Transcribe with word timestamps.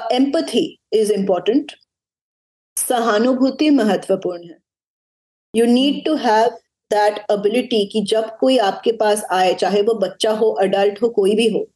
Empathy 0.00 0.66
is 0.92 1.12
important 1.12 1.72
सहानुभूति 2.76 3.70
महत्वपूर्ण 3.70 4.48
है 4.48 4.58
you 5.54 5.66
need 5.66 6.04
to 6.04 6.14
have 6.16 6.48
that 6.90 7.18
ability 7.30 7.84
कि 7.92 8.02
जब 8.08 8.36
कोई 8.40 8.58
आपके 8.62 8.92
पास 8.96 9.24
आए 9.32 9.54
चाहे 9.54 9.82
वो 9.82 9.94
बच्चा 10.00 10.32
हो 10.32 10.50
अडल्ट 10.62 11.02
हो 11.02 11.08
कोई 11.10 11.34
भी 11.36 11.48
हो 11.48 11.66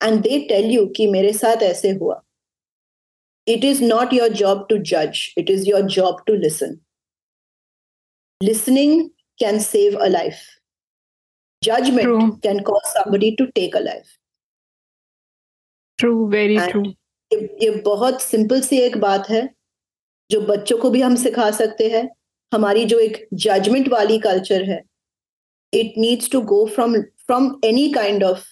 एंड 0.00 0.20
दे 0.22 0.38
टेल 0.48 0.70
यू 0.70 0.86
कि 0.96 1.06
मेरे 1.06 1.32
साथ 1.32 1.62
ऐसे 1.62 1.90
हुआ 1.92 2.20
it 3.46 3.64
is 3.64 3.82
not 3.84 4.12
your 4.14 4.28
job 4.34 4.66
to 4.70 4.78
जज 4.86 5.26
it 5.38 5.50
is 5.50 5.68
your 5.68 5.82
job 5.90 6.22
to 6.26 6.34
listen 6.36 6.78
listening 8.40 9.08
can 9.40 9.58
save 9.60 9.96
a 9.96 10.06
life 10.08 10.42
judgement 11.62 12.42
can 12.42 12.60
cause 12.62 12.82
somebody 12.88 13.36
to 13.38 13.46
take 13.54 13.76
a 13.76 13.80
life 13.80 14.16
true 15.98 16.26
very 16.28 16.58
true 16.60 16.82
ये 17.62 17.70
बहुत 17.84 18.22
simple 18.22 18.60
सी 18.60 18.78
एक 18.78 18.96
बात 19.00 19.28
है 19.30 19.48
जो 20.30 20.40
बच्चों 20.46 20.78
को 20.78 20.90
भी 20.90 21.00
हम 21.00 21.14
सिखा 21.22 21.50
सकते 21.60 21.88
हैं 21.90 22.08
हमारी 22.54 22.84
जो 22.86 22.98
एक 22.98 23.26
जजमेंट 23.44 23.88
वाली 23.88 24.18
कल्चर 24.26 24.62
है 24.70 24.82
it 25.80 25.94
needs 25.98 26.30
to 26.30 26.40
go 26.52 26.64
from 26.74 27.00
from 27.26 27.54
any 27.64 27.88
kind 27.92 28.24
of 28.24 28.44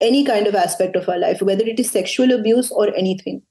any 0.00 0.24
kind 0.24 0.46
of 0.46 0.54
aspect 0.54 0.96
of 0.96 1.08
our 1.08 1.18
life, 1.18 1.42
whether 1.42 1.64
it 1.64 1.80
is 1.80 1.90
sexual 1.90 2.32
abuse 2.32 2.70
or 2.70 2.94
anything. 2.94 3.42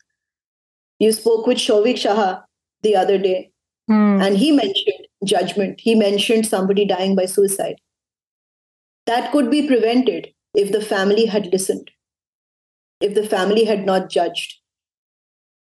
You 1.00 1.12
spoke 1.12 1.48
with 1.48 1.58
Shovik 1.58 1.96
Shaha 1.96 2.44
the 2.84 2.96
other 2.96 3.18
day, 3.18 3.52
hmm. 3.88 4.22
and 4.22 4.38
he 4.38 4.52
mentioned 4.52 5.08
judgment. 5.26 5.80
He 5.80 5.96
mentioned 5.96 6.46
somebody 6.46 6.86
dying 6.86 7.16
by 7.16 7.26
suicide. 7.26 7.76
That 9.08 9.32
could 9.32 9.50
be 9.52 9.68
prevented 9.68 10.30
if 10.54 10.72
the 10.72 10.82
family 10.82 11.26
had 11.26 11.48
listened, 11.52 11.92
if 13.04 13.14
the 13.16 13.24
family 13.24 13.66
had 13.66 13.86
not 13.86 14.10
judged. 14.10 14.60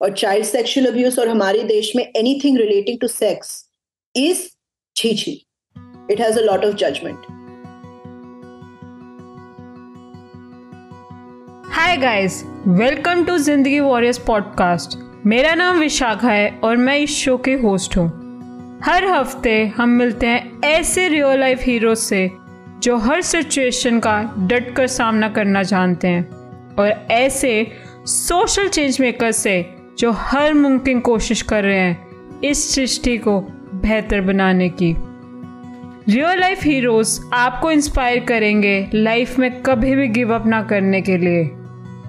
Or 0.01 0.10
child 0.10 0.46
sexual 0.46 0.87
abuse 0.87 1.19
or 1.19 1.28
हमारे 1.28 1.62
देश 1.62 1.97
में 1.97 2.12
anything 2.12 2.55
relating 2.55 2.98
to 2.98 3.08
sex 3.08 3.64
is 4.16 4.50
chi 5.03 5.36
It 6.11 6.19
has 6.19 6.36
a 6.36 6.44
lot 6.50 6.64
of 6.64 6.77
judgment. 6.77 7.19
Hi 11.70 11.97
guys 11.97 12.42
welcome 12.66 13.25
to 13.25 13.38
Zindagi 13.38 13.81
warriors 13.81 14.19
podcast 14.19 14.98
मेरा 15.27 15.55
नाम 15.55 15.81
विशाखा 15.81 16.31
है 16.31 16.61
और 16.64 16.77
मैं 16.77 16.98
इस 16.98 17.11
show 17.11 17.36
के 17.38 17.53
होस्ट 17.53 17.97
हूँ 17.97 18.09
हर 18.84 19.05
हफ़्ते 19.05 19.66
हम 19.66 19.88
मिलते 19.88 20.27
हैं 20.27 20.61
ऐसे 20.64 21.09
रियल 21.09 21.41
लाइफ 21.41 21.61
हीरो 21.62 21.94
से, 21.94 22.31
जो 22.78 22.97
हर 22.97 23.22
सिचुएशन 23.22 24.00
का 24.00 24.34
डट 24.38 24.77
कर 24.77 24.86
सामना 24.86 25.28
करना 25.28 25.62
जानते 25.62 26.09
हैं 26.09 26.44
और 26.78 27.06
ऐसे 27.11 27.67
सोशल 28.06 28.69
चेंज 28.69 29.00
मेकर 29.00 29.33
से 29.33 29.75
जो 29.98 30.12
हर 30.12 30.55
मुमकिन 30.55 31.00
कोशिश 31.00 31.42
कर 31.42 31.64
रहे 31.64 31.78
हैं 31.78 32.06
इस 32.44 32.75
सृष्टि 32.75 33.19
को 33.19 33.41
बेहतर 33.75 34.20
बनाने 34.20 34.69
की। 34.69 34.94
रियल 36.08 36.41
लाइफ 36.41 36.64
हीरोज 36.64 37.20
आपको 37.33 37.70
इंस्पायर 37.70 38.20
करेंगे 38.20 38.91
लाइफ 38.94 39.39
में 39.39 39.62
कभी 39.62 39.94
भी 39.94 40.08
गिव 40.08 40.34
अप 40.34 40.47
ना 40.47 40.62
करने 40.62 41.00
के 41.00 41.16
लिए। 41.16 41.50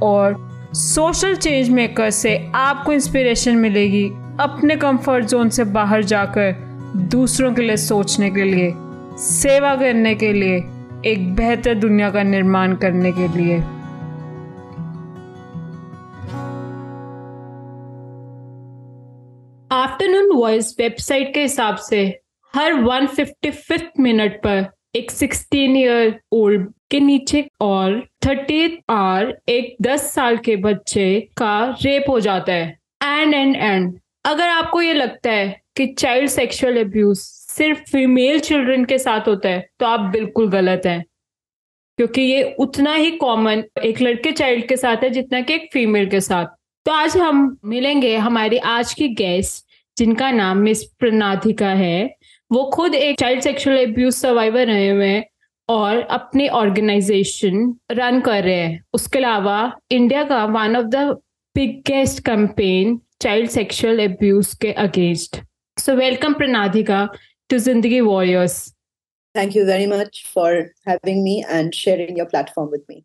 और 0.03 0.45
सोशल 0.73 1.35
चेंज 1.35 1.69
मेकर 1.69 2.09
से 2.09 2.52
आपको 2.55 2.94
इंस्पिरेशन 2.94 3.55
मिलेगी 3.55 4.09
अपने 4.39 4.75
कंफर्ट 4.75 5.25
जोन 5.25 5.50
से 5.50 5.63
बाहर 5.63 6.03
जाकर 6.03 6.55
दूसरों 6.95 7.53
के 7.53 7.61
लिए 7.61 7.77
सोचने 7.77 8.29
के 8.29 8.44
लिए, 8.44 8.73
सेवा 9.17 9.75
करने 9.75 10.16
के 10.16 10.33
लिए, 10.33 10.57
एक 11.05 11.35
बेहतर 11.35 11.75
दुनिया 11.75 12.09
का 12.09 12.23
निर्माण 12.23 12.75
करने 12.75 13.11
के 13.11 13.27
लिए। 13.27 13.63
आफ्टरनून 19.75 20.31
वॉइस 20.31 20.75
वेबसाइट 20.79 21.33
के 21.33 21.41
हिसाब 21.41 21.75
से 21.75 22.01
हर 22.53 22.73
155 22.73 23.81
मिनट 23.99 24.35
पर 24.43 24.66
एक 24.95 25.11
16 25.11 25.75
ईयर 25.77 26.13
ओल्ड 26.31 26.67
के 26.91 27.00
नीचे 27.00 27.44
और 27.61 28.00
थर्टी 28.25 28.79
आर 28.89 29.33
एक 29.50 29.75
10 29.81 30.05
साल 30.13 30.38
के 30.38 30.55
बच्चे 30.55 31.07
का 31.38 31.75
रेप 31.81 32.05
हो 32.09 32.19
जाता 32.19 32.53
है। 32.53 32.79
एंड 33.03 33.33
एंड 33.33 33.55
एंड 33.55 34.00
अगर 34.25 34.47
आपको 34.47 34.81
ये 34.81 34.94
लगता 34.94 35.31
है 35.31 35.61
कि 35.77 35.88
चाइल्ड 35.88 36.29
सेक्सुअल 36.29 36.79
अब्यूज 36.81 37.17
सिर्फ़ 37.17 37.83
फीमेल 37.91 38.39
चिल्ड्रन 38.39 38.85
के 38.85 38.97
साथ 38.97 39.27
होता 39.27 39.50
है 39.50 39.67
तो 39.79 39.85
आप 39.85 40.09
बिल्कुल 40.11 40.50
गलत 40.50 40.81
हैं। 40.85 41.03
क्योंकि 41.97 42.21
ये 42.21 42.55
उतना 42.59 42.94
ही 42.94 43.11
कॉमन 43.11 43.63
एक 43.83 44.01
लड़के 44.01 44.31
चाइल्ड 44.31 44.67
के 44.67 44.77
साथ 44.77 45.03
है 45.03 45.09
जितना 45.09 45.41
कि 45.41 45.53
एक 45.53 45.69
फीमेल 45.73 46.09
के 46.09 46.21
साथ। 46.21 46.45
तो 46.85 46.91
आज 46.91 47.17
हम 47.17 47.57
मिलेंगे 47.66 48.17
हमारी 48.17 48.57
आज 48.57 48.94
की 48.94 49.07
गेस्ट 49.09 49.64
जिनका 49.97 50.31
नाम 50.31 50.57
मिस 50.57 50.83
प्रनाधिका 51.00 51.69
है, 51.69 52.16
वो 52.51 52.63
खुद 52.73 52.95
एक 52.95 53.19
चाइल्ड 53.19 53.41
सेक्सुअल 53.44 53.78
एब्यूज 53.78 54.13
सर्वाइवर 54.13 54.66
रहे 54.67 54.89
हुए 54.89 55.07
हैं 55.07 55.23
और 55.69 56.00
अपनी 56.11 56.47
ऑर्गेनाइजेशन 56.53 57.73
रन 57.91 58.19
कर 58.22 58.44
रहे 58.44 58.56
हैं। 58.56 58.83
उसके 58.94 59.19
अलावा 59.19 59.57
इंडिया 59.91 60.23
का 60.23 60.44
one 60.45 60.75
of 60.78 60.85
the 60.88 61.07
biggest 61.56 62.19
campaign 62.25 63.00
child 63.22 63.50
sexual 63.50 64.00
abuse 64.00 64.53
के 64.61 64.72
against 64.83 65.41
so 65.78 65.95
welcome 65.95 66.33
Pranadhika 66.33 67.07
to 67.50 67.57
Zindagi 67.59 68.00
warriors 68.01 68.57
thank 69.35 69.56
you 69.56 69.66
very 69.66 69.85
much 69.88 70.23
for 70.35 70.53
having 70.89 71.23
me 71.23 71.41
and 71.50 71.73
sharing 71.73 72.17
your 72.17 72.27
platform 72.27 72.69
with 72.72 72.81
me 72.89 73.03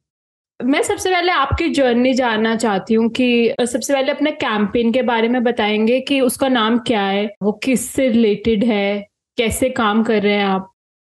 मैं 0.64 0.82
सबसे 0.82 1.10
पहले 1.10 1.32
आपकी 1.32 1.68
जर्नी 1.68 2.14
जानना 2.14 2.56
चाहती 2.56 2.94
हूँ 2.94 3.08
कि 3.08 3.54
सबसे 3.60 3.94
पहले 3.94 4.12
अपने 4.12 4.30
कैंपेन 4.30 4.92
के 4.92 5.02
बारे 5.02 5.28
में 5.28 5.42
बताएँगे 5.44 6.00
कि 6.00 6.20
उसका 6.20 6.48
नाम 6.48 6.78
क्या 6.78 7.02
है, 7.02 7.30
वो 7.42 7.52
किससे 7.52 8.08
रिलेटेड 8.08 8.64
है, 8.64 9.06
कैसे 9.36 9.70
काम 9.70 10.02
कर 10.02 10.22
रहे 10.22 10.32
हैं 10.32 10.44
आप? 10.44 10.72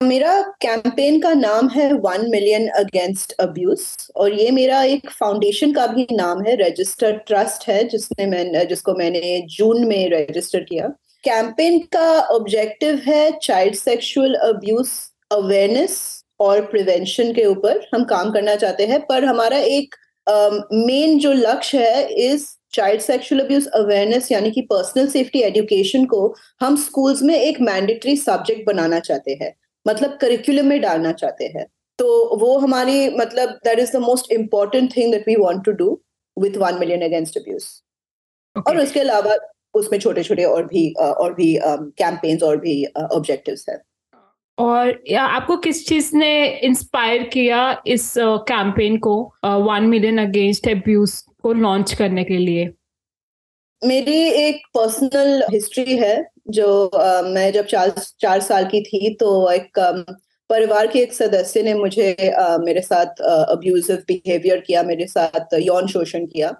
मेरा 0.03 0.43
कैंपेन 0.43 1.21
का 1.21 1.33
नाम 1.35 1.69
है 1.69 1.93
वन 1.93 2.31
मिलियन 2.31 2.69
अगेंस्ट 2.69 3.33
अब्यूज 3.33 3.81
और 4.17 4.33
ये 4.35 4.51
मेरा 4.51 4.83
एक 4.83 5.11
फाउंडेशन 5.11 5.73
का 5.73 5.87
भी 5.87 6.07
नाम 6.13 6.43
है 6.43 6.57
रजिस्टर्ड 6.57 7.17
ट्रस्ट 7.17 7.69
है, 7.69 7.89
जिसने 7.89 8.27
मैं, 8.27 8.69
जिसको 8.69 8.95
मैंने 8.95 9.47
जून 9.47 9.85
में 9.85 10.11
रजिस्टर 10.11 10.61
किया। 10.61 10.89
कैंपेन 11.25 11.79
का 11.79 12.21
ऑब्जेक्टिव 12.21 13.03
है 13.07 13.39
चाइल्ड 13.43 13.75
सेक्सुअल 13.75 14.35
अब्यूज 14.35 14.89
अवेयरनेस 15.33 16.20
और 16.41 16.61
प्रिवेंशन 16.67 17.33
के 17.33 17.45
ऊपर 17.45 17.89
हम 17.95 18.05
काम 18.05 18.31
करना 18.33 18.55
चाहते 18.57 18.87
हैं 18.87 19.01
पर 19.07 19.25
हमारा 19.25 19.59
एक 19.59 19.95
मेन 20.27 21.15
uh, 21.15 21.23
जो 21.23 21.33
लक्ष्य 21.33 21.79
है 21.79 22.07
इस 22.25 22.57
चाइल्ड 22.73 23.01
सेक्सुअल 23.01 23.41
अब्यूज 23.41 23.67
अवेयरनेस 23.67 24.31
यानी 24.33 24.51
कि 24.51 24.61
पर्सनल 24.63 25.07
सेफ्टी 25.09 25.41
एजुकेशन 25.43 26.05
को 26.05 26.35
हम 26.61 26.77
स्कूल्स 26.77 27.23
में 27.23 27.35
एक 27.35 27.61
मैंडेटरी 27.61 28.17
सब्जेक्ट 28.17 28.67
बनाना 28.67 29.01
चाहते 29.01 29.39
हैं 29.43 29.53
मतलब 29.87 30.17
करिकुलम 30.21 30.67
में 30.67 30.81
डालना 30.81 31.13
चाहते 31.13 31.45
हैं। 31.57 31.67
तो 31.99 32.37
वो 32.37 32.59
हमारी 32.59 33.09
मतलब 33.09 33.49
that 33.65 33.79
is 33.79 33.93
the 33.93 34.01
most 34.01 34.33
important 34.33 34.97
thing 34.97 35.13
that 35.13 35.29
we 35.29 35.35
want 35.37 35.65
to 35.65 35.73
do 35.73 36.01
with 36.37 36.57
one 36.57 36.79
million 36.79 37.03
against 37.03 37.39
abuse 37.39 37.65
और 38.57 38.79
उसके 38.79 39.01
अलावा 39.01 39.37
उसमें 39.75 39.99
छोटे 39.99 40.23
छोटे 40.23 40.45
और 40.45 40.67
भी 40.67 40.93
और 41.01 41.35
भी 41.35 41.59
कैंपेन्स 41.63 42.43
और 42.43 42.57
भी 42.57 42.85
ऑब्जेक्टिव्स 43.13 43.67
हैं। 43.69 43.79
और 44.61 45.03
या 45.09 45.23
आपको 45.25 45.57
किस 45.57 45.87
चीज़ 45.89 46.11
ने 46.17 46.33
इंस्पायर 46.59 47.23
किया 47.23 47.61
इस 47.87 48.13
कैंपेन 48.19 48.97
को 48.99 49.15
वन 49.45 49.87
मिलियन 49.89 50.19
अगेंस्ट 50.19 50.69
अब्यूज 50.69 51.13
को 51.43 51.53
लॉन्च 51.53 51.93
करने 51.93 52.25
के 52.25 52.39
लिए? 52.39 52.69
मेरी 53.83 54.19
एक 54.39 54.67
पर्सनल 54.75 55.43
हिस्ट्री 55.53 55.97
है 55.97 56.17
जो 56.51 56.91
uh, 56.95 57.25
मैं 57.25 57.53
जब 57.53 57.67
चार 57.67 57.91
चार 58.21 58.41
साल 58.41 58.65
की 58.65 58.83
थी 58.83 59.15
तो 59.15 59.51
एक 59.51 59.79
परिवार 60.51 60.87
के 60.87 60.99
एक 60.99 61.13
सदस्य 61.15 61.63
ने 61.63 61.75
मुझे 61.75 62.13
uh, 62.13 62.59
मेरे 62.65 62.81
साथ 62.81 63.21
अब्यूजिव 63.25 64.03
बिहेवियर 64.09 64.61
किया 64.61 64.83
मेरे 64.83 65.07
साथ 65.07 65.55
यौन 65.61 65.87
शोषण 65.87 66.27
किया। 66.27 66.55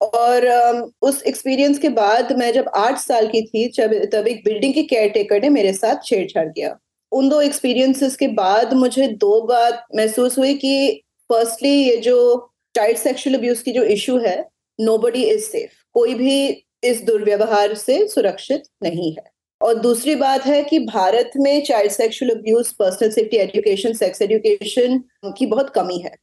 और 0.00 0.46
um, 0.46 0.92
उस 1.02 1.22
एक्सपीरियंस 1.22 1.78
के 1.78 1.88
बाद 1.88 2.32
मैं 2.38 2.52
जब 2.52 2.70
आठ 2.76 2.98
साल 2.98 3.26
की 3.26 3.42
थी 3.46 3.68
जब 3.70 3.94
तब 4.14 4.28
एक 4.28 4.44
बिल्डिंग 4.44 4.74
के 4.74 4.82
केयर 4.82 5.10
टेकर 5.10 5.42
ने 5.42 5.48
मेरे 5.48 5.72
साथ 5.72 6.04
छेड़छाड़ 6.04 6.48
किया। 6.48 6.78
उन 7.12 7.28
दो 7.28 7.40
एक्सपीरियंसेस 7.40 8.16
के 8.16 8.28
बाद 8.34 8.72
मुझे 8.74 9.06
दो 9.20 9.40
बात 9.46 9.84
महसूस 9.96 10.38
हुई 10.38 10.54
कि 10.54 11.02
फर्स्टली 11.30 11.70
ये 11.70 11.96
जो 11.98 12.18
चाइल्ड 12.74 12.98
सेक्सुअल 12.98 13.36
अब्यूज 13.36 13.62
की 13.62 13.72
जो 13.72 13.82
इशू 13.94 14.18
है 14.18 14.38
नो 14.78 14.96
बडी 14.98 15.24
इज़ 15.24 15.44
सेफ़ 15.44 15.70
कोई 15.94 16.14
भी 16.14 16.64
इस 16.84 17.02
दुर्व्यवहार 17.04 17.74
से 17.74 18.06
सुरक्षित 18.08 18.62
नहीं 18.82 19.12
है। 19.12 19.30
और 19.60 19.74
दूसरी 19.80 20.14
बात 20.14 20.46
है 20.46 20.62
कि 20.64 20.78
भारत 20.78 21.30
में 21.36 21.62
child 21.64 21.92
sexual 21.92 22.30
abuse 22.30 22.72
personal 22.72 23.10
safety 23.10 23.36
education 23.36 23.92
sex 23.94 24.22
education 24.22 25.02
की 25.38 25.46
बहुत 25.46 25.70
कमी 25.70 25.98
है। 25.98 26.14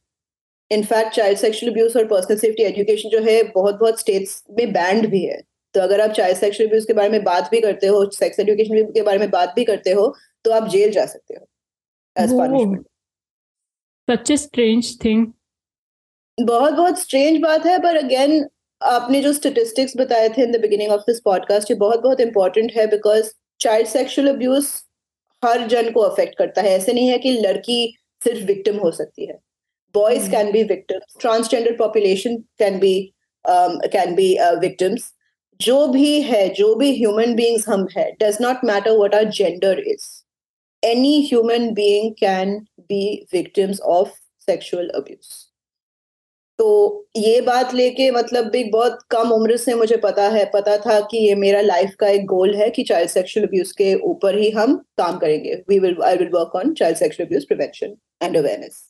In fact 0.70 1.14
child 1.14 1.38
sexual 1.38 1.72
abuse 1.72 1.96
और 1.96 2.04
पर्सनल 2.06 2.36
सेफ्टी 2.38 2.62
एजुकेशन 2.62 3.08
जो 3.08 3.20
है 3.22 3.42
बहुत 3.54 3.78
बहुत 3.78 4.00
स्टेट्स 4.00 4.42
में 4.58 4.72
बैंड 4.72 5.06
भी 5.10 5.22
है। 5.24 5.40
तो 5.74 5.80
अगर 5.80 6.00
आप 6.00 6.10
चाइल्ड 6.10 6.38
सेक्सुअल 6.38 6.68
अब्यूज 6.68 6.84
के 6.84 6.92
बारे 6.92 7.08
में 7.08 7.22
बात 7.24 7.48
भी 7.50 7.60
करते 7.60 7.86
हो 7.86 8.04
सेक्स 8.10 8.40
एजुकेशन 8.40 8.90
के 8.92 9.02
बारे 9.02 9.18
में 9.18 9.30
बात 9.30 9.52
भी 9.56 9.64
करते 9.64 9.92
हो 9.92 10.14
तो 10.44 10.50
आप 10.50 10.68
जेल 10.68 10.90
जा 10.90 11.06
सकते 11.06 11.34
हो 11.34 11.46
as 12.16 12.32
punishment 12.32 12.86
such 14.08 14.30
a 14.30 14.36
strange 14.36 14.96
thing 15.04 15.26
बहुत 16.38 16.72
बहुत 16.72 16.98
स्ट्रेंज 16.98 17.40
बात 17.40 17.66
है 17.66 17.78
पर 17.78 17.96
अगेन 17.96 18.44
आपने 18.80 19.20
जो 19.22 19.32
स्टेटिस्टिक्स 19.32 19.96
बताए 19.96 20.28
थे 20.28 20.42
in 20.42 20.52
the 20.52 20.60
beginning 20.60 20.92
of 20.92 21.00
this 21.00 21.20
podcast 21.20 21.70
ये 21.70 21.76
बहुत 21.76 22.00
बहुत 22.02 22.20
इंपॉर्टेंट 22.20 22.72
है 22.76 22.86
बिकॉज़ 22.86 23.30
चाइल्ड 23.60 23.88
सेक्सुअल 23.88 24.28
अब्यूज 24.28 24.68
हर 25.42 25.66
जन 25.66 25.90
को 25.90 26.00
अफेक्ट 26.00 26.36
करता 26.38 26.62
है। 26.62 26.70
ऐसे 26.70 26.92
नहीं 26.92 27.08
है 27.08 27.18
कि 27.18 27.32
लड़की 27.32 27.94
सिर्फ़ 28.20 28.44
विक्टिम 28.46 28.76
हो 28.76 28.90
सकती 28.90 29.26
है। 29.26 29.38
Boys 29.94 30.30
can 30.30 30.52
be 30.52 30.62
victims 30.62 31.16
transgender 31.20 31.76
population 31.76 32.36
can 32.58 32.78
be 32.78 32.94
can 33.44 34.14
be 34.14 34.36
victims 34.60 35.12
जो 35.60 35.86
भी 35.88 36.20
है 36.22 36.48
जो 36.54 36.74
भी 36.74 36.90
ह्यूमन 36.96 37.34
बींग्स 37.34 37.68
हम 37.68 37.86
है 37.96 38.10
does 38.12 38.38
not 38.40 38.64
matter 38.64 38.96
what 38.98 39.14
our 39.14 39.24
gender 39.30 39.80
is 39.86 40.19
any 40.82 41.20
human 41.28 41.70
being 41.74 42.12
can 42.20 42.58
be 42.80 43.04
victims 43.32 43.80
of 43.80 44.10
sexual 44.46 44.88
abuse 44.96 45.28
तो 46.58 46.66
ये 47.16 47.40
बात 47.40 47.72
लेके 47.74 48.10
मतलब 48.10 48.46
भी 48.50 48.62
बहुत 48.70 48.98
कम 49.10 49.30
उम्र 49.32 49.56
से 49.56 49.74
मुझे 49.74 49.96
पता 49.96 50.22
है, 50.28 50.44
पता 50.54 50.76
था 50.78 50.98
कि 51.00 51.18
ये 51.18 51.34
मेरा 51.34 51.60
लाइफ 51.60 51.94
का 52.00 52.08
एक 52.08 52.24
गोल 52.26 52.54
है 52.56 52.68
कि 52.70 52.82
चाइल्ड 52.82 53.10
सेक्सुअल 53.10 53.46
अब्यूज 53.46 53.70
के 53.72 53.94
ऊपर 54.08 54.38
ही 54.38 54.50
हम 54.50 54.76
काम 54.98 55.18
करेंगे। 55.18 55.54
We 55.68 55.78
will 55.78 55.96
I 56.04 56.16
will 56.16 56.28
work 56.34 56.56
on 56.56 56.72
child 56.74 56.98
sexual 56.98 57.26
abuse 57.26 57.46
prevention 57.46 57.94
and 58.22 58.36
awareness 58.36 58.82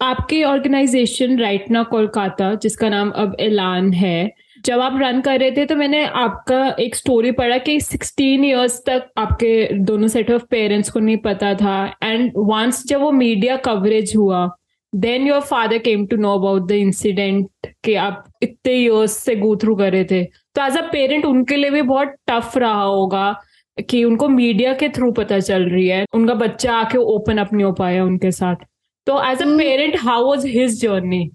आपकी 0.00 0.42
ऑर्गेनाइजेशन 0.44 1.38
राइट 1.40 1.70
ना 1.70 1.82
कोलकाता, 1.82 2.54
जिसका 2.54 2.88
नाम 2.88 3.10
अब 3.16 3.36
ऐलान 3.40 3.92
है 3.94 4.30
जब 4.66 4.80
आप 4.80 4.98
रन 5.00 5.20
कर 5.20 5.38
रहे 5.40 5.50
थे 5.50 5.64
तो 5.66 5.76
मैंने 5.76 6.04
आपका 6.16 6.66
एक 6.80 6.94
स्टोरी 6.96 7.30
पढ़ा 7.32 7.58
कि 7.58 7.78
16 7.80 8.44
इयर्स 8.44 8.78
तक 8.86 9.08
आपके 9.18 9.50
दोनों 9.86 10.08
सेट 10.08 10.30
ऑफ़ 10.30 10.44
पेरेंट्स 10.50 10.90
को 10.90 11.00
नहीं 11.00 11.16
पता 11.24 11.54
था। 11.54 11.76
एंड 12.02 12.32
वंस 12.36 12.82
जब 12.86 13.00
वो 13.00 13.10
मीडिया 13.12 13.56
कवरेज 13.66 14.12
हुआ 14.16 14.48
then 14.92 15.26
your 15.26 15.40
father 15.42 15.78
came 15.78 16.06
to 16.06 16.16
know 16.16 16.34
about 16.34 16.66
the 16.68 16.72
incident 16.72 17.66
कि 17.84 17.94
आप 17.96 18.24
इतने 18.42 18.72
ईयर्स 18.74 19.16
से 19.18 19.36
गो 19.36 19.54
थ्रू 19.56 19.74
कर 19.76 19.92
रहे 19.92 20.04
थे। 20.04 20.22
तो 20.24 20.66
एज 20.66 20.76
अ 20.76 20.82
पेरेंट 20.92 21.24
उनके 21.24 21.56
लिए 21.56 21.70
भी 21.70 21.82
बहुत 21.84 22.14
टफ 22.30 22.56
रहा 22.58 22.82
होगा 22.82 23.34
कि 23.78 24.04
उनको 24.04 24.28
मीडिया 24.28 24.72
के 24.74 24.88
थ्रू 24.88 25.10
पता 25.12 25.38
चल 25.40 25.68
रही 25.70 25.86
है। 25.88 26.04
उनका 26.14 26.34
बच्चा 26.36 26.74
आके 26.74 26.98
ओपन 26.98 27.38
अप 27.38 27.52
नहीं 27.52 27.64
हो 27.64 27.72
पाया 27.72 28.04
उनके 28.04 28.30
साथ। 28.32 28.64
तो 29.06 29.22
as 29.30 29.42
a 29.42 29.46
parent 29.58 29.96
how 30.00 30.24
was 30.26 30.46
his 30.48 30.80
journey 30.82 31.28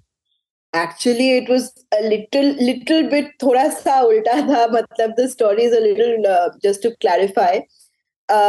actually 0.74 1.38
it 1.38 1.50
was 1.50 1.70
a 1.94 2.00
little 2.00 2.56
little 2.62 3.08
bit 3.08 3.34
थोड़ा 3.44 3.68
सा 3.70 4.02
उल्टा 4.02 4.34
था 4.34 4.68
मतलब 4.68 5.14
the 5.20 5.28
story 5.30 5.64
is 5.64 5.76
a 5.76 5.80
little 5.80 6.24
just 6.64 6.84
to 6.84 6.90
clarify 6.90 7.60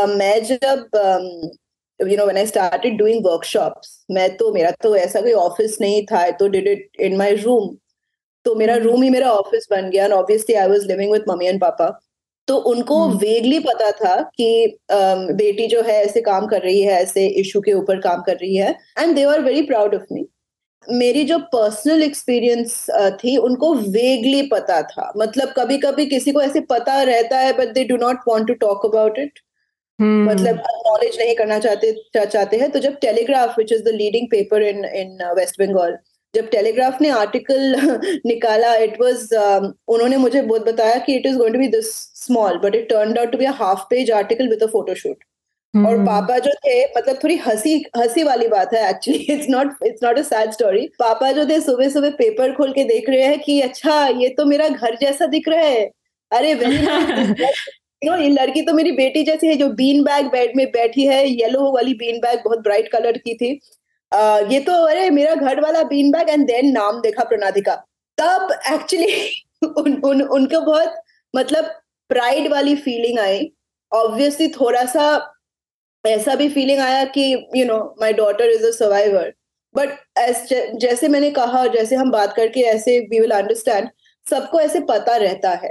मैं 0.08 0.44
जब 0.44 0.88
um, 0.96 1.50
you 2.00 2.16
know 2.16 2.26
when 2.26 2.36
i 2.36 2.44
started 2.44 2.98
doing 2.98 3.22
workshops 3.22 3.88
मैं 4.10 4.36
तो 4.36 4.52
मेरा 4.52 4.70
तो 4.82 4.96
ऐसा 4.96 5.20
कोई 5.20 5.32
ऑफ़िस 5.32 5.76
नहीं 5.80 6.04
था 6.06 6.30
तो 6.30 6.48
did 6.48 6.68
it 6.68 6.88
in 7.00 7.16
my 7.16 7.34
room 7.34 7.76
तो 8.44 8.54
मेरा 8.54 8.76
रूम. 8.76 9.02
ही 9.02 9.10
मेरा 9.10 9.30
ऑफ़िस 9.30 9.66
बन 9.70 9.90
गया 9.90 10.04
and 10.04 10.12
obviously 10.12 10.54
I 10.54 10.68
was 10.68 10.86
living 10.86 11.12
with 11.12 11.24
mummy 11.28 11.46
and 11.46 11.60
papa 11.60 12.00
तो 12.48 12.56
उनको 12.56 13.08
वेगली 13.08 13.58
hmm. 13.58 13.66
पता 13.66 13.90
था 13.90 14.22
कि 14.22 14.78
um, 14.92 15.32
बेटी 15.36 15.66
जो 15.66 15.82
है 15.82 16.04
ऐसे 16.04 16.20
काम 16.20 16.46
कर 16.46 16.62
रही 16.62 16.82
है 16.82 16.92
ऐसे 16.92 17.26
इशू 17.40 17.60
के 17.60 17.72
ऊपर 17.72 18.00
काम 18.00 18.22
कर 18.22 18.36
रही 18.36 18.56
है 18.56 18.74
and 18.98 19.14
they 19.14 19.24
are 19.24 19.40
very 19.40 19.62
proud 19.62 19.94
of 19.94 20.02
me 20.12 20.26
मेरी 20.86 21.24
जो 21.24 21.38
पर्सनल 21.52 22.02
एक्सपीरियंस 22.02 22.86
थी 23.22 23.36
उनको 23.38 23.72
वेगली 23.74 24.42
पता 24.48 24.80
था। 24.82 25.12
मतलब 25.16 25.52
कभी 25.56 25.78
कभी 25.78 26.06
किसी 26.06 26.32
को 26.32 26.42
ऐसे 26.42 26.60
पता 26.70 27.02
रहता 27.02 27.38
है 27.38 27.52
but 27.58 27.72
they 27.74 27.84
do 27.84 27.96
not 27.96 28.20
want 28.28 28.46
to 28.48 28.54
talk 28.60 28.86
about 28.86 29.18
it. 29.18 29.38
मतलब 29.98 30.56
नॉलेज 30.86 31.18
नहीं 31.18 31.34
करना 31.36 31.58
चाहते 31.58 31.92
चाहते 32.16 32.56
हैं 32.56 32.70
तो 32.70 32.78
जब 32.78 32.96
Telegraph 33.00 33.58
which 33.58 33.72
is 33.72 33.82
the 33.84 33.94
leading 33.96 34.26
paper 34.30 34.62
in 34.62 34.84
in 34.84 35.24
West 35.38 35.60
Bengal 35.62 35.96
जब 36.34 36.48
टेलीग्राफ 36.50 37.00
ने 37.02 37.08
आर्टिकल 37.10 37.74
निकाला 38.26 38.74
इट 38.84 39.00
वाज 39.00 39.28
उन्होंने 39.34 40.16
मुझे 40.16 40.42
बहुत 40.42 40.64
बताया 40.66 40.96
कि 41.06 41.14
it 41.16 41.26
is 41.26 41.36
going 41.38 41.54
to 41.54 41.60
be 41.60 41.68
this 41.68 41.92
small 42.24 42.58
but 42.58 42.74
it 42.74 42.88
turn 42.88 43.18
out 43.18 43.32
to 43.32 43.38
be 43.38 43.44
half 43.60 43.84
page 43.90 44.10
article 44.12 44.48
with 44.48 44.62
a 44.62 44.66
photoshoot 44.72 45.24
और 45.74 45.96
hmm. 45.96 46.06
पापा 46.06 46.38
जो 46.38 46.50
थे 46.54 46.84
मतलब 46.86 47.18
थोड़ी 47.24 47.36
हँसी 47.36 47.74
हँसी 47.96 48.22
वाली 48.22 48.48
बात 48.48 48.74
है 48.74 48.88
actually 48.90 49.18
it's 49.18 49.46
not 49.48 49.84
it's 49.86 50.02
not 50.02 50.18
a 50.18 50.22
sad 50.22 50.50
story 50.50 50.86
पापा 50.98 51.30
जो 51.32 51.46
थे 51.46 51.60
सुबह 51.60 51.88
सुबह 51.88 52.10
पेपर 52.10 52.52
खोल 52.52 52.72
के 52.72 52.84
देख 52.84 53.08
रहे 53.08 53.22
हैं 53.22 53.38
कि 53.40 53.60
अच्छा 53.60 54.06
ये 54.06 54.28
तो 54.28 54.44
मेरा 54.44 54.68
घर 54.68 54.96
जैसा 54.96 55.26
दिख 55.26 55.48
रहा 55.48 55.60
है। 55.60 55.84
अरे 56.30 56.54
नो 58.04 58.16
ये 58.22 58.28
लड़की 58.28 58.62
तो 58.62 58.72
मेरी 58.72 58.92
बेटी 58.92 59.22
जैसी 59.22 59.46
है 59.46 59.56
जो 59.56 59.68
बीन 59.70 60.02
बैग 60.04 60.26
बेड 60.26 60.52
में 60.56 60.66
बैठी 60.66 61.06
है 61.06 61.26
येलो 61.28 61.72
वाली 61.72 61.94
बीन 61.94 62.20
बैग 62.20 62.42
बहुत 62.44 62.58
ब्राइट 62.58 62.92
कलर 62.92 63.18
की 63.18 63.34
थी। 63.34 63.58
uh, 64.12 64.52
ये 64.52 64.60
तो 64.60 64.72
अरे 64.86 65.10
मेरा 65.10 65.34
घर 65.34 65.60
वाला 65.60 65.82
बीन 65.82 66.10
बैग 66.10 66.28
एंड 66.28 66.46
देन 66.46 66.72
नाम 66.72 67.00
देखा 67.00 67.24
प्रणाधिका। 67.24 67.74
तब 68.18 68.48
एक्चुअली 68.72 69.42
उन, 69.66 70.00
उन, 70.04 70.22
उनको 70.22 70.60
बहुत 70.60 71.02
मतलब 71.34 71.64
प्राइड 72.10 72.52
वाली 72.52 72.74
फीलिंग 72.76 73.18
आई। 73.18 73.52
ऑब्वियसली 73.92 74.48
थोड़ा 74.48 74.84
सा 74.86 75.04
ऐसा 76.04 76.34
भी 76.34 76.48
फीलिंग 76.48 76.80
आया 76.80 77.04
कि 77.16 77.32
you 77.56 77.64
know 77.66 77.78
my 78.00 78.12
daughter 78.12 78.50
is 78.50 78.66
a 78.66 78.70
survivor 78.72 79.32
but 79.74 79.90
जैसे 80.80 81.08
मैंने 81.08 81.30
कहा 81.30 81.66
जैसे 81.74 81.96
हम 81.96 82.10
बात 82.10 82.34
करके 82.36 82.60
ऐसे 82.70 82.98
वी 83.00 83.20
विल 83.20 83.30
अंडरस्टैंड 83.32 83.88
सबको 84.26 84.60
ऐसे 84.60 84.80
पता 84.88 85.16
रहता 85.16 85.50
है। 85.54 85.70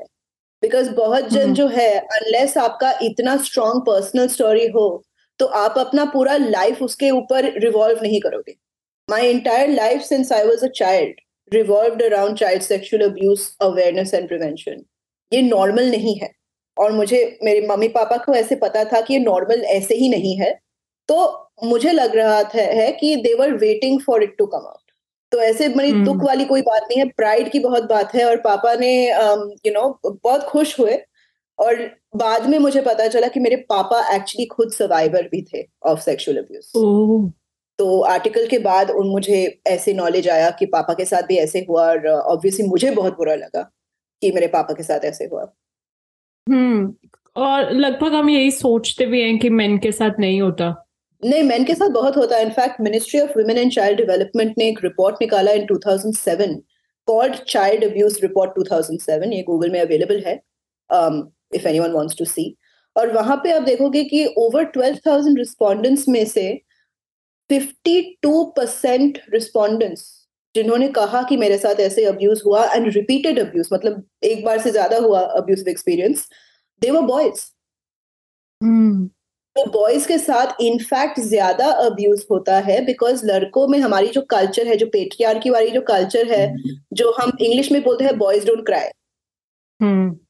बिकॉज़ 0.63 0.89
बहुत 0.95 1.27
जन 1.29 1.41
हम्म। 1.41 1.53
जो 1.53 1.67
है 1.67 1.89
अनलेस 1.97 2.57
आपका 2.57 2.91
इतना 3.03 3.35
स्ट्रॉन्ग 3.43 3.81
पर्सनल 3.85 4.27
स्टोरी 4.27 4.67
हो 4.69 5.03
तो 5.39 5.45
आप 5.57 5.77
अपना 5.77 6.05
पूरा 6.05 6.35
लाइफ 6.37 6.81
उसके 6.83 7.09
ऊपर 7.11 7.45
रिवॉल्व 7.59 8.01
नहीं 8.01 8.19
करोगे। 8.21 8.55
My 9.07 9.29
entire 9.29 9.69
life 9.69 10.01
since 10.01 10.31
I 10.31 10.43
was 10.45 10.65
a 10.65 10.69
child 10.75 11.19
revolve 11.51 12.03
around 12.05 12.37
child 12.37 12.61
sexual 12.63 13.03
abuse 13.05 13.47
awareness 13.61 14.13
and 14.13 14.27
prevention 14.27 14.83
ये 15.31 15.41
नॉर्मल 15.41 15.89
नहीं 15.91 16.15
है। 16.19 16.31
और 16.77 16.91
मुझे 16.91 17.39
मेरे 17.43 17.67
मम्मी 17.67 17.87
पापा 17.87 18.17
को 18.17 18.33
ऐसे 18.33 18.55
पता 18.55 18.83
था 18.83 19.01
कि 19.01 19.13
ये 19.13 19.19
नॉर्मल 19.19 19.63
ऐसे 19.63 19.95
ही 19.95 20.09
नहीं 20.09 20.35
है 20.37 20.59
तो 21.09 21.49
मुझे 21.63 21.91
लग 21.91 22.15
रहा 22.15 22.43
था 22.43 22.61
है 22.61 22.91
कि 22.91 23.15
they're 23.15 23.53
waiting 23.53 23.99
for 24.01 24.23
it 24.23 24.35
to 24.37 24.45
come 24.45 24.67
out 24.67 24.79
तो 25.31 25.41
ऐसे 25.41 25.67
मेरी 25.67 25.89
हम्म। 25.89 26.05
दुख 26.05 26.23
वाली 26.23 26.45
कोई 26.45 26.61
बात 26.61 26.81
नहीं 26.81 26.99
है 26.99 27.05
प्राइड 27.07 27.51
की 27.51 27.59
बहुत 27.59 27.83
बात 27.83 28.15
है 28.15 28.25
और 28.25 28.37
पापा 28.37 28.73
ने 28.75 28.91
यू 29.65 29.71
नो 29.73 29.99
बहुत 30.05 30.43
खुश 30.43 30.79
हुए 30.79 31.01
और 31.59 31.75
बाद 32.15 32.47
में 32.49 32.57
मुझे 32.59 32.81
पता 32.81 33.07
चला 33.07 33.27
कि 33.27 33.39
मेरे 33.39 33.55
पापा 33.69 33.99
एक्चुअली 34.15 34.45
खुद 34.45 34.71
सर्वाइवर 34.71 35.27
भी 35.27 35.41
थे 35.53 35.63
ऑफ़ 35.85 35.99
सेक्सुअल 35.99 36.37
अब्यूज 36.37 36.71
तो 37.79 38.01
आर्टिकल 38.01 38.47
के 38.47 38.57
बाद 38.59 38.89
उन 38.91 39.07
मुझे 39.07 39.61
ऐसे 39.67 39.93
नॉलेज 39.93 40.29
आया 40.29 40.49
कि 40.49 40.65
पापा 40.65 40.93
के 40.93 41.05
साथ 41.05 41.23
भी 41.23 41.37
ऐसे 41.37 41.65
हुआ 41.69 41.87
और 41.87 42.07
ऑब्वियसली 42.07 42.67
मुझे 42.67 42.91
बहुत 42.91 43.17
बुरा 43.17 43.35
लगा 43.35 43.61
कि 44.21 44.31
मेरे 44.31 44.47
पापा 44.47 44.73
के 44.73 44.83
साथ 44.83 45.05
ऐसे 45.05 45.25
हुआ। 45.25 45.53
हम्म। 46.47 46.93
और 47.35 47.71
लगभग 47.71 48.13
हम 48.13 48.29
यही 48.29 48.51
सोचते 48.51 49.05
भी 49.05 49.21
हैं 49.21 49.37
कि 49.39 49.49
मेन 49.49 49.77
के 49.77 49.91
साथ 49.91 50.19
नहीं 50.19 50.41
होता। 50.41 50.69
नहीं 51.23 51.43
मैन 51.43 51.63
के 51.63 51.75
साथ 51.75 51.89
बहुत 51.89 52.17
होता 52.17 52.35
है। 52.35 52.45
In fact 52.45 52.81
ministry 52.81 53.19
of 53.19 53.37
women 53.37 53.57
and 53.57 53.71
child 53.71 53.97
development 53.97 54.53
ने 54.57 54.67
एक 54.69 54.79
रिपोर्ट 54.83 55.15
निकाला 55.21 55.51
in 55.51 55.65
2007 55.65 56.61
called 57.07 57.35
child 57.35 57.83
abuse 57.83 58.19
report 58.23 58.51
2007 58.59 59.33
ये 59.33 59.41
गूगल 59.43 59.69
में 59.69 59.79
अवेलेबल 59.81 60.23
है 60.27 60.35
if 61.55 61.67
anyone 61.67 61.91
wants 61.91 62.17
to 62.17 62.25
see 62.25 62.55
और 62.95 63.11
वहाँ 63.13 63.37
पे 63.43 63.51
आप 63.51 63.61
देखोगे 63.61 64.03
कि 64.03 64.25
ओवर 64.37 64.65
12000 64.77 65.37
रिस्पोंडेंट्स 65.37 66.07
में 66.09 66.25
से 66.25 66.61
52 67.49 68.43
परसेंट 68.57 69.19
रिस्पोंडेंट्स 69.33 70.20
जिन्होंने 70.55 70.87
कहा 70.91 71.21
कि 71.23 71.37
मेरे 71.37 71.57
साथ 71.57 71.79
ऐसे 71.79 72.05
अब्यूज 72.05 72.41
हुआ 72.45 72.63
एंड 72.65 72.87
रिपीटेड 72.87 73.39
अब्यूज 73.39 73.69
मतलब 73.73 74.03
एक 74.23 74.43
बार 74.45 74.59
से 74.61 74.71
ज़्यादा 74.71 74.97
हुआ 74.99 75.21
abuse 75.37 75.67
experience 75.69 76.27
they 76.81 76.91
were 76.91 77.01
boys 77.05 77.45
तो 79.55 79.65
बॉयज़ 79.71 80.07
के 80.07 80.17
साथ 80.17 80.61
इनफैक्ट 80.61 81.19
ज़्यादा 81.19 81.65
अब्यूज 81.85 82.25
होता 82.31 82.59
है 82.59 82.79
बिकॉज़ 82.85 83.25
लड़कों 83.25 83.67
में 83.67 83.79
हमारी 83.79 84.07
जो 84.09 84.21
कल्चर 84.29 84.67
है 84.67 84.75
जो 84.77 84.85
पेट्रियार 84.87 85.39
की 85.39 85.49
वाली 85.49 85.71
जो 85.71 85.81
कल्चर 85.87 86.31
है 86.31 86.45
जो 86.93 87.11
हम 87.11 87.31
इंग्लिश 87.39 87.71
में 87.71 87.81
बोलते 87.83 88.05
हैं 88.05 88.17
boys 88.17 88.45
don't 88.45 88.65
cry 88.65 88.89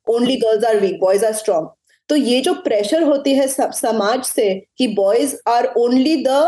only 0.10 0.36
girls 0.38 0.66
are 0.66 0.80
weak 0.80 1.00
boys 1.00 1.26
are 1.26 1.34
strong 1.36 1.70
तो 2.10 2.16
ये 2.18 2.40
जो 2.42 2.54
प्रेशर 2.62 3.04
होती 3.04 3.34
है 3.34 3.48
सब 3.48 3.72
समाज 3.74 4.24
से 4.26 4.54
कि 4.78 4.88
boys 4.96 5.36
are 5.48 5.66
only 5.78 6.16
the 6.24 6.40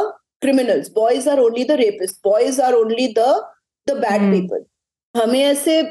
criminals 0.42 0.92
boys 0.96 1.30
are 1.30 1.40
only 1.40 1.64
the 1.64 1.72
rapists 1.80 2.20
boys 2.24 2.62
are 2.62 2.74
only 2.74 3.08
the 3.18 3.28
the 3.88 3.98
bad 3.98 4.32
people 4.32 4.66
हमें 5.16 5.40
ऐसे 5.40 5.82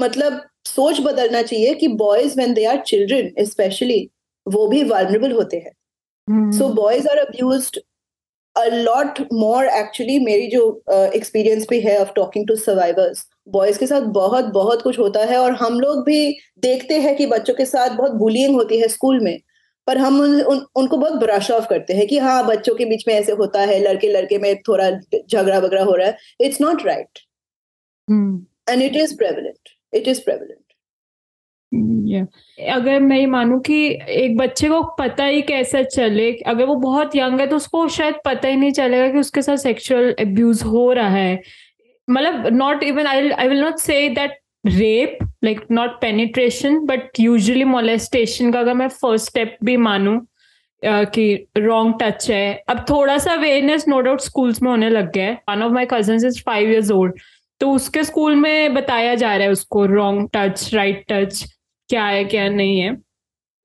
मतलब 0.00 0.40
सोच 0.64 1.00
बदलना 1.00 1.42
चाहिए 1.42 1.74
कि 1.74 1.88
boys 1.88 2.38
when 2.40 2.54
they 2.54 2.64
are 2.64 2.82
children 2.86 3.44
specially 3.44 4.10
वो 4.46 4.66
भी 4.68 4.82
वालरेबल 4.84 5.32
होते 5.32 5.56
हैं। 5.56 6.50
So 6.52 6.68
boys 6.68 7.08
are 7.08 7.18
abuse 7.18 7.70
a 8.56 8.64
lot 8.64 9.20
more 9.32 9.66
actually 9.66 10.18
मेरी 10.18 10.46
जो 10.46 10.62
एक्सपीरियंस 10.90 11.62
uh, 11.62 11.70
भी 11.70 11.80
है 11.80 11.98
of 12.00 12.12
talking 12.16 12.46
to 12.48 12.56
survivors 12.56 13.26
boys 13.48 13.78
के 13.78 13.86
साथ 13.86 14.00
बहुत 14.00 14.44
बहुत 14.44 14.82
कुछ 14.82 14.98
होता 14.98 15.24
है 15.24 15.38
और 15.38 15.52
हम 15.52 15.80
लोग 15.80 16.04
भी 16.04 16.38
देखते 16.58 17.00
हैं 17.00 17.16
कि 17.16 17.26
बच्चों 17.26 17.54
के 17.54 17.64
साथ 17.64 17.96
बहुत 17.96 18.12
बुलिंग 18.12 18.54
होती 18.54 18.80
है 18.80 18.88
स्कूल 18.88 19.20
में 19.20 19.38
पर 19.86 19.98
हम 19.98 20.20
उन, 20.20 20.40
उन, 20.42 20.66
उनको 20.76 20.96
बहुत 20.96 21.12
ब्रश 21.12 21.50
ऑफ़ 21.50 21.68
करते 21.68 21.94
हैं 21.94 22.06
कि 22.06 22.18
हाँ 22.18 22.46
बच्चों 22.46 22.74
के 22.74 22.84
बीच 22.84 23.04
में 23.08 23.14
ऐसे 23.14 23.32
होता 23.32 23.60
है 23.60 23.78
लड़के 23.80 24.08
लड़के 24.08 24.38
में 24.38 24.54
थोड़ा 24.62 24.90
झगड़ा 24.90 25.58
वगड़ा 25.58 25.82
हो 25.82 25.94
रहा 25.94 26.06
है। 26.06 26.16
It's 26.40 26.60
not 26.60 26.86
right 26.86 27.18
and 28.08 28.82
it 28.82 28.96
is 28.96 29.12
prevalent. 29.14 29.76
It 29.92 30.08
is 30.08 30.20
prevalent. 30.20 30.64
Yeah. 32.10 32.26
अगर 32.74 33.00
मैं 33.00 33.18
ये 33.18 33.26
मानूं 33.26 33.58
कि 33.60 33.78
एक 34.08 34.36
बच्चे 34.36 34.68
को 34.68 34.82
पता 34.98 35.24
ही 35.24 35.42
कैसे 35.42 35.82
चले 35.84 36.30
अगर 36.46 36.64
वो 36.66 36.74
बहुत 36.84 37.16
यंग 37.16 37.40
है 37.40 37.46
तो 37.46 37.56
उसको 37.56 37.86
शायद 37.96 38.14
पता 38.24 38.48
ही 38.48 38.56
नहीं 38.56 38.72
चलेगा 38.72 39.08
कि 39.12 39.18
उसके 39.18 39.42
साथ 39.42 39.56
सेक्सुअल 39.56 40.12
अब्यूज 40.20 40.62
हो 40.62 40.92
रहा 40.92 41.08
है। 41.08 41.42
मतलब 42.08 42.46
not 42.52 42.82
even 42.82 43.06
I 43.06 43.28
I 43.30 43.48
will 43.48 43.60
not 43.60 43.78
say 43.78 44.08
that 44.08 44.38
rape 44.66 45.18
like 45.44 45.60
not 45.70 46.00
penetration 46.00 46.78
but 46.86 47.20
usually 47.20 47.64
molestation 47.64 48.52
का 48.52 48.60
अगर 48.60 48.74
मैं 48.74 48.88
फ़र्स्ट 48.88 49.26
स्टेप 49.28 49.56
भी 49.64 49.76
मानूं 49.76 50.18
कि 50.82 51.46
रॉन्ग 51.58 51.94
टच 52.02 52.30
है। 52.30 52.62
अब 52.68 52.84
थोड़ा 52.90 53.16
सा 53.18 53.32
अवेयरनेस 53.32 53.86
नो 53.88 54.00
डाउट 54.00 54.20
स्कूल्स 54.20 54.62
में 54.62 54.70
होने 54.70 54.90
लग 54.90 55.12
गया 55.12 55.24
है। 55.24 55.42
One 55.48 55.62
of 55.62 55.72
my 55.72 55.86
cousin 55.90 56.26
is 56.26 56.42
five 56.46 56.70
years 56.70 56.90
old 56.90 57.14
तो 57.60 57.70
उसके 57.72 58.04
स्कूल 58.04 58.36
में 58.36 58.74
बताया 58.74 59.14
जा 59.14 59.34
रहा 59.34 59.46
है 59.46 59.52
उसको 59.52 59.84
रॉन्ग 59.86 60.28
टच 60.34 60.70
राइट 60.74 61.04
टच 61.08 61.44
क्या 61.90 62.04
है 62.06 62.24
क्या 62.24 62.48
नहीं 62.48 62.80
है। 62.80 62.96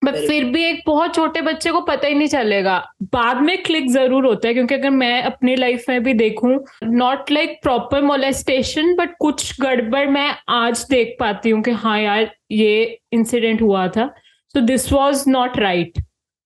बट 0.02 0.16
फिर 0.18 0.44
भी 0.44 0.64
एक 0.64 0.82
बहुत 0.88 1.14
छोटे 1.16 1.42
बच्चे 1.42 1.72
को 1.72 1.82
पता 1.82 2.08
ही 2.08 2.14
नहीं 2.14 2.28
चलेगा। 2.28 2.78
बाद 3.14 3.42
में 3.42 3.62
क्लिक 3.64 3.90
ज़रूर 3.92 4.26
होता 4.26 4.48
है 4.48 4.54
क्योंकि 4.54 4.76
अगर 4.76 4.90
मैं 4.90 5.22
अपनी 5.24 5.56
लाइफ 5.56 5.86
में 5.90 6.04
भी 6.04 6.14
देखूँ 6.14 6.58
not 6.86 7.32
like 7.32 7.58
proper 7.64 8.02
molestation 8.04 8.94
but 8.96 9.16
कुछ 9.20 9.62
गड़बड़ 9.62 10.06
मैं 10.10 10.30
आज 10.52 10.86
देख 10.90 11.16
पाती 11.20 11.50
हूँ 11.50 11.62
कि 11.64 11.72
हाँ 11.74 12.00
यार 12.00 12.30
ये 12.52 13.00
इंसिडेंट 13.14 13.62
हुआ 13.62 13.88
था। 13.88 14.08
So 14.56 14.62
this 14.62 14.92
was 14.94 15.24
not 15.30 15.58
right 15.60 16.00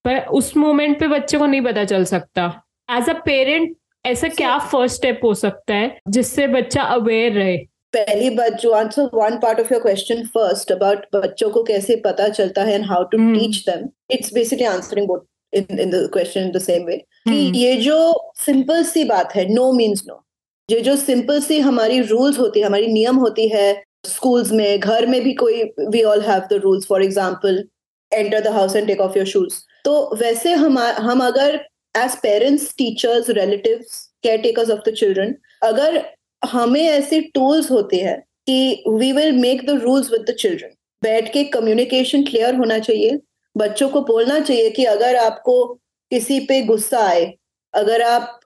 पर 0.06 0.20
उस 0.32 0.56
मोमेंट 0.58 1.00
पे 1.00 1.08
बच्चे 1.08 1.38
को 1.38 1.46
नहीं 1.46 1.62
पता 1.62 1.84
चल 1.86 2.04
सकता। 2.06 2.46
एज 2.89 3.10
अ 3.10 3.13
पेरेंट 3.25 3.75
ऐसा 4.08 4.28
क्या 4.32 4.58
फ़र्स्ट 4.66 4.96
स्टेप 4.96 5.20
हो 5.24 5.34
सकता 5.36 5.74
है 5.74 5.98
जिससे 6.10 6.48
बच्चा 6.50 6.84
अवेयर 6.92 7.32
रहे 7.34 7.58
पहली 7.94 8.30
बात 8.32 8.54
जो 8.62 8.72
answer 8.74 9.10
one 9.14 9.38
part 9.40 9.60
of 9.60 9.74
your 9.74 9.82
question 9.82 10.24
first 10.34 10.72
about 10.72 11.06
बच्चों 11.16 11.50
को 11.50 11.64
कैसे 11.64 11.96
पता 12.06 12.28
चलता 12.30 12.64
है 12.64 12.74
and 12.74 12.86
how 12.86 13.04
to 13.06 13.18
teach 13.30 13.64
them 13.66 13.88
it's 14.12 14.34
basically 14.34 14.66
answering 14.68 15.08
both 15.08 15.20
in 15.54 15.80
in 15.80 15.90
the 15.90 16.10
question 16.14 16.42
in 16.42 16.52
the 16.52 16.62
same 16.62 16.86
way 16.86 16.98
कि 16.98 17.32
hmm. 17.32 17.56
ये 17.56 17.76
जो 17.78 18.32
सिंपल 18.38 18.84
सी 18.86 19.04
बात 19.06 19.36
है 19.36 19.48
नो 19.54 19.72
मींस 19.74 20.04
नो 20.08 20.24
ये 20.70 20.80
जो 20.82 20.96
सिंपल 20.98 21.40
सी 21.42 21.60
हमारी 21.62 22.00
रूल्स 22.04 22.40
होती 22.40 22.60
है 22.60 22.66
हमारी 22.66 22.88
नियम 22.90 23.16
होती 23.18 23.48
है 23.50 23.68
स्कूल्स 24.06 24.52
में 24.52 24.80
घर 24.80 25.06
में 25.06 25.22
भी 25.24 25.34
कोई 25.36 25.64
we 25.88 26.04
all 26.06 26.22
have 26.24 26.42
the 26.52 26.60
rules 26.64 26.86
for 26.88 27.04
example 27.04 27.64
enter 28.12 28.40
the 28.42 28.54
house 28.54 28.76
and 28.76 28.88
take 28.88 29.02
off 29.02 29.18
your 29.18 29.28
shoes 29.28 29.60
तो 29.86 29.94
वैसे 30.16 30.54
हम 30.56 30.78
हम 30.80 31.26
अगर 31.26 31.60
as 31.98 32.16
parents 32.24 32.74
teachers 32.77 33.30
relative 33.30 33.80
caretakers 34.42 34.70
of 34.72 34.89
the 34.89 34.94
children 34.94 35.36
अगर 35.63 36.01
हमें 36.42 36.84
ऐसे 36.84 37.22
टूल्स 37.34 37.72
होते 37.72 37.98
हैं 38.00 38.20
कि 38.48 38.84
we 38.89 39.12
will 39.12 39.32
make 39.38 39.66
the 39.66 39.80
rules 39.82 40.12
with 40.12 40.25
the 40.30 40.36
children 40.39 40.70
बैठ 41.04 41.32
के 41.34 41.44
कम्युनिकेशन 41.54 42.24
क्लियर 42.24 42.56
होना 42.56 42.77
चाहिए। 42.80 43.20
बच्चों 43.56 43.89
को 43.89 44.01
बोलना 44.04 44.39
चाहिए 44.39 44.70
कि 44.70 44.86
अगर 44.86 45.16
आपको 45.16 45.63
किसी 46.12 46.39
पे 46.39 46.62
गुस्सा 46.66 47.00
आए 47.00 47.25
अगर 47.74 48.01
आप 48.01 48.39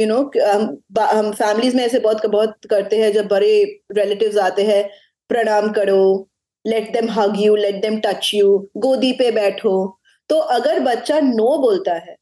यू 0.00 0.06
नो 0.06 0.14
know, 0.14 1.04
हम 1.12 1.30
फैमिलीज़ 1.32 1.76
में 1.76 1.84
ऐसे 1.84 1.98
बहुत 1.98 2.26
बहुत 2.26 2.66
करते 2.70 2.96
हैं 2.96 3.12
जब 3.12 3.28
बड़े 3.28 3.52
रिलेटिव्स 3.92 4.36
आते 4.38 4.62
हैं 4.64 4.82
प्रणाम 5.30 5.70
करो 5.72 6.28
let 6.64 6.92
them 6.92 7.10
hug 7.10 7.40
you 7.40 7.56
let 7.56 7.80
them 7.82 7.98
touch 8.00 8.30
you 8.34 8.56
गोदी 8.78 9.12
पे 9.12 9.30
बैठो। 9.32 9.74
तो 10.30 10.38
अगर 10.54 10.80
बच्चा 10.82 11.20
नो 11.20 11.56
बोलता 11.58 11.94
है 11.94 12.16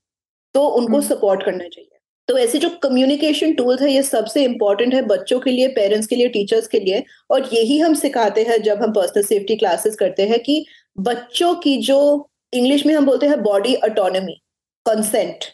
तो 0.54 0.66
उनको 0.68 1.00
सपोर्ट 1.00 1.42
हम्म। 1.42 1.50
करना 1.50 1.68
चाहिए। 1.68 1.88
तो 2.28 2.36
ऐसे 2.38 2.58
जो 2.58 2.68
कम्युनिकेशन 2.82 3.52
टूल्स 3.54 3.82
है 3.82 3.90
ये 3.92 4.02
सबसे 4.02 4.44
इंपॉर्टेंट 4.44 4.94
है 4.94 5.02
बच्चों 5.02 5.40
के 5.40 5.50
लिए 5.50 5.68
पेरेंट्स 5.68 6.06
के 6.06 6.16
लिए 6.16 6.28
टीचर्स 6.28 6.66
के 6.68 6.80
लिए। 6.80 7.02
और 7.30 7.48
यही 7.54 7.78
हम 7.78 7.94
सिखाते 7.94 8.42
हैं 8.44 8.60
जब 8.62 8.82
हम 8.82 8.92
पर्सनल 8.92 9.22
सेफ्टी 9.22 9.56
क्लासेस 9.56 9.96
करते 9.96 10.26
हैं 10.28 10.38
कि 10.40 10.64
बच्चों 10.98 11.54
की 11.54 11.76
जो 11.76 12.28
इंग्लिश 12.52 12.86
में 12.86 12.94
हम 12.94 13.06
बोलते 13.06 13.26
हैं 13.26 13.42
body 13.42 13.74
autonomy 13.84 14.40
consent 14.86 15.44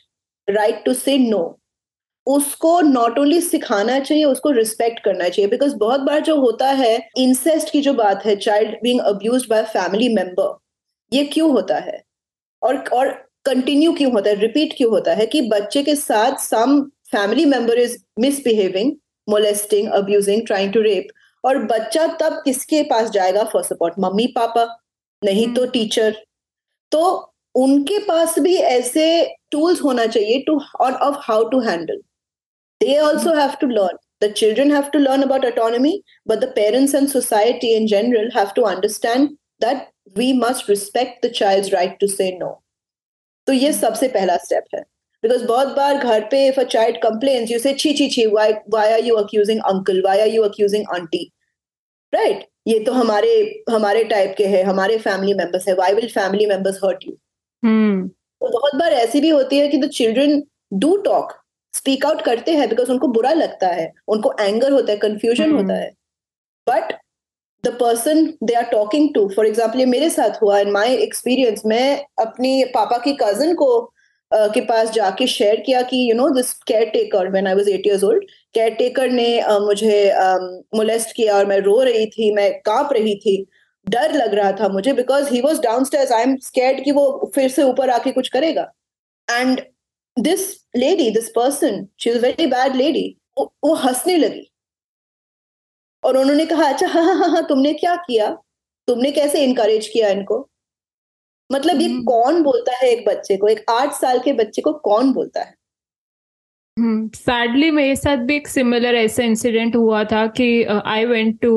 right 0.49 0.85
to 0.85 0.95
say 0.95 1.16
no 1.19 1.42
उसको 2.26 2.80
नॉट 2.80 3.19
ओनली 3.19 3.40
सिखाना 3.40 3.99
चाहिए 4.00 4.25
उसको 4.25 4.50
रिस्पेक्ट 4.50 5.00
करना 5.04 5.28
चाहिए। 5.28 5.50
बिकॉज़ 5.50 5.75
बहुत 5.76 6.00
बार 6.00 6.21
जो 6.21 6.37
होता 6.40 6.71
है 6.71 7.09
इंसेस्ट 7.19 7.71
की 7.73 7.80
जो 7.80 7.95
बात 7.95 8.25
है 8.26 8.37
child 8.37 8.76
being 8.83 9.00
abuse 9.00 9.47
by 9.50 9.62
family 9.62 10.09
member 10.09 10.57
ये 11.12 11.25
क्यों 11.25 11.50
होता 11.52 11.78
है? 11.78 12.02
और 12.62 12.76
और 12.88 13.30
कंटिन्यू 13.45 13.93
क्यों 13.93 14.13
होता 14.13 14.31
है? 14.31 14.37
रिपीट 14.37 14.75
क्यों 14.77 14.91
होता 14.91 15.15
है 15.15 15.27
कि 15.27 15.41
बच्चे 15.49 15.83
के 15.83 15.95
साथ 15.97 16.37
some 16.39 16.81
family 17.13 17.45
member 17.45 17.79
is 17.79 17.97
misbehaving 18.21 18.93
molesting 19.29 19.89
abusing 19.93 20.47
trying 20.47 20.73
to 20.73 20.81
rape 20.81 21.09
और 21.45 21.59
बच्चा 21.65 22.07
तब 22.21 22.41
किसके 22.45 22.83
पास 22.83 23.11
जाएगा? 23.11 23.45
फॉर 23.45 23.63
सपोर्ट 23.63 23.95
मम्मी 23.99 24.27
पापा 24.37 24.65
नहीं 25.25 25.53
तो 25.55 25.67
टीचर 25.67 26.09
हम्म। 26.09 26.25
तो 26.93 27.35
उनके 27.55 27.99
पास 27.99 28.39
भी 28.39 28.55
ऐसे 28.57 29.07
टूल्स 29.51 29.83
होना 29.83 30.07
चाहिए 30.07 30.41
टू 30.47 30.61
और 30.81 30.93
of 30.93 31.17
how 31.23 31.49
to 31.49 31.61
handle 31.61 32.01
they 32.81 32.99
also 32.99 33.35
have 33.41 33.55
to 33.61 33.67
learn 33.67 33.99
the 34.21 34.33
children 34.39 34.71
have 34.71 34.91
to 34.93 34.99
learn 34.99 35.23
about 35.23 35.45
autonomy 35.45 36.03
but 36.27 36.41
the 36.41 36.49
parents 36.57 36.95
and 36.95 37.11
society 37.11 37.75
in 37.75 37.87
general 37.87 38.27
have 38.33 38.53
to 38.55 38.65
understand 38.65 39.31
that 39.61 39.89
we 40.17 40.33
must 40.33 40.69
respect 40.69 41.23
the 41.23 41.31
child's 41.31 41.73
right 41.73 41.99
to 42.01 42.09
say 42.09 42.37
no. 42.37 42.51
तो 43.50 43.54
ये 43.54 43.73
सबसे 43.73 44.09
पहला 44.09 44.37
step 44.37 44.64
है। 44.75 44.80
Because 45.23 45.45
बहुत 45.45 45.69
बार 45.76 45.97
घर 45.99 46.25
पे 46.30 46.47
if 46.49 46.59
a 46.61 46.62
child 46.64 46.97
complains 46.97 47.50
you 47.50 47.59
say 47.59 47.73
छी 47.75 47.92
छी 47.92 48.09
छी 48.09 48.26
why 48.26 48.52
why 48.52 48.92
are 48.92 49.00
you 49.04 49.14
accusing 49.14 49.61
uncle 49.69 50.00
why 50.02 50.21
are 50.21 50.28
you 50.28 50.42
accusing 50.42 50.85
aunty 50.95 51.23
right 52.12 52.47
ये 52.66 52.78
तो 52.80 52.92
हमारे 52.92 53.33
हमारे 53.71 54.04
टाइप 54.04 54.35
के 54.38 54.47
हैं 54.47 54.62
हमारे 54.64 54.99
फैमिली 54.99 55.35
मेंबर्स 55.35 55.69
है। 55.69 55.75
Why 55.75 55.95
will 55.95 56.09
family 56.09 56.47
members 56.47 56.78
hurt 56.85 57.04
you 57.07 57.12
तो 57.62 58.50
बहुत 58.50 58.75
बार 58.75 58.92
ऐसी 58.95 59.21
भी 59.21 59.28
होती 59.30 59.59
है 59.59 59.69
कि 59.69 59.78
the 59.78 59.88
children 59.90 60.42
do 60.78 60.97
talk 61.04 61.33
speak 61.75 62.07
out 62.07 62.23
करते 62.23 62.54
हैं 62.54 62.69
बिकॉज़ 62.69 62.90
उनको 62.92 63.09
बुरा 63.09 63.33
लगता 63.33 63.69
है 63.71 63.92
उनको 64.09 64.35
एंगर 64.40 64.73
होता 64.73 64.92
है 64.92 64.99
कंफ्यूजन 64.99 65.50
hmm. 65.50 65.57
होता 65.57 65.75
है। 65.75 65.90
But 66.66 66.92
the 67.64 67.69
person 67.81 68.26
they 68.43 68.55
are 68.55 68.64
talking 68.71 69.09
to 69.14 69.29
for 69.37 69.47
example 69.47 69.79
ये 69.81 69.87
मेरे 69.87 70.11
साथ 70.11 70.43
हुआ 70.43 70.59
इन 70.59 70.71
माई 70.73 70.97
एक्सपीरियंस 70.97 71.62
मैं 71.67 72.05
अपने 72.21 72.64
पापा 72.75 72.99
की 72.99 73.12
कज़न 73.23 73.55
को 73.55 73.71
uh, 74.31 74.52
के 74.55 74.61
पास 74.62 74.90
जाके 74.93 75.26
शेयर 75.26 75.61
किया 75.61 75.83
कि 75.83 76.11
you 76.11 76.17
know 76.17 76.29
this 76.35 76.52
care 76.62 76.85
taker 76.90 77.31
when 77.31 77.47
I 77.47 77.55
was 77.55 77.69
eight 77.69 77.87
years 77.87 78.05
old 78.05 78.25
care 78.55 78.75
taker 78.75 79.11
ने 79.11 79.31
uh, 79.43 79.61
मुझे 79.61 80.12
मोलेस्ट 80.75 81.09
um, 81.09 81.17
किया 81.17 81.37
और 81.37 81.47
मैं 81.47 81.59
रो 81.61 81.81
रही 81.83 82.07
थी 82.09 82.35
मैं 82.35 82.52
काँप 82.61 82.93
रही 82.93 83.14
थी। 83.17 83.45
डर 83.87 84.12
लग 84.14 84.35
रहा 84.35 84.52
था 84.52 84.69
मुझे 84.69 84.93
because 84.93 85.29
he 85.29 85.40
was 85.40 85.61
downstairs 85.85 86.12
I 86.12 86.23
am 86.23 86.37
scared 86.43 86.85
कि 86.85 86.93
वो 86.93 87.31
फिर 87.35 87.49
से 87.50 87.62
ऊपर 87.62 87.90
आके 87.90 88.11
कुछ 88.12 88.29
करेगा। 88.29 88.62
And 89.29 89.61
this 90.17 90.43
lady 90.76 91.11
this 91.11 91.29
person 91.37 91.87
she 92.00 92.11
is 92.11 92.19
very 92.23 92.47
bad 92.47 92.75
lady 92.76 93.05
वो 93.38 93.75
हंसने 93.85 94.17
लगी। 94.17 94.47
और 96.04 96.16
उन्होंने 96.16 96.47
कहा 96.47 96.66
अच्छा 96.69 96.87
हाँ 96.87 97.04
हाँ 97.04 97.14
हाँ 97.14 97.28
हाँ 97.30 97.47
तुमने 97.49 97.73
क्या 97.75 97.95
किया? 97.97 98.30
तुमने 98.88 99.11
कैसे 99.11 99.45
इनकरेज 99.45 99.88
किया 99.88 100.09
इनको? 100.09 100.47
मतलब 101.50 101.80
ये 101.80 101.88
हम्म। 101.88 102.02
कौन 102.04 102.42
बोलता 102.42 102.76
है 102.76 102.90
एक 102.90 103.09
बच्चे 103.09 103.37
को? 103.37 103.49
एक 103.49 103.64
आठ 103.71 103.92
साल 103.92 104.19
के 104.19 104.33
बच्चे 104.33 104.62
को 104.62 104.73
कौन 104.73 105.12
बोलता 105.12 105.40
है? 105.40 105.54
सैडली 106.76 107.66
हम्म, 107.66 107.76
मेरे 107.76 107.97
साथ 107.97 108.16
भी 108.16 108.37
एक 108.37 108.49
सिमिलर 108.49 108.95
ऐसा 108.95 109.23
इंसिडेंट 109.23 109.76
हुआ 109.76 110.02
था 110.04 110.26
कि 110.26 110.62
I 110.64 111.04
went 111.04 111.40
to 111.40 111.52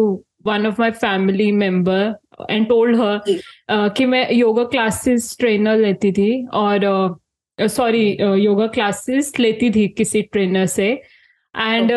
one 0.45 0.67
of 0.67 0.81
my 0.81 0.91
family 0.91 1.51
member 1.51 2.15
and 2.49 2.67
told 2.67 2.99
her 3.01 3.89
कि 3.89 4.05
मैं 4.05 4.31
योगा 4.33 4.63
क्लासेस 4.63 5.35
ट्रेनर 5.39 5.77
लेती 5.77 6.11
थी 6.11 6.45
और 6.53 6.85
सॉरी 7.59 8.05
योगा 8.43 8.67
क्लासेस 8.67 9.33
लेती 9.39 9.69
थी 9.71 9.87
किसी 9.87 10.21
ट्रेनर 10.21 10.65
से। 10.65 10.87
एंड 11.55 11.91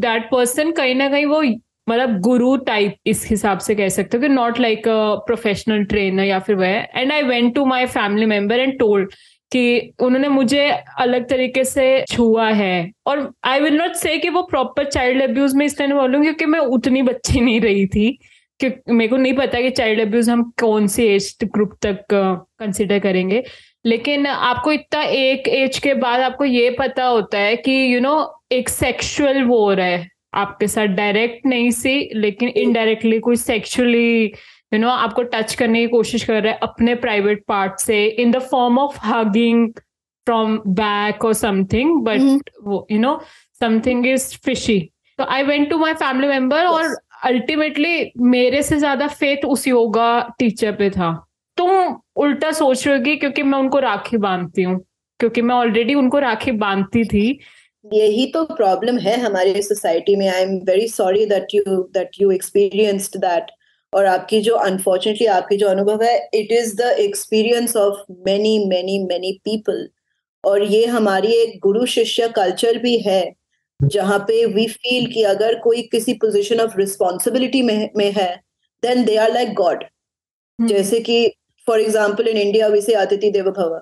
दैट 0.00 0.30
पर्सन 0.30 0.70
कहीं 0.72 0.94
ना 0.94 1.08
कहीं 1.08 1.26
वो 1.26 1.42
मतलब 1.90 2.20
गुरु 2.20 2.56
टाइप 2.56 2.94
इस 3.06 3.26
हिसाब 3.30 3.58
से 3.58 3.74
कह 3.74 3.88
सकते 3.88 4.16
हो 4.16 4.20
कि 4.22 4.28
not 4.28 4.60
like 4.60 4.88
a 4.88 5.14
professional 5.26 5.84
trainer 5.84 6.24
या 6.24 6.38
फिर 6.38 6.56
वह 6.56 6.86
and 6.96 7.12
I 7.12 7.22
went 7.22 7.54
to 7.54 7.64
my 7.66 7.86
family 7.86 8.26
member 8.26 8.58
and 8.58 8.78
told 8.78 9.12
कि 9.52 9.92
उन्होंने 10.02 10.28
मुझे 10.28 10.68
अलग 10.98 11.28
तरीके 11.28 11.64
से 11.64 12.04
छुआ 12.08 12.48
है। 12.50 12.90
और 13.06 13.32
आई 13.44 13.60
विल 13.60 13.76
नॉट 13.76 13.92
से 13.92 14.16
कि 14.18 14.28
वो 14.28 14.42
प्रॉपर 14.42 14.84
चाइल्ड 14.84 15.22
अब्यूज 15.22 15.54
में 15.54 15.66
इस 15.66 15.72
इसलिए 15.72 15.88
बोलूँ 15.88 16.22
क्योंकि 16.22 16.46
मैं 16.46 16.58
उतनी 16.58 17.02
बच्ची 17.02 17.40
नहीं 17.40 17.60
रही 17.60 17.86
थी। 17.86 18.18
कि 18.60 18.70
मेरे 18.88 19.08
को 19.08 19.16
नहीं 19.16 19.32
पता 19.32 19.60
कि 19.60 19.70
चाइल्ड 19.70 20.00
अब्यूज 20.00 20.28
हम 20.30 20.42
कौन 20.60 20.86
सी 20.86 21.04
एज 21.04 21.36
ग्रुप 21.44 21.72
तक 21.82 22.04
कंसिडर 22.12 22.98
करेंगे। 22.98 23.42
लेकिन 23.86 24.26
आपको 24.26 24.72
इतना 24.72 25.02
एक 25.02 25.48
एज 25.48 25.78
के 25.78 25.94
बाद 25.94 26.20
आपको 26.20 26.44
ये 26.44 26.70
पता 26.70 27.04
होता 27.04 27.38
है 27.38 27.56
कि 27.56 27.72
यू 27.72 27.98
you 27.98 28.02
नो 28.02 28.14
know, 28.14 28.26
एक 28.52 28.68
सेक्सुअल 28.68 29.42
वॉर 29.42 29.80
है। 29.80 30.08
आपके 30.34 30.66
साथ 30.66 30.86
डायरेक्ट 30.86 31.46
नहीं 31.46 31.70
सी 31.70 32.10
लेकिन 32.14 32.48
इनडायरेक्टली 32.48 33.18
कोई 33.20 33.36
सेक्सुअली 33.36 34.24
यू 34.74 34.78
नो 34.78 34.88
आपको 34.88 35.22
टच 35.22 35.54
करने 35.54 35.80
की 35.80 35.86
कोशिश 35.86 36.24
कर 36.24 36.42
रहा 36.42 36.52
है 36.52 36.58
अपने 36.62 36.94
प्राइवेट 36.94 37.44
पार्ट 37.48 37.78
से 37.78 38.06
in 38.06 38.30
the 38.30 38.38
form 38.38 38.78
of 38.78 38.98
hugging 39.06 39.72
from 40.26 40.62
back 40.66 41.24
और 41.24 41.32
समथिंग 41.32 42.02
बट 42.02 42.50
वो 42.62 42.86
you 42.90 42.98
know 42.98 43.22
something 43.60 44.06
is 44.06 44.38
fishy 44.44 44.90
तो 45.18 45.24
I 45.24 45.42
went 45.42 45.70
to 45.70 45.78
my 45.78 45.92
family 45.92 46.28
member 46.28 46.64
और 46.64 46.96
अल्टीमेटली 47.24 48.12
मेरे 48.18 48.62
से 48.62 48.76
ज़्यादा 48.76 49.06
फेथ 49.06 49.44
उस 49.44 49.68
योगा 49.68 50.34
टीचर 50.38 50.72
पे 50.72 50.90
था। 50.90 51.26
तुम 51.56 51.96
उल्टा 52.16 52.50
सोच 52.50 52.88
रहे 52.88 52.96
होगी 52.96 53.16
क्योंकि 53.16 53.42
मैं 53.42 53.58
उनको 53.58 53.78
राखी 53.78 54.16
बांधती 54.16 54.62
हूँ 54.62 54.80
क्योंकि 55.20 55.42
मैं 55.42 55.54
ऑलरेडी 55.54 55.94
उनको 55.94 56.18
राखी 56.18 56.50
बांधती 56.50 57.04
थी 57.04 57.40
यही 57.84 58.26
तो 58.26 58.44
प्रॉब्लम 58.44 58.98
है 58.98 59.18
हमारी 59.20 59.62
सोसाइटी 59.62 60.16
में। 60.16 60.26
I 60.28 60.42
am 60.42 60.56
very 60.64 60.88
sorry 60.88 61.24
that 61.26 61.54
you 61.54 61.82
that 61.94 62.20
you 62.20 62.30
experienced 62.30 63.16
that 63.18 63.50
और 63.92 64.06
आपकी 64.06 64.40
जो 64.40 64.54
अनफॉर्चुनेटली 64.56 65.26
आपकी 65.28 65.56
जो 65.56 65.68
अनुभव 65.68 66.02
है 66.02 66.16
it 66.34 66.52
is 66.52 66.76
the 66.76 66.94
experience 66.98 67.76
of 67.76 68.04
many 68.26 68.58
many 68.68 68.98
many 69.04 69.32
people 69.44 69.88
और 70.44 70.62
ये 70.64 70.84
हमारी 70.86 71.32
एक 71.32 71.58
गुरु 71.62 71.86
शिष्य 71.86 72.28
कल्चर 72.36 72.78
भी 72.78 72.96
है 72.98 73.22
जहाँ 73.80 74.18
पे 74.18 74.44
वी 74.46 74.66
फील 74.66 75.06
कि 75.12 75.22
अगर 75.22 75.58
कोई 75.58 75.82
किसी 75.82 76.12
पोजीशन 76.14 76.60
ऑफ़ 76.60 76.76
रिस्पॉन्सिबिलिटी 76.78 77.62
में 77.62 77.90
में 77.96 78.10
है 78.12 78.34
then 78.82 79.04
they 79.04 79.16
are 79.16 79.32
like 79.32 79.52
god 79.54 79.84
जैसे 80.58 81.00
कि 81.00 81.26
for 81.66 81.80
example 81.80 82.28
in 82.28 82.36
India 82.36 82.66
we 82.68 82.80
say 82.80 82.94
अतिथि 82.94 83.30
देव 83.30 83.50
भव 83.50 83.80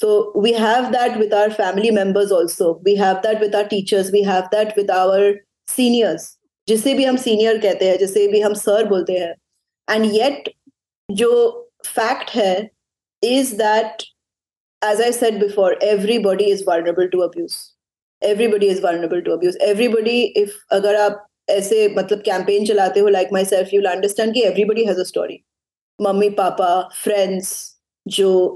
so 0.00 0.32
we 0.34 0.52
have 0.54 0.92
that 0.92 1.18
with 1.18 1.32
our 1.32 1.50
family 1.50 1.90
members 1.90 2.30
also. 2.32 2.80
We 2.84 2.94
have 2.96 3.22
that 3.22 3.40
with 3.40 3.54
our 3.54 3.64
teachers. 3.64 4.10
We 4.12 4.22
have 4.22 4.50
that 4.52 4.76
with 4.76 4.90
our 4.90 5.32
seniors. 5.68 6.28
जिसे 6.68 6.94
भी 6.94 7.04
हम 7.04 7.16
senior 7.16 7.58
कहते 7.58 7.88
हैं, 7.88 7.98
जिसे 7.98 8.26
भी 8.28 8.40
हम 8.40 8.54
सर 8.54 8.84
बोलते 8.88 9.12
हैं. 9.12 9.34
एंड 9.88 10.04
येट 10.14 10.48
जो 11.08 11.30
फैक्ट 11.86 12.30
है 12.30 12.70
is 13.22 13.54
that 13.56 14.02
as 14.82 15.00
I 15.02 15.12
said 15.12 15.40
before 15.40 15.78
everybody 15.82 16.44
is 16.44 16.64
vulnerable 16.68 17.06
to 17.06 17.20
abuse 17.20 17.56
everybody 18.22 18.66
is 18.66 18.82
vulnerable 18.82 19.20
to 19.20 19.32
abuse 19.32 19.58
everybody 19.62 20.20
if 20.22 20.52
अगर 20.74 20.96
आप 20.96 21.26
ऐसे 21.50 21.88
मतलब 21.96 22.22
कैंपेन 22.22 22.66
चलाते 22.66 23.00
हो 23.00 23.08
like 23.08 23.28
my 23.32 23.44
self 23.44 23.74
you 23.74 23.82
understand 23.90 24.34
कि 24.34 24.42
everybody 24.42 24.84
has 24.84 25.00
a 25.00 25.04
story 25.04 25.42
mummy, 26.00 26.30
papa 26.30 26.88
friends 27.02 27.69
जो 28.06 28.54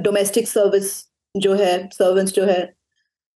domestic 0.00 0.44
um, 0.44 0.52
service 0.52 0.92
uh, 0.94 1.08
जो 1.34 1.54
है 1.54 1.88
सर्वेंट्स 1.92 2.32
जो 2.32 2.44
है 2.44 2.60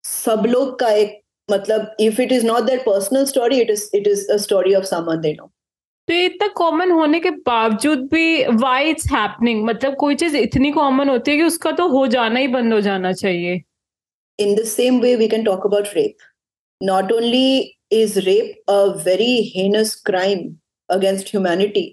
सब 0.05 0.47
लोग 0.47 0.79
का 0.79 0.91
एक 0.91 1.21
मतलब 1.49 1.97
if 2.01 2.21
it 2.23 2.33
is 2.33 2.47
not 2.47 2.63
their 2.63 2.79
personal 2.79 3.25
story 3.25 3.61
it 3.61 3.71
is 3.71 3.89
it 3.95 4.07
is 4.07 4.31
a 4.33 4.37
story 4.37 4.75
of 4.75 4.85
someone 4.85 5.21
they 5.21 5.33
know 5.33 5.51
तो 6.09 6.15
ये 6.15 6.25
इतना 6.27 6.49
कॉमन 6.49 6.91
होने 6.91 7.21
के 7.21 7.31
बावजूद 7.31 7.99
भी 8.13 8.45
वाई 8.57 8.91
इट्स 8.91 9.07
हैपनिंग 9.13 9.65
मतलब 9.65 9.97
कोई 9.97 10.15
चीज़ 10.15 10.37
इतनी 10.37 10.71
कॉमन 10.71 11.09
होती 11.09 11.31
है 11.31 11.37
कि 11.37 11.43
उसका 11.43 11.71
तो 11.73 11.89
हो 11.89 12.07
जाना 12.07 12.41
ही 12.41 12.49
बंद 12.49 12.73
हो 12.73 12.81
जाना 12.81 13.13
चाहिए। 13.13 13.61
In 14.39 14.55
the 14.55 14.65
same 14.65 15.01
way 15.01 15.15
we 15.17 15.29
can 15.29 15.45
talk 15.45 15.67
about 15.67 15.89
rape 15.95 16.17
not 16.81 17.13
only 17.13 17.77
is 17.93 18.19
rape 18.21 18.71
a 18.71 18.83
very 19.05 19.35
heinous 19.57 19.95
crime 20.07 20.55
against 20.89 21.29
humanity 21.29 21.85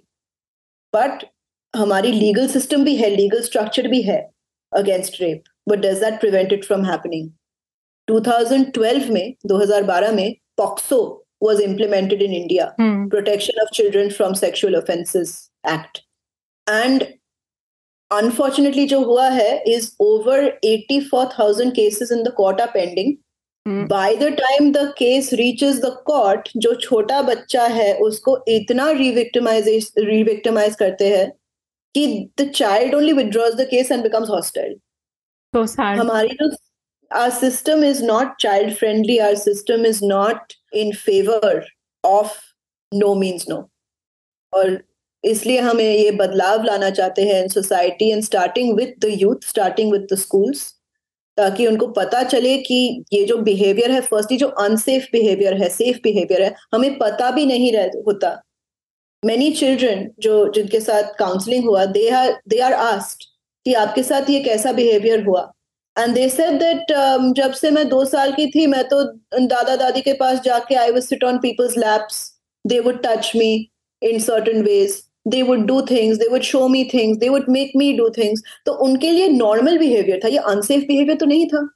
but 0.94 1.26
हमारी 1.74 2.12
लीगल 2.12 2.48
सिस्टम 2.48 2.84
भी 2.84 2.96
है 2.96 3.10
लीगल 3.10 3.42
स्ट्रक्चर 3.42 3.88
भी 3.88 4.02
है 4.02 4.20
against 4.72 5.22
rape 5.22 5.44
but 5.70 5.80
does 5.80 6.00
that 6.00 6.20
prevent 6.20 6.54
it 6.54 6.66
from 6.66 6.86
happening 6.86 7.30
2012 8.08 9.10
में 9.10 9.34
2012 9.48 10.14
में 10.14 10.36
POCSO 10.58 11.00
was 11.44 11.62
implemented 11.62 12.22
in 12.22 12.34
India 12.34 12.74
protection 12.80 13.62
of 13.62 13.70
children 13.74 14.10
from 14.10 14.34
sexual 14.34 14.76
offences 14.76 15.34
act 15.70 15.98
and 16.68 17.06
unfortunately 18.12 18.86
जो 18.88 19.00
हुआ 19.04 19.28
है 19.30 19.64
is 19.68 19.90
over 20.02 20.46
eighty 20.66 21.00
four 21.02 21.26
thousand 21.40 21.72
cases 21.74 22.12
in 22.12 22.24
the 22.24 22.36
are 22.42 22.70
pending 22.74 23.16
by 23.90 24.16
the 24.16 24.30
time 24.36 24.72
the 24.72 24.88
case 24.98 25.34
reaches 25.64 25.82
the 25.82 25.90
court 26.06 26.50
जो 26.58 26.74
छोटा 26.82 27.22
बच्चा 27.22 27.66
है 27.70 27.94
उसको 28.02 28.38
इतना 28.50 28.90
रिविक्टमाइज 28.92 29.92
रिविक्टमाइज 30.00 30.76
करते 30.76 31.10
हैं 31.10 31.32
कि 31.96 32.08
the 32.42 32.50
child 32.50 32.96
only 32.96 33.14
withdraws 33.14 33.54
the 33.54 33.68
case 33.72 33.92
and 33.92 34.04
becomes 34.04 34.30
hostile 34.30 34.76
हमारी 36.00 36.36
जो 36.42 36.50
our 37.12 37.30
system 37.30 37.84
is 37.84 38.04
not 38.04 38.36
child 38.42 38.74
friendly 38.76 39.18
our 39.18 39.36
system 39.36 39.86
is 39.86 40.00
not 40.06 40.54
in 40.74 40.92
favour 40.96 41.66
of 42.04 42.38
no 42.92 43.14
means 43.16 43.46
no 43.50 43.70
और 44.54 44.78
इसलिए 45.24 45.60
हमें 45.60 45.84
ये 45.84 46.12
बदलाव 46.12 46.64
लाना 46.64 46.90
चाहते 46.90 47.22
हैं 47.22 47.42
in 47.44 47.48
society 47.48 48.12
and 48.12 48.24
starting 48.24 48.76
with 48.76 48.94
the 49.00 49.16
youth 49.22 49.48
starting 49.48 49.92
with 49.92 50.08
the 50.12 50.18
schools 50.18 50.68
ताकि 51.38 51.68
उनको 51.68 51.88
पता 51.88 52.22
चले 52.24 52.58
कि 52.58 52.78
ये 53.14 53.24
जो 53.26 53.38
बिहेवियर 53.42 53.92
है 53.92 54.02
फर्स्टली 54.02 54.38
जो 54.38 54.48
अनसेफ 54.64 55.08
बिहेवियर 55.12 55.54
है 55.62 55.70
सेफ़ 55.70 55.98
बिहेवियर 56.04 56.42
है 56.44 56.54
हमें 56.74 56.98
पता 56.98 57.30
भी 57.32 57.46
नहीं 57.46 57.72
रह 57.74 57.92
होता। 58.06 58.32
मेनी 59.24 59.52
चिल्ड्रन 59.52 60.10
जो, 60.20 60.52
जिनके 60.54 60.80
साथ 60.80 61.14
काउंसलिंग 61.20 61.66
हुआ 61.66 61.86
they 61.88 62.08
are 62.10 62.32
they 62.50 62.60
are 62.60 62.74
asked 62.74 63.24
कि 63.66 63.74
आपके 63.76 64.04
साथ 64.04 64.30
ये 64.30 64.40
कैसा 64.44 64.72
बिहेवियर 64.74 65.24
हुआ? 65.24 65.42
एंड 65.96 66.14
दे 66.16 66.28
सेड 66.30 66.60
दैट 66.60 66.92
जब 67.38 67.52
से 67.54 67.70
मैं 67.72 67.88
दो 67.90 68.04
साल 68.06 68.32
की 68.32 68.46
थी, 68.52 68.66
मैं 68.68 68.84
तो 68.88 69.04
दादा 69.48 69.76
दादी 69.76 70.02
के 70.02 70.14
पास 70.14 70.40
जाके 70.42 70.76
I 70.76 70.92
would 70.92 71.02
sit 71.02 71.24
on 71.24 71.38
people's 71.38 71.78
laps 71.78 72.22
they 72.66 72.80
would 72.80 73.02
touch 73.06 73.32
me 73.36 73.70
in 74.02 74.20
certain 74.20 74.62
ways 74.64 75.02
they 75.28 75.42
would 75.42 75.66
do 75.68 75.82
things 75.82 76.18
they 76.18 76.28
would 76.28 76.42
show 76.42 76.68
me 76.68 76.84
things 76.94 77.18
they 77.20 77.30
would 77.30 77.50
make 77.50 77.72
me 77.78 77.92
do 77.94 78.10
things 78.10 78.44
तो 78.66 78.74
उनके 78.86 79.12
लिए 79.12 79.28
नॉर्मल 79.30 79.78
बिहेवियर 79.78 80.20
था। 80.24 80.28
ये 80.28 80.38
अनसेफ 80.48 80.84
बिहेवियर 80.88 81.18
तो 81.18 81.26
नहीं 81.26 81.48
था। 81.48 81.68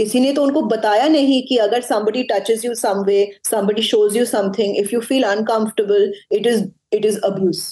किसी 0.00 0.20
ने 0.20 0.32
तो 0.32 0.42
उनको 0.42 0.62
बताया 0.68 1.08
नहीं 1.08 1.42
कि 1.46 1.56
अगर 1.62 1.82
somebody 1.82 2.24
touches 2.28 2.62
you 2.64 2.74
some 2.82 3.04
way 3.06 3.20
somebody 3.46 3.82
shows 3.86 4.14
you 4.16 4.26
something 4.28 4.74
if 4.82 4.92
you 4.94 5.00
feel 5.02 5.30
uncomfortable 5.30 6.06
it 6.38 6.46
is 6.52 6.62
it 6.98 7.08
is 7.08 7.18
abuse 7.24 7.64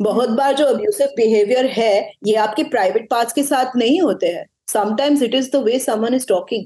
बहुत 0.00 0.28
बार 0.36 0.54
जो 0.56 0.66
अब्यूसिव 0.66 1.08
बिहेवियर 1.16 1.66
है 1.70 1.94
ये 2.26 2.34
आपके 2.42 2.62
प्राइवेट 2.70 3.08
पार्ट्स 3.10 3.32
के 3.32 3.42
साथ 3.42 3.76
नहीं 3.76 4.00
होते 4.00 4.26
हैं 4.26 4.46
sometimes 4.72 5.24
it 5.26 5.34
is 5.34 5.50
the 5.50 5.60
way 5.64 5.80
someone 5.80 6.16
is 6.18 6.26
talking 6.26 6.64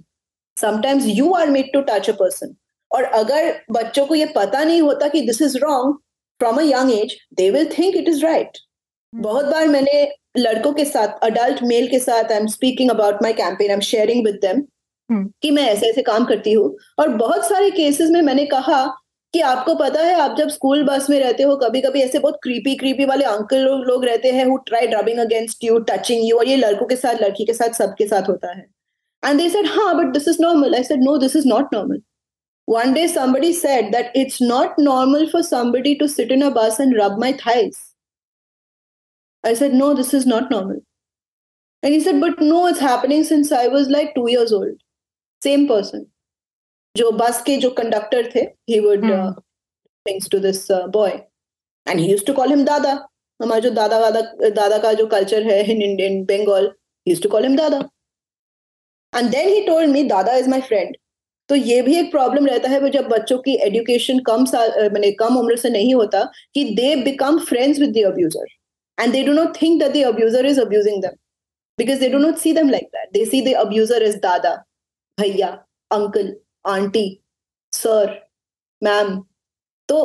sometimes 0.57 1.09
you 1.13 1.33
are 1.35 1.47
made 1.49 1.73
to 1.73 1.83
touch 1.89 2.11
a 2.13 2.15
person 2.21 2.55
और 2.91 3.05
अगर 3.15 3.53
बच्चों 3.73 4.05
को 4.07 4.15
ये 4.15 4.27
पता 4.37 4.63
नहीं 4.65 4.81
होता 4.83 5.09
कि 5.09 5.21
this 5.27 5.41
is 5.43 5.57
wrong 5.59 5.97
from 6.41 6.57
a 6.57 6.63
young 6.65 6.91
age 6.93 7.17
they 7.37 7.49
will 7.51 7.67
think 7.79 7.97
it 7.97 8.09
is 8.09 8.25
right 8.25 8.59
बहुत 9.13 9.45
बार 9.45 9.67
मैंने 9.69 10.03
लड़कों 10.37 10.73
के 10.73 10.85
साथ 10.85 11.19
अडल्ट 11.23 11.63
मेल 11.63 11.89
के 11.89 11.99
साथ 11.99 12.33
I 12.33 12.39
am 12.39 12.47
speaking 12.55 12.91
about 12.91 13.23
my 13.23 13.33
campaign 13.33 13.71
I 13.71 13.75
am 13.75 13.81
sharing 13.89 14.25
with 14.27 14.39
them 14.43 14.63
कि 15.13 15.51
मैं 15.51 15.63
ऐसे 15.63 15.87
ऐसे 15.87 16.03
काम 16.03 16.25
करती 16.25 16.53
हूँ। 16.53 16.77
और 16.99 17.09
बहुत 17.09 17.49
सारे 17.49 17.71
केसेस 17.71 18.11
में 18.11 18.21
मैंने 18.23 18.45
कहा 18.47 18.85
कि 19.35 19.41
आपको 19.41 19.75
पता 19.75 20.03
है 20.03 20.15
आप 20.21 20.37
जब 20.39 20.49
स्कूल 20.49 20.83
बस 20.85 21.07
में 21.11 21.19
रहते 21.21 21.43
हो 21.43 21.57
कभी 21.57 21.81
कभी 21.83 22.01
ऐसे 22.01 22.19
बहुत 22.19 22.39
क्रीपी 22.43 22.75
क्रीपी 22.77 23.05
वाले 23.05 23.25
अंकल 23.25 23.59
लोग, 23.59 23.81
लोग 23.85 24.05
रहते 24.05 24.31
हैं 24.33 24.45
who 24.47 24.57
try 24.67 24.87
rubbing 24.87 25.19
against 25.19 25.65
you 25.65 25.79
touching 25.91 26.29
you 26.29 26.39
और 26.39 26.49
ये 26.49 26.57
लड़कों 26.57 26.87
के 26.87 26.97
साथ 26.97 27.23
लड़की 27.23 27.45
के 27.45 27.53
साथ 27.53 27.75
सबके 27.79 28.07
साथ 28.09 28.29
होता 28.29 28.53
है। 28.53 28.67
एंड 29.27 29.41
दे 29.41 29.49
सेड 29.51 29.67
हाँ 29.67 29.95
but 29.99 30.13
this 30.13 30.29
is 30.29 30.43
normal 30.43 30.75
I 30.75 30.85
said 30.85 31.03
no 31.05 31.17
this 31.19 31.37
is 31.37 31.49
not 31.49 31.75
normal 31.75 32.01
one 32.69 32.93
day 32.93 33.07
somebody 33.09 33.53
said 33.53 33.91
that 33.95 34.15
it's 34.19 34.41
not 34.51 34.79
normal 34.85 35.27
for 35.33 35.43
somebody 35.49 35.95
to 36.03 36.09
sit 36.09 36.31
in 36.37 36.43
a 36.43 36.51
bus 36.51 36.79
and 36.85 36.97
rub 37.01 37.19
my 37.25 37.33
thighs. 37.43 37.81
I 39.45 39.55
said 39.55 39.75
no 39.75 39.93
this 39.95 40.15
is 40.15 40.27
not 40.27 40.51
normal. 40.51 40.79
And 41.83 41.95
he 41.95 42.01
said 42.01 42.21
but 42.21 42.41
no 42.41 42.67
it's 42.69 42.81
happening 42.81 43.25
since 43.25 43.53
i 43.53 43.67
was 43.69 43.91
like 43.97 44.15
2 44.15 44.31
years 44.31 44.53
old. 44.53 44.84
Same 45.45 45.69
person. 45.69 46.05
जो 46.95 47.11
bus 47.13 47.43
के 47.47 47.57
जो 47.57 47.69
conductor 47.71 48.31
थे 48.35 48.41
he 48.71 48.79
would 48.81 49.05
things 50.07 50.29
to 50.31 50.39
this 50.39 50.67
boy 50.97 51.11
and 51.87 52.01
he 52.01 52.11
used 52.11 52.27
to 52.27 52.33
call 52.33 52.51
him 52.51 52.63
दादा 52.65 52.93
हमारा 53.41 53.59
जो 53.61 53.71
दादा 53.71 53.99
वादा 53.99 54.21
दादा 54.51 54.79
का 54.79 54.93
जो 54.93 55.07
कल्चर 55.15 55.43
है 55.43 55.59
in 55.73 55.83
Indian 55.83 56.23
Bengal 56.25 56.71
used 57.07 57.23
to 57.23 57.29
call 57.29 57.45
him 57.45 57.57
दादा 57.57 57.79
and 59.13 59.31
then 59.31 59.49
he 59.49 59.61
told 59.67 59.91
me 59.91 60.03
दादा 60.09 60.35
इज़ 60.37 60.49
माय 60.51 60.61
फ्रेंड 60.69 60.97
तो 61.49 61.55
ये 61.55 61.81
भी 61.83 61.97
एक 61.97 62.11
प्रॉब्लम 62.11 62.47
रहता 62.47 62.69
है 62.69 62.91
जब 62.91 63.09
बच्चों 63.09 63.39
की 63.39 63.55
एजुकेशन 63.67 64.19
कम 64.27 64.45
साल 64.53 64.89
मैंने 64.93 65.11
कम 65.19 65.37
उम्र 65.39 65.57
से 65.57 65.71
नहीं 65.71 65.95
होता 65.95 66.23
कि 66.55 66.65
they 66.77 66.95
become 67.05 67.39
friends 67.47 67.81
with 67.81 67.93
the 67.97 68.05
abuser 68.13 68.47
and 68.99 69.13
they 69.13 69.23
do 69.25 69.33
not 69.33 69.61
think 69.63 69.81
that 69.83 69.93
the 69.93 70.05
abuser 70.07 70.47
is 70.47 70.61
abusing 70.61 71.03
them 71.03 71.17
because 71.79 71.99
they 71.99 72.09
do 72.09 72.19
not 72.19 72.39
see 72.39 72.53
them 72.53 72.69
like 72.69 72.89
that. 72.93 73.09
They 73.13 73.25
see 73.25 73.41
the 73.41 73.55
abuser 73.55 73.97
as 74.01 74.19
dada. 74.19 74.51
Bhaiya 75.19 75.53
uncle 75.91 76.35
aunty 76.67 77.07
sir 77.73 78.21
ma'am 78.83 79.17
तो 79.89 79.99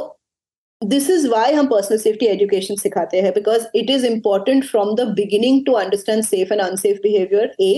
this 0.81 1.09
is 1.09 1.27
why 1.29 1.53
हम 1.53 1.67
personal 1.67 1.97
safety 1.97 2.25
education 2.25 2.75
सिखाते 2.75 3.21
हैं 3.21 3.33
because 3.33 3.65
it 3.75 3.89
is 3.89 4.05
important 4.05 4.65
from 4.65 4.95
the 4.95 5.07
beginning 5.15 5.65
to 5.65 5.73
understand 5.75 6.23
safe 6.23 6.53
and 6.53 6.61
unsafe 6.61 6.99
behaviour 7.03 7.55
a 7.61 7.73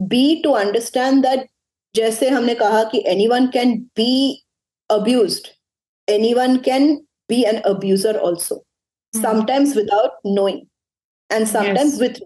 be 0.00 0.24
to 0.44 0.52
understand 0.54 1.22
that 1.22 1.46
जैसे 1.94 2.28
हमने 2.28 2.54
कहा 2.54 2.82
कि 2.84 3.02
anyone 3.28 3.46
can 3.48 3.76
be 3.96 4.12
abuse 4.90 5.40
anyone 6.34 6.56
can 6.64 6.94
be 7.28 7.42
an 7.44 7.56
abuser 7.66 8.16
also 8.20 8.62
sometimes 9.14 9.76
without 9.76 10.18
knowing 10.26 10.60
and 11.30 11.46
sometimes 11.46 12.00
with 12.00 12.20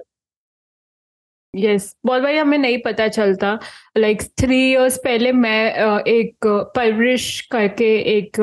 yes. 1.54 1.94
बहुत 2.06 2.22
भाई 2.22 2.36
हमें 2.36 2.56
नहीं 2.58 2.78
पता 2.84 3.06
चलता। 3.08 3.58
लाइक 3.98 4.22
थ्री 4.40 4.60
इयर्स 4.70 4.96
पहले 4.98 5.32
मैं 5.32 6.02
एक 6.08 6.46
परवरिश 6.76 7.40
करके 7.52 7.88
एक 8.16 8.40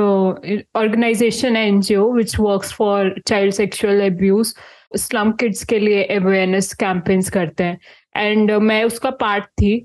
ऑर्गेनाइजेशन 0.77 1.55
है 1.55 1.67
NGO 1.67 2.11
which 2.13 2.35
works 2.39 2.73
for 2.73 3.13
child 3.27 3.53
sexual 3.53 4.05
abuse 4.05 4.53
slum 4.97 5.31
kids 5.31 5.63
के 5.65 5.79
लिए 5.79 6.03
अवेयरनेस 6.17 6.73
कैंपेन्स 6.73 7.29
करते 7.29 7.63
हैं। 7.63 7.79
एंड 8.15 8.51
मैं 8.51 8.83
उसका 8.83 9.09
पार्ट 9.09 9.45
थी 9.61 9.77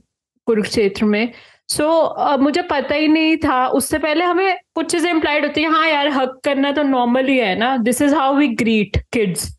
कुरुक्षेत्र 0.47 1.05
में। 1.05 1.33
सो 1.69 1.83
so, 1.83 2.29
uh, 2.29 2.39
मुझे 2.39 2.63
पता 2.63 2.95
ही 2.95 3.09
नहीं 3.09 3.37
था। 3.37 3.67
उससे 3.69 3.99
पहले 3.99 4.25
हमें 4.25 4.57
कुछ 4.75 4.91
चीज़ें 4.91 5.11
इम्प्लाइड 5.11 5.45
होती 5.47 5.63
है। 5.63 5.71
हाँ 5.73 5.89
यार 5.89 6.09
हक 6.09 6.41
करना 6.45 6.73
तो 6.73 6.83
नॉर्मल 6.83 7.27
ही 7.27 7.39
है 7.39 7.55
ना। 7.59 7.77
This 7.77 8.03
is 8.03 8.15
how 8.15 8.35
we 8.37 8.49
greet 8.49 8.97
kids 9.13 9.53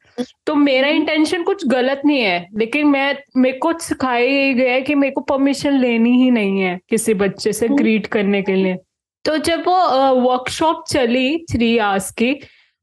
तो 0.46 0.56
मेरा 0.56 0.88
इंटेंशन 0.88 1.44
कुछ 1.44 1.68
गलत 1.68 2.02
नहीं 2.06 2.22
है 2.22 2.48
लेकिन 2.58 2.88
मैं 2.88 3.18
मेरे 3.38 3.58
को 3.58 3.80
सिखाया 3.80 4.54
गया 4.54 4.74
है 4.74 4.82
कि 4.82 4.96
मेरे 4.96 5.12
को 5.12 5.22
परमिशन 5.22 5.74
लेनी 5.74 6.24
ही 6.24 6.32
नहीं 6.32 6.62
है 6.62 6.80
किसी 6.90 7.14
बच्चे 7.14 7.54
से 7.54 7.68
ग्रीट 7.68 8.08
करने 8.08 8.42
के 8.42 8.56
लिए। 8.56 8.78
तो 9.26 9.38
जब 9.38 9.60
वो 9.60 10.16
वर्कशॉप 10.16 10.84
चली 10.88 11.38
थ्री 11.38 11.78
आवर्स 11.78 12.12
की 12.12 12.40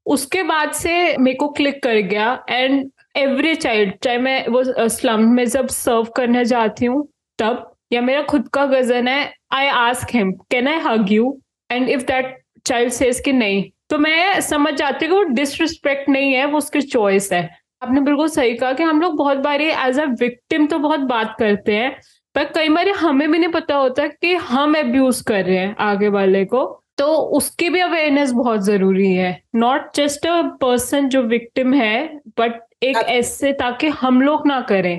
उसके 0.06 0.42
बाद 0.42 0.72
से 0.72 1.16
मेरे 1.16 1.36
को 1.36 1.48
क्लिक 1.48 1.82
कर 1.82 1.94
गया 1.94 2.44
एंड 2.48 2.90
एवरी 3.16 3.54
चाइल्ड 3.54 3.94
चाहे 4.02 4.18
मैं 4.18 4.46
वो 4.46 4.88
स्लम 4.88 5.22
में 5.22 5.44
जब 5.44 5.68
सर्व 5.68 6.04
करने 6.04 6.44
जाती 6.44 6.86
हूँ 6.86 7.08
तब 7.38 7.72
या 7.92 8.00
मेरा 8.00 8.22
खुद 8.22 8.48
का 8.48 8.66
गजन 8.66 9.08
है 9.08 9.34
I 9.52 9.66
ask 9.66 10.08
him 10.10 10.32
can 10.32 10.68
I 10.68 10.78
hug 10.78 11.12
you 11.12 11.40
and 11.70 11.88
if 11.88 12.02
that 12.02 12.42
child 12.66 12.92
says 12.92 13.20
कि 13.20 13.32
नहीं 13.32 13.70
तो 13.90 13.98
मैं 13.98 14.40
समझ 14.42 14.72
जाती 14.74 15.06
हूँ 15.06 15.14
कि 15.14 15.18
वो 15.18 15.34
डिसरिस्पेक्ट 15.34 16.08
नहीं 16.08 16.32
है 16.32 16.44
वो 16.46 16.58
उसकी 16.58 16.80
चॉइस 16.82 17.32
है। 17.32 17.42
आपने 17.82 18.00
बिल्कुल 18.00 18.28
सही 18.28 18.54
कहा 18.56 18.72
कि 18.72 18.82
हम 18.82 19.00
लोग 19.00 19.16
बहुत 19.16 19.38
बार 19.38 19.60
एज 19.62 19.98
अ 20.00 20.04
विक्टिम 20.20 20.66
तो 20.66 20.78
बहुत 20.78 21.00
बात 21.08 21.34
करते 21.38 21.76
हैं 21.76 21.90
पर 22.34 22.44
कई 22.54 22.68
बार 22.68 22.88
हमें 22.98 23.30
भी 23.30 23.38
नहीं 23.38 23.52
पता 23.52 23.74
होता 23.76 24.06
कि 24.06 24.34
हम 24.34 24.74
अब्यूज 24.78 25.20
कर 25.22 25.44
रहे 25.44 25.56
हैं 25.56 25.74
आगे 25.80 26.08
वाले 26.10 26.44
को। 26.44 26.64
तो 26.98 27.06
उसकी 27.36 27.68
भी 27.70 27.80
अवेयरनेस 27.80 28.30
बहुत 28.32 28.60
ज़रूरी 28.62 29.10
है। 29.12 29.30
नॉट 29.54 29.94
जस्ट 29.96 30.26
अ 30.26 30.40
पर्सन 30.60 31.08
जो 31.08 31.22
विक्टिम 31.24 31.74
है 31.74 32.20
बट 32.38 32.60
एक 32.84 32.96
ऐसे 32.96 33.52
ताकि 33.54 33.88
हम 34.00 34.20
लोग 34.22 34.46
ना 34.46 34.60
करें। 34.68 34.94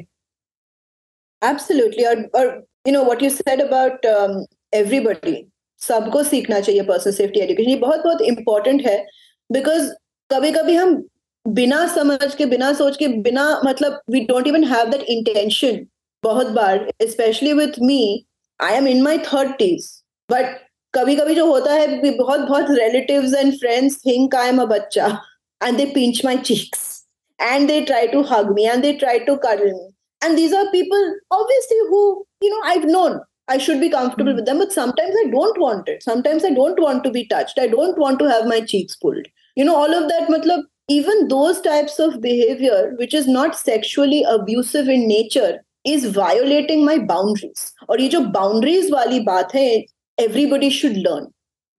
एब्सोल्युटली 1.41 2.03
और 2.05 2.23
और 2.35 2.45
you 2.87 2.93
know 2.93 3.03
what 3.03 3.23
you 3.23 3.29
said 3.29 3.61
about 3.61 4.05
everybody 4.75 5.35
सबको 5.87 6.23
सीखना 6.23 6.59
चाहिए 6.59 6.83
पर्सनल 6.83 7.13
सेफ्टी 7.13 7.39
एजुकेशन 7.39 7.69
ये 7.69 7.75
बहुत 7.77 8.03
बहुत 8.03 8.21
इंपॉर्टेंट 8.23 8.85
है 8.87 8.97
बिकॉज़ 9.49 9.91
कभी 10.29 10.51
कभी 10.51 10.75
हम 10.75 10.95
बिना 11.45 11.85
समझ 11.95 12.33
के 12.35 12.45
बिना 12.45 12.71
सोच 12.73 12.97
के 12.97 13.07
बिना 13.23 13.45
मतलब 13.65 14.01
we 14.11 14.19
don't 14.25 14.47
even 14.47 14.63
have 14.63 14.89
that 14.89 15.01
intention 15.15 15.85
बहुत 16.23 16.47
बार 16.51 16.89
specially 17.09 17.53
with 17.53 17.79
me 17.81 18.03
I 18.59 18.75
am 18.75 18.87
in 18.87 19.01
my 19.03 19.17
thirties 19.33 19.89
but 20.29 20.57
कभी 20.93 21.15
कभी 21.15 21.35
जो 21.35 21.45
होता 21.45 21.73
है 21.73 22.11
बहुत 22.11 22.39
बहुत 22.39 22.71
relatives 22.71 23.33
and 23.33 23.53
friends 23.53 23.97
think 24.05 24.35
I 24.35 24.49
am 24.49 24.61
a 24.61 24.65
बच्चा 24.67 25.07
and 25.61 25.77
they 25.77 25.85
pinch 25.95 26.25
my 26.25 26.37
cheeks 26.51 26.91
and 27.39 27.67
they 27.67 27.79
try 27.81 28.07
to 28.07 28.21
hug 28.31 28.53
me 28.55 28.65
and 28.65 28.83
they 28.83 28.93
try 28.97 29.17
to 29.19 29.37
cuddle 29.37 29.73
me. 29.73 29.93
And 30.21 30.37
these 30.37 30.53
are 30.53 30.71
people 30.71 31.05
obviously 31.31 31.77
who, 31.89 32.25
you 32.41 32.49
know, 32.49 32.61
I've 32.63 32.85
known 32.85 33.19
I 33.49 33.57
should 33.57 33.81
be 33.81 33.89
comfortable 33.89 34.31
mm 34.31 34.35
with 34.35 34.45
them, 34.45 34.59
but 34.59 34.71
sometimes 34.71 35.15
I 35.25 35.29
don't 35.29 35.59
want 35.59 35.89
it. 35.89 36.01
Sometimes 36.01 36.45
I 36.45 36.51
don't 36.51 36.79
want 36.79 37.03
to 37.03 37.11
be 37.11 37.27
touched. 37.27 37.59
I 37.59 37.67
don't 37.67 37.97
want 37.97 38.19
to 38.19 38.29
have 38.29 38.47
my 38.47 38.61
cheeks 38.61 38.95
pulled. 38.95 39.27
You 39.55 39.65
know, 39.65 39.75
all 39.75 39.93
of 39.93 40.07
that, 40.09 40.29
matlab, 40.29 40.63
even 40.87 41.27
those 41.27 41.59
types 41.61 41.99
of 41.99 42.21
behavior, 42.21 42.93
which 42.97 43.13
is 43.13 43.27
not 43.27 43.57
sexually 43.57 44.23
abusive 44.23 44.87
in 44.87 45.07
nature, 45.07 45.59
is 45.85 46.05
violating 46.05 46.85
my 46.85 46.99
boundaries. 46.99 47.73
Or 47.89 47.97
ye 47.99 48.09
jo 48.09 48.29
boundaries 48.29 48.89
wali 48.89 49.25
baat 49.25 49.51
hai, 49.51 49.87
everybody 50.17 50.69
should 50.69 50.97
learn. 50.97 51.27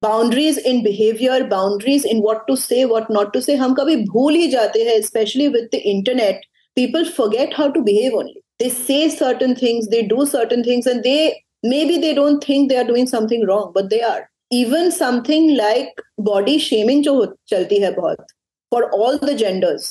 Boundaries 0.03 0.59
in 0.59 0.83
behavior, 0.85 1.45
boundaries 1.45 2.05
in 2.05 2.19
what 2.19 2.47
to 2.47 2.57
say, 2.57 2.85
what 2.85 3.09
not 3.09 3.33
to 3.33 3.41
say. 3.41 3.57
Hum 3.57 3.75
kabhi 3.75 4.05
bhool 4.07 4.39
hi 4.39 4.51
jate 4.55 4.85
hai, 4.91 4.99
especially 4.99 5.49
with 5.49 5.71
the 5.71 5.79
internet. 5.79 6.43
People 6.77 7.05
forget 7.07 7.55
how 7.55 7.71
to 7.71 7.81
behave 7.81 8.13
only. 8.13 8.43
They 8.59 8.69
say 8.69 9.09
certain 9.09 9.57
things, 9.57 9.89
they 9.89 10.03
do 10.07 10.27
certain 10.27 10.63
things, 10.63 10.87
and 10.87 11.03
they 11.03 11.41
maybe 11.64 11.98
they 11.98 12.14
don't 12.14 12.44
think 12.44 12.70
they 12.70 12.78
are 12.78 12.90
doing 12.90 13.08
something 13.08 13.46
wrong 13.46 13.72
but 13.74 13.90
they 13.90 14.02
are 14.02 14.30
even 14.52 14.92
something 14.92 15.56
like 15.58 16.02
body 16.18 16.58
shaming 16.58 17.04
jo 17.04 17.16
chalti 17.54 17.82
hai 17.86 17.92
bahut 17.98 18.36
for 18.72 18.84
all 19.00 19.18
the 19.18 19.36
genders 19.36 19.90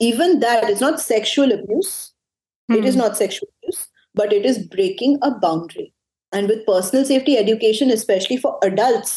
even 0.00 0.40
that 0.40 0.68
is 0.70 0.80
not 0.80 1.00
sexual 1.00 1.52
abuse 1.52 1.92
hmm. 2.68 2.78
it 2.78 2.84
is 2.84 2.94
hmm. 2.94 3.04
not 3.04 3.16
sexual 3.16 3.48
abuse 3.58 3.86
but 4.14 4.32
it 4.32 4.46
is 4.46 4.58
breaking 4.76 5.18
a 5.22 5.30
boundary 5.46 5.92
and 6.32 6.48
with 6.48 6.64
personal 6.66 7.04
safety 7.04 7.36
education 7.38 7.90
especially 7.90 8.36
for 8.36 8.58
adults 8.62 9.16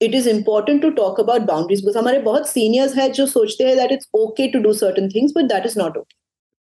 it 0.00 0.14
is 0.14 0.26
important 0.26 0.82
to 0.82 0.90
talk 0.92 1.18
about 1.18 1.46
boundaries 1.46 1.82
because 1.82 1.96
हमारे 1.96 2.22
बहुत 2.22 2.48
seniors 2.48 2.94
हैं 2.96 3.10
जो 3.12 3.26
सोचते 3.26 3.64
हैं 3.64 3.76
that 3.76 3.92
it's 3.96 4.08
okay 4.22 4.50
to 4.52 4.62
do 4.66 4.72
certain 4.84 5.10
things 5.16 5.36
but 5.38 5.48
that 5.52 5.68
is 5.70 5.76
not 5.82 5.96
okay 5.96 6.16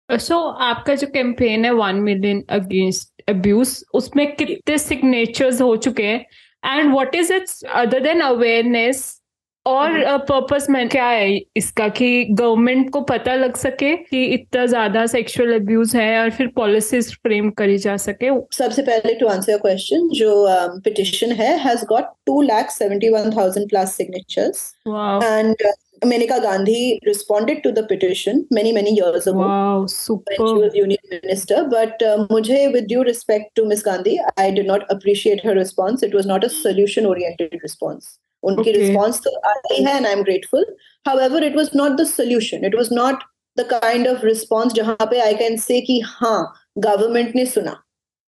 so 0.09 0.35
so, 0.35 0.55
आपका 0.61 0.95
जो 0.95 1.07
campaign 1.07 1.65
है 1.65 1.71
one 1.71 1.97
million 1.97 2.45
against 2.51 3.23
abuse 3.29 3.83
उसमें 3.95 4.27
कितने 4.37 4.79
सिग्नेचर्स 4.79 5.61
हो 5.61 5.77
चुके 5.77 6.03
हैं? 6.03 6.25
And 6.63 6.93
what 6.93 7.15
is 7.15 7.33
its 7.33 7.63
other 7.75 8.01
than 8.01 8.21
awareness 8.21 9.21
और 9.67 10.17
पर्पस 10.29 10.67
में 10.71 10.89
क्या 10.89 11.07
है 11.07 11.39
इसका 11.57 11.87
कि 11.89 12.25
गवर्नमेंट 12.31 12.91
को 12.91 13.01
पता 13.01 13.35
लग 13.35 13.55
सके 13.57 13.97
कि 13.97 14.25
इतना 14.25 14.65
ज़्यादा 14.67 15.05
सेक्सुअल 15.07 15.55
अब्यूज 15.55 15.95
है 15.97 16.19
और 16.21 16.31
फिर 16.31 16.47
पॉलिसीज़ 16.47 17.11
फ्रेम 17.15 17.51
करी 17.51 17.79
जा 17.79 17.97
सके? 17.97 18.31
सबसे 18.57 18.83
पहले 18.83 19.15
टू 19.15 19.27
आंसर 19.27 19.59
क्वेश्चन 19.59 20.09
जो 20.09 20.47
पिटिशन 20.85 21.27
um, 21.27 21.39
है 21.39 21.57
has 21.59 21.85
got 21.85 22.13
two 22.27 22.41
lakh 22.43 22.71
seventy 22.71 23.09
one 23.09 23.31
thousand 23.37 23.69
plus 23.71 23.97
signatures 23.97 24.75
and 24.89 25.57
Menaka 26.03 26.43
Gandhi 26.43 26.99
responded 27.07 27.63
to 27.63 27.73
the 27.73 27.87
petition 27.87 28.47
many, 28.51 28.73
many 28.73 28.95
years 28.95 29.27
ago. 29.27 29.39
Wow, 29.39 29.87
super. 29.87 30.33
When 30.39 30.49
she 30.49 30.63
was 30.63 30.75
union 30.75 30.99
minister. 31.11 31.67
But 31.71 32.03
uh, 32.03 32.27
mujhe, 32.31 32.73
with 32.73 32.89
due 32.89 33.03
respect 33.03 33.55
to 33.57 33.65
Ms. 33.65 33.83
Gandhi, 33.83 34.21
I 34.37 34.51
did 34.51 34.67
not 34.67 34.91
appreciate 34.91 35.45
her 35.45 35.55
response. 35.55 36.03
It 36.03 36.15
was 36.15 36.27
not 36.27 36.45
a 36.45 36.51
solution-oriented 36.51 37.59
response. 37.63 38.19
Unki 38.45 38.59
okay. 38.59 38.89
response 38.89 39.21
to 39.21 39.31
hai 39.45 39.97
and 39.97 40.07
I'm 40.07 40.23
grateful. 40.23 40.65
However, 41.07 41.39
it 41.39 41.55
was 41.55 41.75
not 41.75 41.97
the 41.97 42.05
solution. 42.05 42.65
It 42.65 42.77
was 42.77 42.91
not 42.91 43.25
the 43.57 43.65
kind 43.65 44.07
of 44.07 44.23
response 44.23 44.73
jahan 44.73 44.97
pe 44.99 45.21
I 45.21 45.35
can 45.35 45.57
say 45.57 45.81
ki 45.81 46.01
haan, 46.01 46.47
government 46.81 47.35
ne 47.35 47.45
suna. 47.47 47.81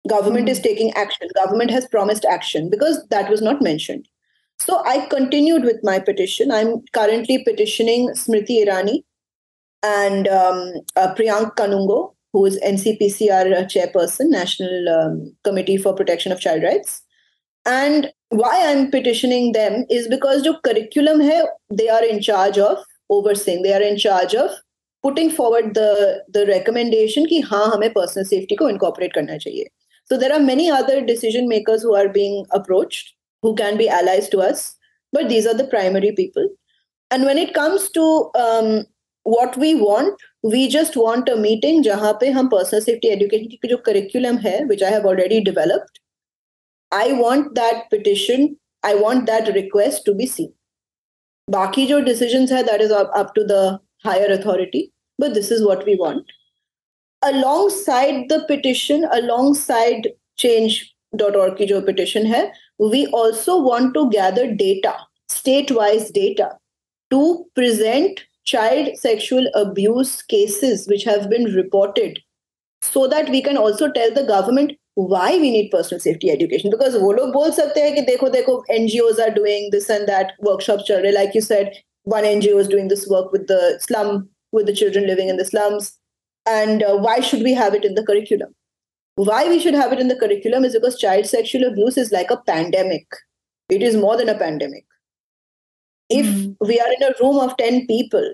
Government 0.08 0.46
mm. 0.46 0.50
is 0.50 0.60
taking 0.60 0.92
action. 0.92 1.28
Government 1.34 1.70
has 1.70 1.86
promised 1.88 2.24
action 2.24 2.70
because 2.70 3.06
that 3.10 3.28
was 3.28 3.42
not 3.42 3.60
mentioned. 3.60 4.08
So 4.60 4.82
I 4.84 5.06
continued 5.06 5.62
with 5.62 5.78
my 5.82 5.98
petition. 5.98 6.50
I'm 6.50 6.82
currently 6.92 7.44
petitioning 7.44 8.10
Smriti 8.10 8.64
Irani 8.64 9.02
and 9.82 10.26
um, 10.28 10.72
uh, 10.96 11.14
Priyank 11.14 11.54
Kanungo, 11.56 12.14
who 12.32 12.44
is 12.44 12.60
NCPCR 12.60 13.56
uh, 13.56 13.64
chairperson, 13.64 14.30
National 14.30 14.88
um, 14.88 15.36
Committee 15.44 15.76
for 15.76 15.94
Protection 15.94 16.32
of 16.32 16.40
Child 16.40 16.64
Rights. 16.64 17.02
And 17.64 18.10
why 18.30 18.66
I'm 18.66 18.90
petitioning 18.90 19.52
them 19.52 19.84
is 19.88 20.08
because 20.08 20.42
the 20.42 20.58
curriculum 20.64 21.20
hai, 21.20 21.42
they 21.70 21.88
are 21.88 22.04
in 22.04 22.20
charge 22.20 22.58
of 22.58 22.78
overseeing. 23.10 23.62
They 23.62 23.72
are 23.72 23.82
in 23.82 23.96
charge 23.96 24.34
of 24.34 24.50
putting 25.02 25.30
forward 25.30 25.74
the 25.74 26.24
the 26.28 26.46
recommendation 26.46 27.24
that 27.24 27.44
ha 27.48 27.78
personal 27.94 28.24
safety 28.24 28.56
incorporate 28.60 29.12
karna. 29.14 29.38
So 30.04 30.16
there 30.16 30.32
are 30.32 30.40
many 30.40 30.70
other 30.70 31.04
decision 31.04 31.48
makers 31.48 31.82
who 31.82 31.94
are 31.94 32.08
being 32.08 32.46
approached 32.52 33.14
who 33.42 33.54
can 33.54 33.76
be 33.76 33.88
allies 33.88 34.28
to 34.28 34.40
us 34.40 34.76
but 35.12 35.28
these 35.28 35.46
are 35.46 35.54
the 35.54 35.64
primary 35.64 36.12
people. 36.12 36.48
And 37.10 37.24
when 37.24 37.38
it 37.38 37.54
comes 37.54 37.90
to 37.92 38.30
um, 38.34 38.84
what 39.22 39.56
we 39.56 39.74
want 39.74 40.20
we 40.42 40.68
just 40.68 40.96
want 40.96 41.28
a 41.28 41.36
meeting 41.36 41.82
jahan 41.86 42.14
pe 42.20 42.28
hum 42.36 42.48
personal 42.52 42.84
safety 42.84 43.10
education 43.14 43.48
ki 43.54 43.70
jo 43.72 43.78
curriculum 43.88 44.38
hai 44.44 44.52
which 44.68 44.84
i 44.90 44.92
have 44.94 45.08
already 45.10 45.40
developed 45.48 45.98
i 46.98 47.08
want 47.18 47.50
that 47.58 47.82
petition 47.94 48.46
i 48.90 48.94
want 48.94 49.26
that 49.32 49.50
request 49.56 50.04
to 50.06 50.14
be 50.20 50.28
seen. 50.36 50.52
Baki 51.56 51.88
jo 51.90 52.00
decisions 52.06 52.54
hai 52.56 52.62
that 52.62 52.80
is 52.80 52.94
up, 53.00 53.10
up 53.14 53.34
to 53.34 53.44
the 53.44 53.80
higher 54.04 54.30
authority 54.38 54.92
but 55.18 55.34
this 55.34 55.50
is 55.50 55.64
what 55.66 55.84
we 55.84 55.96
want. 55.96 56.32
Alongside 57.22 58.28
the 58.28 58.44
petition 58.52 59.06
alongside 59.18 60.08
change.org 60.36 61.56
ki 61.58 61.66
jo 61.74 61.82
petition 61.82 62.32
hai 62.32 62.42
we 62.78 63.06
also 63.08 63.60
want 63.60 63.94
to 63.94 64.08
gather 64.10 64.52
data, 64.52 64.94
state 65.28 65.70
wise 65.70 66.10
data, 66.10 66.56
to 67.10 67.44
present 67.54 68.24
child 68.44 68.96
sexual 68.96 69.46
abuse 69.54 70.22
cases 70.22 70.86
which 70.88 71.04
have 71.04 71.28
been 71.28 71.44
reported 71.54 72.18
so 72.82 73.06
that 73.06 73.28
we 73.28 73.42
can 73.42 73.56
also 73.58 73.90
tell 73.90 74.12
the 74.14 74.24
government 74.24 74.72
why 74.94 75.38
we 75.38 75.50
need 75.50 75.70
personal 75.70 76.00
safety 76.00 76.30
education. 76.30 76.70
Because 76.70 76.96
wo 76.96 77.10
log 77.10 77.34
ngos 77.34 77.58
are 79.18 79.34
doing 79.34 79.68
this 79.70 79.88
and 79.90 80.08
that 80.08 80.32
workshops 80.40 80.84
chal 80.84 81.14
like 81.14 81.34
you 81.34 81.40
said 81.40 81.72
one 82.04 82.24
ngo 82.24 82.58
is 82.58 82.68
doing 82.68 82.88
this 82.88 83.06
work 83.08 83.30
with 83.32 83.46
the 83.48 83.78
slum 83.80 84.28
with 84.52 84.66
the 84.66 84.72
children 84.72 85.06
living 85.06 85.28
in 85.28 85.36
the 85.36 85.44
slums. 85.44 85.98
And 86.46 86.82
uh, 86.82 86.96
why 86.96 87.20
should 87.20 87.42
we 87.42 87.52
have 87.52 87.74
it 87.74 87.84
in 87.84 87.94
the 87.94 88.04
curriculum? 88.04 88.54
Why 89.17 89.47
we 89.47 89.59
should 89.59 89.75
have 89.75 89.93
it 89.93 89.99
in 89.99 90.07
the 90.07 90.15
curriculum 90.15 90.65
is 90.65 90.73
because 90.73 90.97
child 90.97 91.25
sexual 91.25 91.65
abuse 91.65 91.97
is 91.97 92.11
like 92.11 92.31
a 92.31 92.37
pandemic. 92.37 93.05
It 93.69 93.83
is 93.83 93.95
more 93.95 94.17
than 94.17 94.29
a 94.29 94.37
pandemic. 94.37 94.85
If 96.09 96.25
mm. 96.25 96.55
we 96.59 96.79
are 96.79 96.91
in 96.91 97.03
a 97.03 97.13
room 97.21 97.37
of 97.37 97.55
10 97.57 97.87
people, 97.87 98.33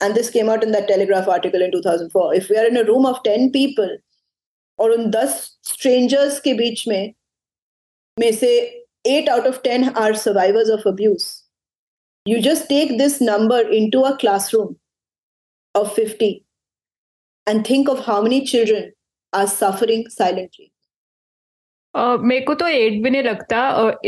and 0.00 0.14
this 0.14 0.30
came 0.30 0.48
out 0.48 0.62
in 0.62 0.72
that 0.72 0.88
Telegraph 0.88 1.28
article 1.28 1.62
in 1.62 1.72
2004, 1.72 2.34
if 2.34 2.48
we 2.48 2.56
are 2.56 2.66
in 2.66 2.76
a 2.76 2.84
room 2.84 3.06
of 3.06 3.22
10 3.22 3.50
people, 3.50 3.96
or 4.78 4.90
in 4.90 5.10
10 5.10 5.28
strangers 5.62 6.40
के 6.40 6.54
बीच 6.54 6.86
में 6.88 7.14
में 8.20 8.32
से 8.32 8.52
8 9.06 9.28
out 9.28 9.46
of 9.46 9.62
10 9.62 9.94
are 9.96 10.14
survivors 10.14 10.68
of 10.68 10.84
abuse. 10.86 11.44
You 12.24 12.40
just 12.40 12.68
take 12.68 12.96
this 12.98 13.20
number 13.20 13.60
into 13.60 14.04
a 14.04 14.16
classroom 14.16 14.76
of 15.74 15.92
50 15.92 16.44
and 17.46 17.66
think 17.66 17.88
of 17.88 18.04
how 18.06 18.22
many 18.22 18.44
children 18.44 18.92
are 19.32 19.46
suffering 19.46 20.08
silently. 20.08 20.70
Uh, 21.94 22.18
मेरे 22.18 22.44
को 22.44 22.54
तो 22.54 22.66
eight 22.66 23.02
भी 23.02 23.10
नहीं 23.10 23.22
लगता 23.22 23.58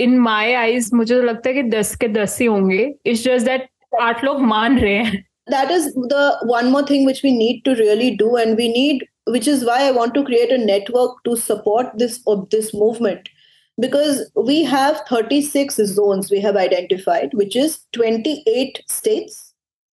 इन 0.02 0.18
माई 0.18 0.52
आईज 0.52 0.90
मुझे 0.94 1.14
तो 1.14 1.22
लगता 1.22 1.48
है 1.48 1.54
कि 1.54 1.62
दस 1.70 1.94
के 1.96 2.08
दस 2.08 2.38
ही 2.40 2.46
होंगे 2.46 2.82
इट्स 3.06 3.22
जस्ट 3.24 3.46
दैट 3.46 3.68
आठ 4.02 4.24
लोग 4.24 4.40
मान 4.52 4.78
रहे 4.78 4.94
हैं 5.04 5.24
that 5.48 5.70
is 5.70 5.84
the 6.12 6.22
one 6.50 6.70
more 6.70 6.82
thing 6.86 7.04
which 7.06 7.22
we 7.22 7.30
need 7.32 7.64
to 7.66 7.74
really 7.80 8.16
do 8.22 8.30
and 8.36 8.56
we 8.56 8.64
need 8.68 9.04
which 9.34 9.46
is 9.52 9.64
why 9.68 9.76
i 9.82 9.90
want 9.98 10.14
to 10.14 10.22
create 10.24 10.54
a 10.54 10.58
network 10.62 11.12
to 11.28 11.36
support 11.42 11.92
this 12.02 12.16
of 12.32 12.40
this 12.54 12.72
movement 12.80 13.28
because 13.84 14.18
we 14.48 14.56
have 14.72 14.98
36 15.10 15.76
zones 15.92 16.30
we 16.30 16.40
have 16.46 16.58
identified 16.62 17.36
which 17.42 17.54
is 17.64 17.78
28 17.98 18.82
states 18.96 19.38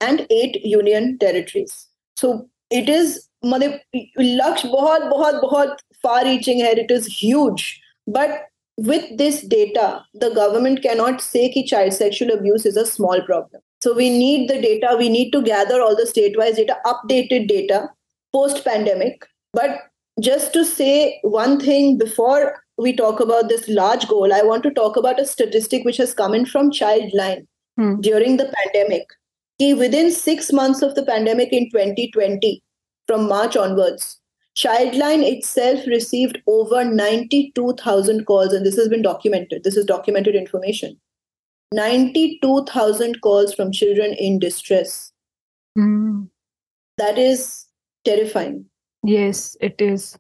and 0.02 0.26
8 0.40 0.60
union 0.72 1.12
territories 1.26 1.78
so 2.24 2.34
it 2.70 2.90
is 2.90 3.20
मतलब 3.46 3.80
लक्ष्य 4.20 4.70
बहुत 4.70 5.02
बहुत 5.02 5.42
बहुत 5.42 5.78
far 6.06 6.24
reaching 6.26 6.62
है 6.62 6.74
it 6.86 6.92
is 6.92 7.08
huge 7.20 7.66
but 8.08 8.42
with 8.78 9.06
this 9.18 9.42
data 9.42 10.04
the 10.14 10.30
government 10.38 10.82
cannot 10.82 11.22
say 11.22 11.52
that 11.56 11.68
child 11.68 11.94
sexual 11.94 12.32
abuse 12.32 12.66
is 12.66 12.78
a 12.78 12.86
small 12.86 13.22
problem 13.22 13.62
so 13.84 13.94
we 13.94 14.10
need 14.10 14.50
the 14.50 14.60
data 14.62 14.96
we 14.98 15.10
need 15.10 15.32
to 15.32 15.42
gather 15.42 15.82
all 15.82 15.96
the 15.96 16.08
state-wise 16.08 16.56
data 16.56 16.78
updated 16.86 17.48
data 17.48 17.90
post 18.34 18.64
pandemic 18.66 19.26
but 19.54 19.82
just 20.20 20.54
to 20.54 20.66
say 20.66 21.20
one 21.22 21.60
thing 21.60 21.98
before 21.98 22.56
we 22.78 22.94
talk 22.94 23.20
about 23.20 23.50
this 23.50 23.68
large 23.68 24.08
goal 24.08 24.34
i 24.34 24.42
want 24.42 24.64
to 24.64 24.72
talk 24.72 24.98
about 24.98 25.20
a 25.20 25.26
statistic 25.26 25.86
which 25.86 25.98
has 25.98 26.14
come 26.14 26.34
in 26.34 26.46
from 26.46 26.72
childline 26.72 27.46
hmm. 27.78 28.00
during 28.02 28.38
the 28.38 28.52
pandemic 28.58 29.06
within 29.60 30.12
6 30.12 30.52
months 30.52 30.82
of 30.82 30.96
the 30.96 31.04
pandemic 31.04 31.54
in 31.54 31.70
2020 31.72 32.62
from 33.08 33.28
March 33.28 33.56
onwards, 33.56 34.20
Childline 34.56 35.24
itself 35.24 35.86
received 35.88 36.40
over 36.46 36.84
92,000 36.86 38.26
calls, 38.26 38.54
and 38.54 38.66
this 38.66 38.76
has 38.78 38.88
been 38.88 39.02
documented. 39.02 39.64
This 39.64 39.76
is 39.76 39.86
documented 39.86 40.36
information. 40.36 40.96
92,000 41.74 43.20
calls 43.22 43.54
from 43.54 43.72
children 43.72 44.14
in 44.14 44.38
distress. 44.38 45.12
Mm. 45.78 46.30
That 46.98 47.18
is 47.18 47.66
terrifying. 48.06 48.66
Yes, 49.04 49.58
it 49.60 49.82
is. 49.82 50.18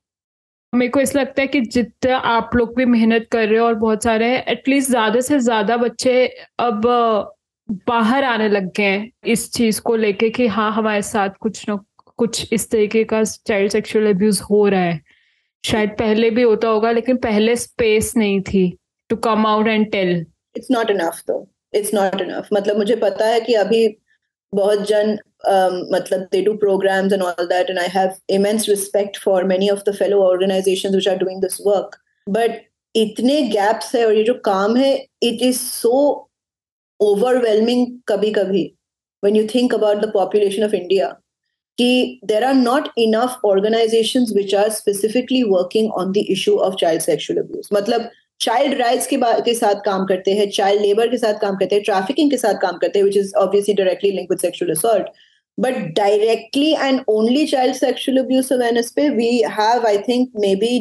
मेरे 0.73 0.89
को 0.89 1.01
ऐसा 1.01 1.19
लगता 1.19 1.41
है 1.41 1.47
कि 1.47 1.59
जितना 1.61 2.17
आप 2.17 2.55
लोग 2.55 2.75
भी 2.75 2.85
मेहनत 2.85 3.27
कर 3.31 3.47
रहे 3.47 3.59
हो 3.59 3.65
और 3.65 3.73
बहुत 3.81 4.03
सारे 4.03 4.37
एटलीस्ट 4.53 4.91
ज्यादा 4.91 5.19
से 5.21 5.39
ज्यादा 5.39 5.77
बच्चे 5.77 6.25
अब 6.59 6.87
बाहर 7.68 8.24
आने 8.24 8.48
लग 8.48 8.70
गए 8.72 8.84
हैं 8.84 9.10
इस 9.26 9.52
चीज़ 9.52 9.80
को 9.80 9.96
लेके 9.96 10.30
कि 10.30 10.46
हाँ 10.46 10.72
हमारे 10.72 11.02
साथ 11.02 11.30
कुछ 11.40 11.64
न 11.70 11.78
कुछ 12.16 12.52
इस 12.52 12.70
तरीके 12.70 13.04
का 13.04 13.22
चाइल्ड 13.24 13.72
सेक्सुअल 13.72 14.08
अब्यूज 14.10 14.40
हो 14.40 14.66
रहा 14.68 14.80
है। 14.80 15.00
शायद 15.64 15.90
पहले 15.90 16.30
भी 16.30 16.42
होता 16.42 16.68
होगा 16.68 16.90
लेकिन 16.92 17.16
पहले 17.16 17.56
स्पेस 17.56 18.12
नहीं 18.16 18.40
थी 18.40 18.78
to 19.10 19.16
come 19.16 19.46
out 19.46 19.68
and 19.68 19.90
tell 19.92 20.26
it's 20.56 20.70
not 20.70 20.90
enough 20.90 21.22
तो 21.26 21.46
इट्स 21.74 21.94
नॉट 21.94 22.20
इनफ 22.20 22.48
मतलब 22.52 22.76
मुझे 22.76 22.96
पता 22.96 23.26
है 23.26 23.40
कि 23.40 23.54
अभी 23.54 23.86
बहुत 24.52 24.86
जन 24.88 25.16
um, 25.16 25.94
मतलब 25.94 26.20
they 26.32 26.42
do 26.42 26.54
programmes 26.54 27.12
and 27.12 27.22
all 27.22 27.46
that 27.46 27.70
and 27.70 27.78
I 27.78 27.88
have 27.88 28.14
immense 28.30 28.68
respect 28.68 29.18
for 29.18 29.44
many 29.44 29.68
of 29.70 29.82
the 29.90 29.94
fellow 29.94 30.22
organisations 30.22 30.92
which 30.92 31.08
are 31.08 31.18
doing 31.18 31.40
this 31.42 31.58
work 31.66 31.96
but 32.26 32.60
इतने 32.94 33.40
गैप्स 33.48 33.94
है 33.94 34.06
और 34.06 34.14
ये 34.14 34.24
जो 34.24 34.34
काम 34.44 34.76
है 34.76 34.94
it 35.22 35.42
is 35.42 35.58
so 35.58 36.27
ओवरवेलमिंग 36.99 37.85
कभी 38.07 38.31
कभी 38.33 38.71
when 39.23 39.35
you 39.35 39.43
think 39.49 39.73
about 39.75 40.01
the 40.03 40.07
population 40.13 40.65
of 40.65 40.73
India 40.73 41.05
कि 41.77 42.19
there 42.31 42.45
are 42.47 42.55
not 42.55 42.89
enough 43.03 43.37
organizations 43.49 44.33
which 44.37 44.55
are 44.61 44.69
specifically 44.77 45.43
working 45.53 45.87
on 46.01 46.11
the 46.17 46.23
issue 46.33 46.55
of 46.65 46.77
child 46.81 47.05
sexual 47.05 47.41
abuse 47.43 47.69
मतलब 47.73 48.09
चाइल्ड 48.39 48.77
राइट्स 48.79 49.07
के 49.07 49.17
के 49.45 49.53
साथ 49.55 49.83
काम 49.85 50.05
करते 50.05 50.33
हैं 50.35 50.49
चाइल्ड 50.49 50.81
लेबर 50.81 51.09
के 51.09 51.17
साथ 51.17 51.39
काम 51.41 51.55
करते 51.57 51.75
हैं 51.75 51.83
ट्रैफिकिंग 51.83 52.31
के 52.31 52.37
साथ 52.37 52.61
काम 52.61 52.77
करते 52.77 52.99
हैं 52.99 53.05
which 53.05 53.17
is 53.17 53.33
obviously 53.41 53.73
directly 53.73 54.11
link 54.11 54.31
with 54.31 54.39
sexual 54.39 54.71
assault 54.71 55.07
but 55.57 55.77
directly 55.95 56.71
and 56.73 57.01
only 57.09 57.45
child 57.47 57.75
sexual 57.75 58.17
abuse 58.23 58.51
awareness 58.53 58.91
पे 58.95 59.07
we 59.15 59.29
have 59.59 59.87
I 59.87 59.97
think 60.07 60.29
maybe 60.65 60.73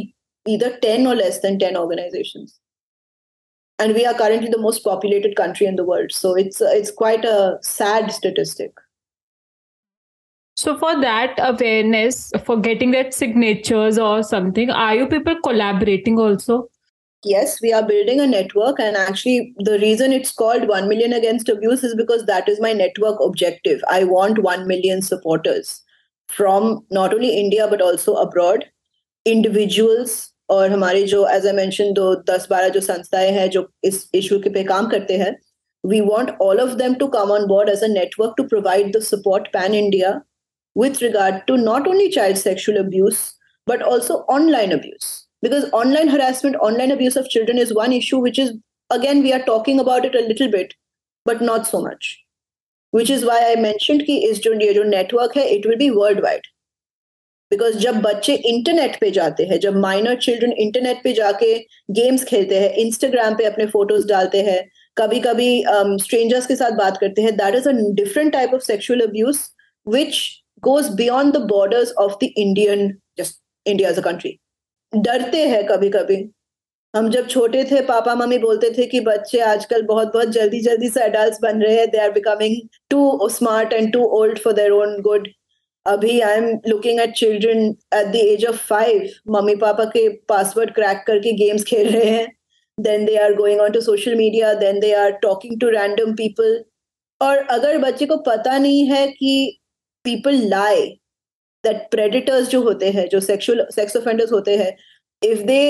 either 0.46 0.76
10 0.78 1.06
or 1.06 1.14
less 1.14 1.40
than 1.40 1.58
10 1.58 1.76
organizations 1.76 2.58
and 3.79 3.93
we 3.93 4.05
are 4.05 4.13
currently 4.13 4.49
the 4.49 4.57
most 4.57 4.83
populated 4.83 5.35
country 5.35 5.65
in 5.65 5.75
the 5.75 5.83
world 5.83 6.11
so 6.11 6.35
it's 6.35 6.61
it's 6.61 6.91
quite 6.91 7.25
a 7.25 7.57
sad 7.61 8.11
statistic 8.11 8.71
So 10.59 10.75
for 10.77 10.99
that 11.01 11.35
awareness, 11.37 12.31
for 12.43 12.59
getting 12.59 12.91
that 12.91 13.13
signatures 13.13 13.99
or 13.99 14.23
something, 14.23 14.71
are 14.71 14.95
you 14.95 15.07
people 15.07 15.35
collaborating 15.43 16.17
also? 16.19 16.69
Yes, 17.23 17.61
we 17.61 17.73
are 17.73 17.85
building 17.85 18.19
a 18.19 18.27
network, 18.27 18.79
and 18.79 18.95
actually, 18.95 19.53
the 19.57 19.77
reason 19.79 20.11
it's 20.13 20.31
called 20.31 20.67
1 20.67 20.87
million 20.87 21.13
against 21.13 21.49
abuse 21.49 21.83
is 21.83 21.95
because 21.95 22.25
that 22.25 22.47
is 22.49 22.59
my 22.59 22.73
network 22.73 23.19
objective. 23.19 23.83
I 23.89 24.03
want 24.03 24.39
1 24.39 24.67
million 24.67 25.01
supporters 25.01 25.81
from 26.27 26.85
not 26.91 27.13
only 27.13 27.37
India 27.37 27.67
but 27.69 27.81
also 27.81 28.15
abroad, 28.15 28.65
individuals 29.25 30.33
और 30.49 30.71
हमारी 30.71 31.03
जो 31.03 31.27
as 31.27 31.45
I 31.47 31.53
mention 31.53 31.91
दो, 31.93 32.13
दस, 32.15 32.47
बारह 32.49 32.69
जो 32.69 32.81
संस्थाएँ 32.81 33.31
हैं 33.31 33.49
जो 33.49 33.67
इस 33.83 34.09
इशू 34.15 34.39
के 34.39 34.49
पे 34.49 34.63
काम 34.63 34.87
करते 34.89 35.17
हैं 35.17 35.35
we 35.83 35.99
want 36.01 36.29
all 36.41 36.59
of 36.61 36.73
them 36.75 36.93
to 36.93 37.07
come 37.07 37.31
on 37.31 37.45
board 37.47 37.69
as 37.69 37.83
a 37.83 37.87
network 37.87 38.33
to 38.37 38.43
provide 38.43 38.95
the 38.97 39.01
support 39.03 39.47
pan 39.53 39.75
India 39.75 40.11
with 40.75 41.01
regard 41.03 41.41
to 41.47 41.55
not 41.55 41.87
only 41.87 42.07
child 42.09 42.37
sexual 42.37 42.77
abuse 42.77 43.17
but 43.67 43.83
also 43.83 44.13
online 44.29 44.71
abuse 44.71 45.05
because 45.43 45.65
online 45.73 46.09
harassment 46.09 46.55
online 46.61 46.91
abuse 46.91 47.17
of 47.17 47.25
children 47.25 47.59
is 47.59 47.73
one 47.73 47.93
issue 47.93 48.21
which 48.23 48.39
is 48.39 48.51
again 48.89 49.21
we 49.23 49.31
are 49.31 49.41
talking 49.43 49.79
about 49.79 50.05
it 50.05 50.15
a 50.15 50.21
little 50.27 50.51
bit 50.51 50.73
but 51.25 51.41
not 51.41 51.65
so 51.65 51.85
much 51.87 52.15
which 52.93 53.11
is 53.11 53.25
why 53.25 53.43
I 53.43 53.55
मैं 53.55 53.73
की 53.79 54.17
इस 54.29 54.39
जो, 54.39 54.53
ये 54.53 54.73
जो 54.73 54.83
network 54.83 55.37
है 55.37 55.47
it 55.49 55.67
will 55.67 55.77
be 55.77 55.89
world 55.89 56.23
wide 56.23 56.47
because 57.51 57.77
जब 57.79 57.99
बच्चे 58.01 58.33
internet 58.45 58.99
पे 59.01 59.11
जाते 59.11 59.43
हैं 59.45 59.59
जब 59.59 59.75
माइनर 59.79 60.15
चिल्ड्रन 60.17 60.51
इंटरनेट 60.59 61.03
पे 61.03 61.13
जाके 61.13 61.53
गेम्स 61.91 62.23
खेलते 62.25 62.59
हैं 62.59 62.73
इंस्टाग्राम 62.77 63.35
पे 63.35 63.45
अपने 63.45 63.65
फ़ोटोज़ 63.67 64.07
डालते 64.07 64.41
हैं 64.43 64.59
कभी 64.97 65.19
कभी 65.21 65.49
स्ट्रेंजर्स 65.63 66.41
um, 66.41 66.47
के 66.47 66.55
साथ 66.55 66.71
बात 66.77 66.97
करते 66.97 67.21
हैं 67.21 67.35
that 67.37 67.55
is 67.55 67.69
a 67.69 67.73
different 67.95 68.31
type 68.33 68.53
of 68.53 68.61
sexual 68.63 69.01
abuse 69.01 69.39
which 69.87 70.19
goes 70.63 70.89
beyond 70.95 71.33
the 71.33 71.41
borders 71.49 71.93
of 71.99 72.15
the 72.15 72.29
Indian 72.37 72.91
just 73.17 73.41
India 73.65 73.87
as 73.87 73.97
a 73.97 74.03
country. 74.03 74.33
डरते 74.93 75.37
हैं 75.47 75.65
कभी 75.67 75.89
कभी 75.89 76.15
हम 76.93 77.09
जब 77.11 77.27
छोटे 77.29 77.63
थे 77.63 77.81
पापा 77.85 78.13
मम्मी 78.15 78.37
बोलते 78.39 78.69
थे 78.71 78.85
कि 78.85 78.99
बच्चे 79.01 79.39
आजकल 79.43 79.81
बहुत 79.85 80.13
बहुत 80.13 80.27
जल्दी 80.31 80.59
जल्दी 80.61 80.89
से 80.89 81.01
अडल्ट 81.03 81.41
बन 81.41 81.61
रहे 81.61 81.75
हैं 81.75 81.89
they 81.89 81.97
are 81.97 82.11
becoming 82.11 82.55
too 82.89 83.29
smart 83.29 83.73
and 83.73 83.91
too 83.93 84.03
old 84.17 84.39
for 84.39 84.53
their 84.53 84.71
own 84.73 84.95
good 85.01 85.27
अभी 85.87 86.19
I 86.19 86.37
am 86.37 86.49
looking 86.67 86.99
at 87.01 87.11
children 87.17 87.59
at 87.93 88.07
the 88.07 88.15
age 88.15 88.45
of 88.45 88.57
five 88.67 89.09
mummy 89.31 89.55
papa 89.55 89.85
के 89.85 90.07
पासवर्ड 90.29 90.73
क्रैक 90.73 91.03
करके 91.07 91.31
गेम्स 91.37 91.63
खेल 91.67 91.89
रहे 91.89 92.09
हैं. 92.09 92.27
Then 92.77 93.05
they 93.05 93.15
are 93.17 93.33
going 93.35 93.61
on 93.61 93.71
to 93.71 93.81
social 93.81 94.15
media 94.15 94.53
then 94.53 94.79
they 94.79 94.91
are 94.93 95.11
talking 95.21 95.59
to 95.61 95.69
random 95.69 96.13
people 96.15 96.63
और 97.21 97.37
अगर 97.51 97.77
बच्चे 97.77 98.05
को 98.05 98.17
पता 98.27 98.57
नहीं 98.57 98.85
है 98.89 99.07
कि 99.07 99.59
पीपल 100.05 100.35
लाए 100.49 100.85
दैट 101.63 101.87
प्रेडिटर्स 101.91 102.47
जो 102.49 102.61
होते 102.61 102.89
हैं, 102.89 103.07
जो 103.09 103.19
सेक्शुअल 103.19 103.65
सेक्स 103.75 103.97
ऑफेंडर्स 103.97 104.31
होते 104.31 104.55
हैं 104.57 104.75
if 105.21 105.41
they 105.43 105.61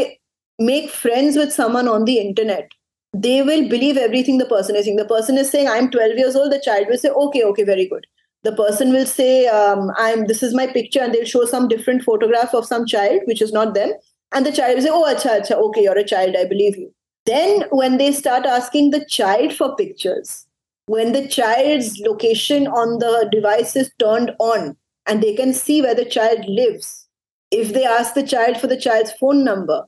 make 0.60 0.90
friends 0.92 1.38
with 1.38 1.50
someone 1.52 1.88
on 1.88 2.06
the 2.06 2.10
internet 2.10 2.74
they 3.14 3.42
will 3.42 3.68
believe 3.70 3.98
everything 4.00 4.42
the 4.42 4.48
person 4.50 4.76
is 4.76 4.86
saying 4.86 5.00
the 5.00 5.08
person 5.10 5.38
is 5.38 5.50
saying 5.50 5.68
I 5.68 5.80
am 5.80 5.88
twelve 5.88 6.20
years 6.20 6.36
old 6.36 6.54
the 6.54 6.58
child 6.60 6.90
will 6.90 6.98
say 6.98 7.10
okay 7.24 7.42
okay 7.42 7.64
very 7.64 7.86
good 7.86 8.06
the 8.44 8.52
person 8.54 8.92
will 8.92 9.06
say 9.06 9.48
um, 9.48 9.92
i'm 9.98 10.26
this 10.28 10.44
is 10.44 10.54
my 10.54 10.68
picture 10.68 11.00
and 11.02 11.14
they'll 11.14 11.26
show 11.26 11.46
some 11.46 11.68
different 11.68 12.04
photograph 12.04 12.54
of 12.54 12.66
some 12.66 12.86
child 12.86 13.22
which 13.26 13.42
is 13.42 13.52
not 13.52 13.74
them 13.74 13.92
and 14.32 14.46
the 14.46 14.52
child 14.52 14.76
will 14.76 14.84
say 14.84 14.90
oh 14.92 15.06
acha, 15.14 15.42
acha, 15.42 15.52
okay 15.52 15.84
you're 15.84 15.98
a 15.98 16.04
child 16.04 16.36
i 16.40 16.46
believe 16.46 16.78
you 16.78 16.92
then 17.26 17.64
when 17.72 17.98
they 17.98 18.12
start 18.12 18.46
asking 18.46 18.92
the 18.92 19.04
child 19.06 19.54
for 19.54 19.76
pictures 19.76 20.48
when 20.88 21.12
the 21.12 21.28
child's 21.28 22.00
location 22.00 22.68
on 22.68 23.00
the 23.00 23.28
device 23.32 23.76
is 23.76 23.92
turned 24.00 24.32
on 24.40 24.76
and 25.06 25.22
they 25.22 25.34
can 25.34 25.54
see 25.54 25.82
where 25.82 25.96
the 25.96 26.06
child 26.06 26.46
lives. 26.48 27.08
If 27.52 27.74
they 27.74 27.86
ask 27.86 28.14
the 28.14 28.26
child 28.26 28.58
for 28.58 28.68
the 28.68 28.80
child's 28.80 29.12
phone 29.14 29.44
number, 29.44 29.86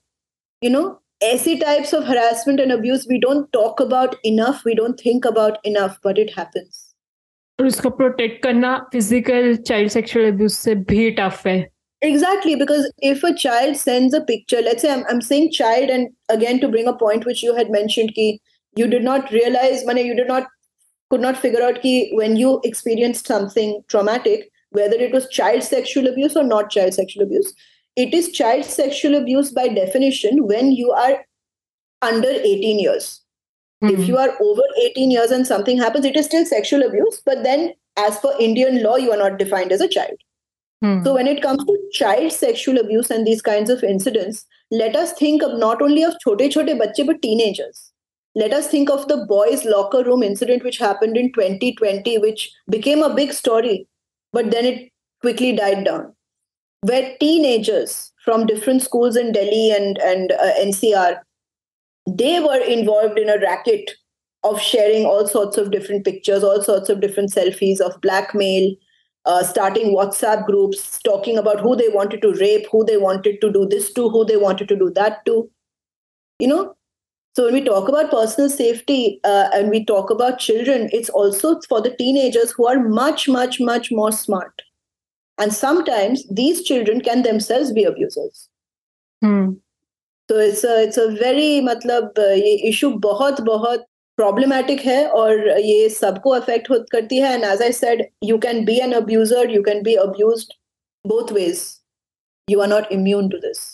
you 0.61 0.69
know, 0.69 0.99
ऐसी 1.23 1.59
types 1.59 1.91
of 1.91 2.05
harassment 2.05 2.61
and 2.61 2.71
abuse 2.71 3.05
we 3.07 3.19
don't 3.19 3.51
talk 3.51 3.79
about 3.81 4.15
enough, 4.23 4.63
we 4.63 4.75
don't 4.75 4.99
think 4.99 5.25
about 5.25 5.57
enough, 5.65 5.97
but 6.01 6.17
it 6.17 6.33
happens. 6.33 6.88
और 7.59 7.67
उसको 7.67 7.89
protect 7.89 8.41
करना 8.43 8.77
physical 8.93 9.55
child 9.67 9.91
sexual 9.91 10.27
abuse 10.31 10.51
से 10.51 10.75
भी 10.91 11.09
tough 11.19 11.45
है 11.47 11.59
Exactly, 12.01 12.55
because 12.55 12.85
if 13.07 13.23
a 13.27 13.29
child 13.39 13.75
sends 13.75 14.13
a 14.13 14.19
picture, 14.27 14.59
let's 14.65 14.83
say 14.83 14.91
I'm, 14.91 15.01
I'm 15.09 15.21
saying 15.21 15.51
child, 15.55 15.89
and 15.89 16.07
again 16.35 16.61
to 16.61 16.69
bring 16.75 16.87
a 16.87 16.93
point 16.93 17.25
which 17.25 17.41
you 17.43 17.55
had 17.55 17.69
mentioned, 17.69 18.13
ki 18.19 18.27
you 18.81 18.87
did 18.93 19.03
not 19.07 19.33
realize, 19.37 19.83
money, 19.89 20.05
you 20.09 20.15
did 20.19 20.29
not 20.29 20.47
could 21.09 21.25
not 21.25 21.41
figure 21.41 21.61
out 21.61 21.81
ki 21.81 22.11
when 22.13 22.37
you 22.37 22.53
experienced 22.69 23.27
something 23.27 23.73
traumatic, 23.89 24.47
whether 24.71 24.95
it 25.07 25.11
was 25.11 25.27
child 25.39 25.63
sexual 25.63 26.07
abuse 26.07 26.37
or 26.37 26.45
not 26.53 26.69
child 26.77 26.93
sexual 26.93 27.23
abuse. 27.23 27.53
It 27.97 28.13
is 28.13 28.31
child 28.31 28.63
sexual 28.63 29.15
abuse 29.15 29.51
by 29.51 29.67
definition 29.67 30.45
when 30.53 30.71
you 30.71 30.91
are 30.91 31.25
under 32.01 32.29
18 32.29 32.79
years. 32.79 33.21
Mm-hmm. 33.83 34.01
If 34.01 34.07
you 34.07 34.17
are 34.17 34.35
over 34.41 34.61
18 34.83 35.11
years 35.11 35.31
and 35.31 35.47
something 35.47 35.77
happens, 35.77 36.05
it 36.05 36.15
is 36.15 36.25
still 36.25 36.45
sexual 36.45 36.83
abuse. 36.83 37.21
But 37.25 37.43
then, 37.43 37.73
as 37.97 38.19
per 38.19 38.33
Indian 38.39 38.83
law, 38.83 38.97
you 38.97 39.11
are 39.11 39.17
not 39.17 39.39
defined 39.39 39.71
as 39.71 39.81
a 39.81 39.87
child. 39.87 40.17
Mm-hmm. 40.83 41.05
So, 41.05 41.13
when 41.13 41.27
it 41.27 41.41
comes 41.41 41.63
to 41.63 41.89
child 41.93 42.31
sexual 42.31 42.77
abuse 42.77 43.09
and 43.09 43.25
these 43.25 43.41
kinds 43.41 43.69
of 43.69 43.83
incidents, 43.83 44.45
let 44.71 44.95
us 44.95 45.13
think 45.13 45.41
of 45.43 45.57
not 45.57 45.81
only 45.81 46.03
of 46.03 46.13
chote 46.25 46.51
chote 46.51 46.77
bachche, 46.77 47.05
but 47.05 47.21
teenagers. 47.21 47.91
Let 48.35 48.53
us 48.53 48.67
think 48.67 48.89
of 48.89 49.07
the 49.07 49.25
boys' 49.25 49.65
locker 49.65 50.03
room 50.03 50.23
incident, 50.23 50.63
which 50.63 50.77
happened 50.77 51.17
in 51.17 51.31
2020, 51.31 52.17
which 52.19 52.51
became 52.69 53.01
a 53.01 53.13
big 53.13 53.33
story, 53.33 53.87
but 54.31 54.51
then 54.51 54.65
it 54.65 54.91
quickly 55.21 55.55
died 55.55 55.85
down. 55.85 56.13
Where 56.81 57.17
teenagers 57.19 58.13
from 58.23 58.45
different 58.45 58.83
schools 58.83 59.15
in 59.15 59.31
Delhi 59.31 59.71
and, 59.71 59.97
and 59.97 60.31
uh, 60.31 60.53
NCR 60.59 61.17
they 62.17 62.39
were 62.39 62.61
involved 62.61 63.17
in 63.19 63.29
a 63.29 63.39
racket 63.39 63.91
of 64.43 64.61
sharing 64.61 65.05
all 65.05 65.27
sorts 65.27 65.57
of 65.57 65.71
different 65.71 66.05
pictures, 66.05 66.43
all 66.43 66.61
sorts 66.61 66.89
of 66.89 67.01
different 67.01 67.31
selfies 67.31 67.79
of 67.81 67.99
blackmail, 68.01 68.73
uh, 69.25 69.43
starting 69.43 69.95
WhatsApp 69.95 70.45
groups, 70.45 70.99
talking 71.03 71.37
about 71.37 71.59
who 71.59 71.75
they 71.75 71.89
wanted 71.89 72.21
to 72.21 72.33
rape, 72.33 72.65
who 72.71 72.85
they 72.85 72.97
wanted 72.97 73.41
to 73.41 73.51
do 73.51 73.67
this 73.67 73.91
to, 73.93 74.09
who 74.09 74.23
they 74.25 74.37
wanted 74.37 74.67
to 74.69 74.75
do 74.75 74.89
that 74.91 75.25
to. 75.25 75.49
You 76.39 76.47
know, 76.47 76.75
so 77.35 77.45
when 77.45 77.53
we 77.53 77.61
talk 77.63 77.87
about 77.87 78.11
personal 78.11 78.49
safety 78.49 79.19
uh, 79.23 79.49
and 79.53 79.69
we 79.69 79.85
talk 79.85 80.09
about 80.09 80.39
children, 80.39 80.89
it's 80.91 81.09
also 81.09 81.59
for 81.67 81.81
the 81.81 81.95
teenagers 81.95 82.51
who 82.51 82.67
are 82.67 82.79
much, 82.79 83.27
much, 83.27 83.59
much 83.59 83.91
more 83.91 84.11
smart. 84.11 84.61
And 85.37 85.53
sometimes 85.53 86.27
these 86.29 86.63
children 86.63 87.01
can 87.01 87.23
themselves 87.23 87.71
be 87.71 87.83
abusers. 87.83 88.49
Hmm. 89.21 89.53
तो 90.29 90.41
it's 90.41 90.65
it's 90.65 90.99
a 90.99 91.05
very 91.21 91.61
मतलब 91.61 92.19
ये 92.19 92.53
issue 92.69 92.89
बहुत 93.07 93.41
बहुत 93.41 93.85
problematic 94.17 94.81
है 94.85 95.05
और 95.07 95.47
ये 95.59 95.89
सबको 95.89 96.29
affect 96.29 96.67
करती 96.91 97.19
है। 97.19 97.33
And 97.33 97.43
as 97.43 97.61
I 97.61 97.71
said 97.71 98.05
you 98.23 98.37
can 98.37 98.63
be 98.65 98.79
an 98.79 98.93
abuser 98.93 99.51
you 99.51 99.61
can 99.63 99.81
be 99.83 99.95
abuse 100.05 100.47
both 101.05 101.31
ways 101.33 101.63
you 102.47 102.59
are 102.59 102.67
not 102.67 102.91
immune 102.91 103.29
to 103.29 103.37
this 103.37 103.67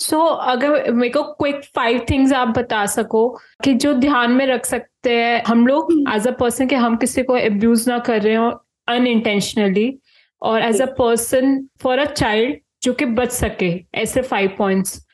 so 0.00 0.18
अगर 0.52 0.92
मेरे 0.92 1.12
को 1.12 1.22
क्विक 1.32 1.64
फाइव 1.74 2.04
थिंग्स 2.10 2.32
आप 2.32 2.48
बता 2.48 2.84
सको 2.86 3.28
कि 3.64 3.72
जो 3.74 3.94
ध्यान 3.94 4.32
में 4.32 4.46
रख 4.46 4.64
सकते 4.64 5.14
हैं 5.16 5.42
हम 5.46 5.66
लोग 5.66 5.92
एज 6.14 6.28
अ 6.28 6.30
पर्सन 6.30 6.66
कि 6.66 6.74
हम 6.76 6.96
किसी 6.96 7.22
को 7.22 7.34
अब्यूज 7.34 7.88
ना 7.88 7.98
कर 7.98 8.22
रहे 8.22 8.34
हो 8.34 8.50
अनइंटेंशनली 8.88 9.92
और 10.42 10.62
as 10.62 10.80
a 10.82 10.86
person 10.98 11.68
for 11.82 11.98
a 11.98 12.04
child 12.04 12.56
जो 12.82 12.92
कि 12.92 13.04
बच 13.04 13.30
सके 13.32 13.74
ऐसे 13.94 14.22
five 14.22 14.54
points 14.58 15.04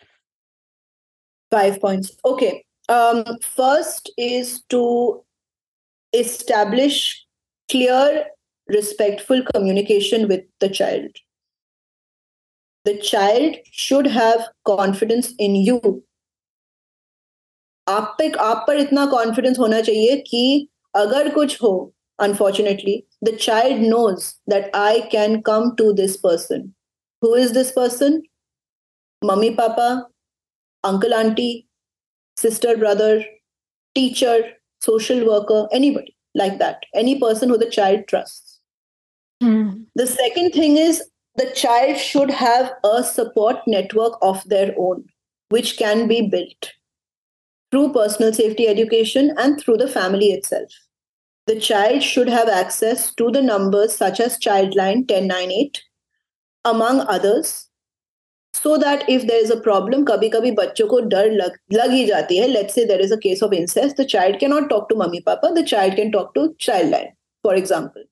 Five 1.54 1.80
points. 1.82 2.12
Okay. 2.24 2.64
Um, 2.88 3.24
first 3.42 4.12
is 4.18 4.64
to 4.70 5.24
establish 6.14 7.26
clear, 7.70 8.26
respectful 8.68 9.44
communication 9.54 10.28
with 10.28 10.44
the 10.60 10.70
child. 10.70 11.12
The 12.86 12.98
child 12.98 13.56
should 13.72 14.08
have 14.08 14.48
confidence 14.66 15.34
in 15.38 15.56
you. 15.56 16.04
आप 17.90 18.16
पे 18.18 18.30
आप 18.40 18.64
पर 18.68 18.78
इतना 18.78 19.06
कॉन्फिडेंस 19.12 19.60
होना 19.60 19.80
चाहिए 19.82 20.18
कि 20.28 20.68
अगर 20.96 21.30
कुछ 21.34 21.62
हो 21.62 21.72
unfortunately 22.20 23.06
the 23.22 23.36
child 23.44 23.82
knows 23.92 24.36
that 24.54 24.70
i 24.80 25.08
can 25.12 25.42
come 25.50 25.68
to 25.82 25.86
this 26.00 26.18
person 26.18 26.66
who 27.22 27.34
is 27.34 27.54
this 27.58 27.72
person 27.72 28.22
mummy 29.30 29.52
papa 29.60 29.88
uncle, 30.85 31.15
auntie, 31.15 31.67
sister, 32.37 32.77
brother, 32.77 33.25
teacher, 33.95 34.53
social 34.81 35.27
worker, 35.27 35.69
anybody 35.73 36.17
like 36.35 36.59
that, 36.59 36.85
any 36.95 37.19
person 37.19 37.49
who 37.49 37.59
the 37.59 37.71
child 37.71 38.07
trusts. 38.09 38.61
Mm. 39.43 39.87
The 39.95 40.07
second 40.07 40.53
thing 40.53 40.77
is 40.77 41.03
the 41.37 41.51
child 41.55 41.97
should 41.97 42.31
have 42.31 42.73
a 42.85 43.03
support 43.03 43.57
network 43.67 44.15
of 44.23 44.43
their 44.49 44.75
own, 44.79 45.05
which 45.49 45.77
can 45.77 46.07
be 46.07 46.29
built 46.29 46.73
through 47.71 47.93
personal 47.93 48.33
safety 48.33 48.69
education 48.69 49.35
and 49.39 49.61
through 49.61 49.77
the 49.77 49.89
family 49.89 50.27
itself. 50.27 50.71
The 51.47 51.59
child 51.61 52.03
should 52.03 52.29
have 52.29 52.49
access 52.49 53.13
to 53.17 53.31
the 53.31 53.43
numbers 53.43 53.95
such 53.95 54.21
as 54.21 54.39
Childline 54.39 55.09
1098, 55.11 55.83
among 56.65 57.01
others, 57.01 57.64
so 58.63 58.77
that 58.77 59.09
if 59.11 59.23
there 59.31 59.43
is 59.43 59.53
a 59.53 59.59
problem 59.63 60.05
कभी 60.05 60.29
कभी 60.29 60.51
बच्चों 60.63 60.87
को 60.89 61.01
डर 61.15 61.31
लग 61.33 61.59
लग 61.73 61.93
ही 61.93 62.05
जाती 62.07 62.39
है 62.39 62.49
let's 62.49 62.75
say 62.75 62.85
there 62.85 63.01
is 63.01 63.13
a 63.13 63.17
case 63.23 63.43
of 63.43 63.53
incest 63.53 64.01
the 64.01 64.07
child 64.17 64.41
can 64.41 64.51
not 64.51 64.69
talk 64.71 64.87
to 64.91 64.97
mummy 65.03 65.21
papa 65.27 65.51
the 65.61 65.65
child 65.69 65.97
can 65.97 66.11
talk 66.11 66.33
to 66.35 66.47
child 66.67 66.91
line 66.91 67.09
for 67.45 67.59
example 67.59 68.05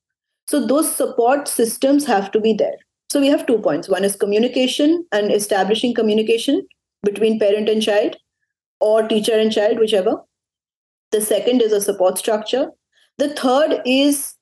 so 0.49 0.61
दो 0.67 0.83
support 0.83 1.49
systems 1.49 2.09
have 2.09 2.27
to 2.33 2.41
be 2.41 2.55
there 2.65 2.77
So 3.11 3.21
we 3.21 3.29
have 3.29 3.45
two 3.45 3.59
points. 3.59 3.91
One 3.91 4.05
is 4.05 4.17
communication 4.17 5.05
and 5.13 5.31
establishing 5.31 5.93
communication 5.93 6.63
between 7.05 7.39
parent 7.39 7.69
and 7.69 7.83
child 7.83 8.17
or 8.81 9.07
teacher 9.07 9.35
and 9.39 9.53
child, 9.53 9.79
whichever. 9.79 10.15
The 11.13 11.21
second 11.21 11.61
is 11.61 11.73
a 11.73 11.81
support 11.83 12.17
structure. 12.17 12.71
The 13.19 13.29
third 13.35 13.83
is 13.85 14.35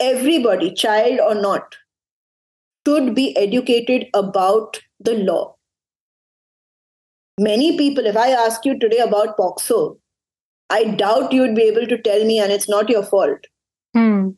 everybody, 0.00 0.72
child 0.74 1.20
or 1.20 1.36
not, 1.36 1.76
should 2.85 3.13
be 3.15 3.35
educated 3.37 4.07
about 4.13 4.81
the 4.99 5.15
law. 5.15 5.55
Many 7.37 7.77
people, 7.77 8.05
if 8.05 8.17
I 8.17 8.31
ask 8.31 8.65
you 8.65 8.77
today 8.77 8.97
about 8.97 9.37
POXO, 9.37 9.97
I 10.69 10.83
doubt 10.83 11.31
you 11.31 11.41
would 11.41 11.55
be 11.55 11.63
able 11.63 11.87
to 11.87 11.97
tell 11.97 12.25
me, 12.25 12.39
and 12.39 12.51
it's 12.51 12.69
not 12.69 12.89
your 12.89 13.03
fault. 13.03 13.47
Hmm. 13.93 14.29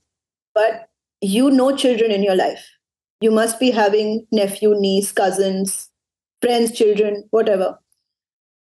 But 0.53 0.89
you 1.21 1.49
know 1.51 1.75
children 1.75 2.11
in 2.11 2.23
your 2.23 2.35
life. 2.35 2.65
You 3.21 3.31
must 3.31 3.59
be 3.59 3.71
having 3.71 4.25
nephew, 4.31 4.75
niece, 4.75 5.11
cousins, 5.11 5.89
friends, 6.41 6.71
children, 6.71 7.23
whatever. 7.31 7.77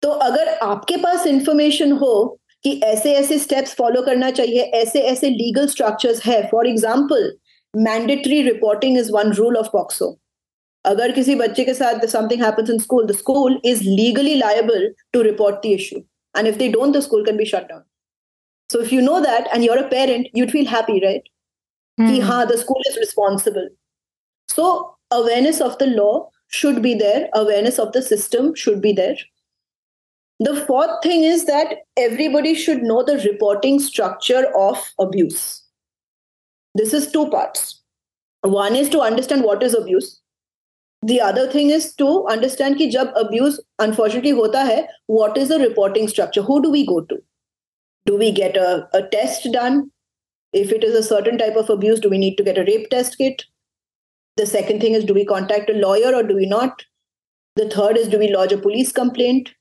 तो 0.02 0.10
अगर 0.10 0.48
आपके 0.64 0.98
पास 1.04 1.26
information 1.28 1.92
हो 1.92 2.40
कि 2.64 2.80
ऐसे 2.84 3.14
ऐसे 3.16 3.38
steps 3.40 3.74
follow 3.76 4.02
करना 4.02 4.30
चाहिए 4.32 4.62
ऐसे 4.82 5.02
ऐसे 5.12 5.30
लीगल 5.30 5.68
स्ट्रक्चर्स 5.68 6.26
है 6.26 6.42
for 6.52 6.68
example 6.68 7.32
Mandatory 7.74 8.42
reporting 8.42 8.98
is 8.98 9.12
one 9.12 9.32
rule 9.40 9.58
of 9.58 9.70
POCSO 9.74 10.18
अगर 10.86 11.12
किसी 11.12 11.36
बच्चे 11.36 11.64
के 11.66 11.74
साथ 11.74 12.06
something 12.08 12.44
happens 12.44 12.70
in 12.70 12.80
school 12.80 13.06
the 13.08 13.16
school 13.18 13.60
is 13.66 13.82
legally 13.88 14.36
liable 14.36 14.94
to 15.14 15.22
report 15.32 15.56
the 15.66 15.72
issue 15.80 15.98
and 16.38 16.48
if 16.48 16.56
they 16.58 16.68
don't 16.78 16.96
the 16.96 17.00
school 17.02 17.26
can 17.26 17.38
be 17.38 17.46
shut 17.46 17.68
down 17.70 17.84
so 18.70 18.82
if 18.82 18.92
you 18.92 19.02
know 19.02 19.22
that 19.22 19.48
and 19.54 19.64
you're 19.64 19.78
a 19.78 19.90
parent 19.90 20.28
you'd 20.34 20.52
feel 20.52 20.66
happy 20.66 21.00
right 21.02 21.24
mm. 22.00 22.08
Ki, 22.08 22.20
the 22.20 22.58
school 22.58 22.82
is 22.90 22.98
responsible 22.98 23.68
so 24.50 24.96
awareness 25.12 25.62
of 25.62 25.78
the 25.78 25.88
law 25.88 26.30
should 26.48 26.82
be 26.82 26.94
there 26.94 27.30
awareness 27.34 27.80
of 27.80 27.92
the 27.92 28.02
system 28.02 28.54
should 28.56 28.82
be 28.82 28.94
there 28.94 29.16
the 30.40 30.56
fourth 30.56 31.02
thing 31.04 31.24
is 31.24 31.46
that 31.46 31.76
everybody 31.98 32.54
should 32.54 32.82
know 32.82 33.04
the 33.04 33.18
reporting 33.20 33.80
structure 33.80 34.46
of 34.56 34.78
abuse 35.00 35.64
This 36.75 36.95
is 36.95 37.11
two 37.11 37.29
parts. 37.31 37.83
One 38.43 38.77
is 38.77 38.89
to 38.91 39.01
understand 39.01 39.45
what 39.45 39.63
is 39.63 39.75
abuse. 39.75 40.21
The 41.03 41.21
other 41.21 41.51
thing 41.51 41.71
is 41.71 41.95
to 41.97 42.27
understand 42.27 42.77
ki 42.77 42.91
jab 42.91 43.09
abuse 43.17 43.59
unfortunately 43.79 44.31
hota 44.31 44.61
hai, 44.61 44.87
what 45.07 45.37
is 45.37 45.49
the 45.49 45.59
reporting 45.59 46.09
structure? 46.09 46.43
Who 46.43 46.63
do 46.63 46.71
we 46.71 46.87
go 46.87 47.01
to? 47.01 47.19
Do 48.07 48.17
we 48.17 48.33
get 48.33 48.57
a, 48.57 48.89
a 48.93 49.03
test 49.03 49.49
done? 49.53 49.91
If 50.53 50.73
it 50.73 50.85
is 50.85 50.95
a 50.95 51.03
certain 51.03 51.39
type 51.39 51.57
of 51.57 51.71
abuse, 51.71 52.01
do 52.01 52.11
we 52.11 52.19
need 52.19 52.37
to 52.37 52.43
get 52.43 52.59
a 52.59 52.65
rape 52.65 52.91
test 52.91 53.17
kit? 53.17 53.45
The 54.37 54.47
second 54.47 54.81
thing 54.81 54.95
is, 54.95 55.05
do 55.05 55.15
we 55.15 55.25
contact 55.25 55.71
a 55.71 55.75
lawyer 55.75 56.15
or 56.15 56.23
do 56.23 56.35
we 56.35 56.47
not? 56.47 56.85
The 57.57 57.69
third 57.69 57.97
is, 57.97 58.09
do 58.09 58.19
we 58.19 58.35
lodge 58.35 58.53
a 58.53 58.59
police 58.59 58.93
complaint? 58.93 59.55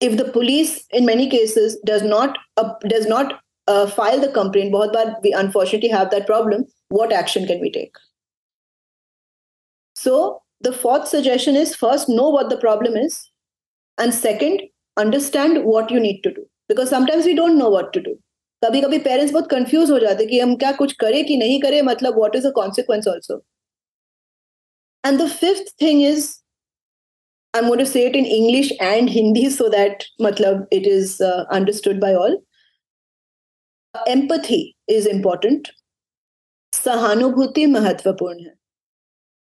If 0.00 0.16
the 0.16 0.24
police, 0.24 0.86
in 0.90 1.04
many 1.04 1.28
cases, 1.28 1.78
does 1.84 2.02
not 2.02 2.38
uh, 2.56 2.74
does 2.88 3.06
not 3.06 3.40
uh, 3.67 3.85
file 3.99 4.25
the 4.25 4.31
complaint 4.39 4.71
बहुत 4.71 4.93
बार 4.93 5.15
we 5.23 5.37
unfortunately 5.43 5.93
have 5.97 6.11
that 6.11 6.27
problem 6.33 6.65
what 6.99 7.15
action 7.21 7.47
can 7.47 7.65
we 7.67 7.71
take 7.77 8.03
So 9.95 10.41
the 10.61 10.73
fourth 10.73 11.07
suggestion 11.07 11.55
is 11.55 11.75
first 11.75 12.09
know 12.09 12.29
what 12.29 12.49
the 12.49 12.57
problem 12.57 12.95
is, 12.95 13.29
and 13.97 14.13
second, 14.13 14.61
understand 14.97 15.63
what 15.63 15.89
you 15.89 15.99
need 15.99 16.21
to 16.23 16.33
do. 16.33 16.45
Because 16.67 16.89
sometimes 16.89 17.25
we 17.25 17.35
don't 17.35 17.57
know 17.57 17.69
what 17.69 17.93
to 17.93 18.01
do. 18.01 18.15
कभी 18.63 18.81
कभी 18.81 18.97
parents 19.05 19.31
बहुत 19.33 19.49
confuse 19.49 19.91
हो 19.91 19.97
जाते 19.99 20.25
कि 20.25 20.39
हम 20.39 20.55
क्या 20.57 20.71
कुछ 20.77 20.93
करें 20.99 21.23
कि 21.25 21.35
नहीं 21.37 21.59
करें 21.61 21.81
मतलब 21.89 22.17
what 22.17 22.35
is 22.35 22.45
the 22.45 22.51
consequence 22.55 23.07
also 23.07 23.37
and 25.05 25.21
the 25.21 25.27
fifth 25.29 25.73
thing 25.81 26.01
is 26.05 26.33
I'm 27.57 27.67
going 27.67 27.79
to 27.79 27.85
say 27.89 28.01
it 28.05 28.15
in 28.19 28.25
English 28.35 28.69
and 28.85 29.09
Hindi 29.09 29.43
so 29.57 29.67
that 29.73 30.01
matlab, 30.23 30.63
it 30.77 30.87
is 30.93 31.11
uh, 31.27 31.43
understood 31.57 32.01
by 32.01 32.09
all. 32.21 32.33
Empathy 33.94 34.76
is 34.88 35.06
important. 35.06 35.68
सहानुभूति 36.72 37.64
महत्वपूर्ण 37.66 38.44
है 38.44 38.54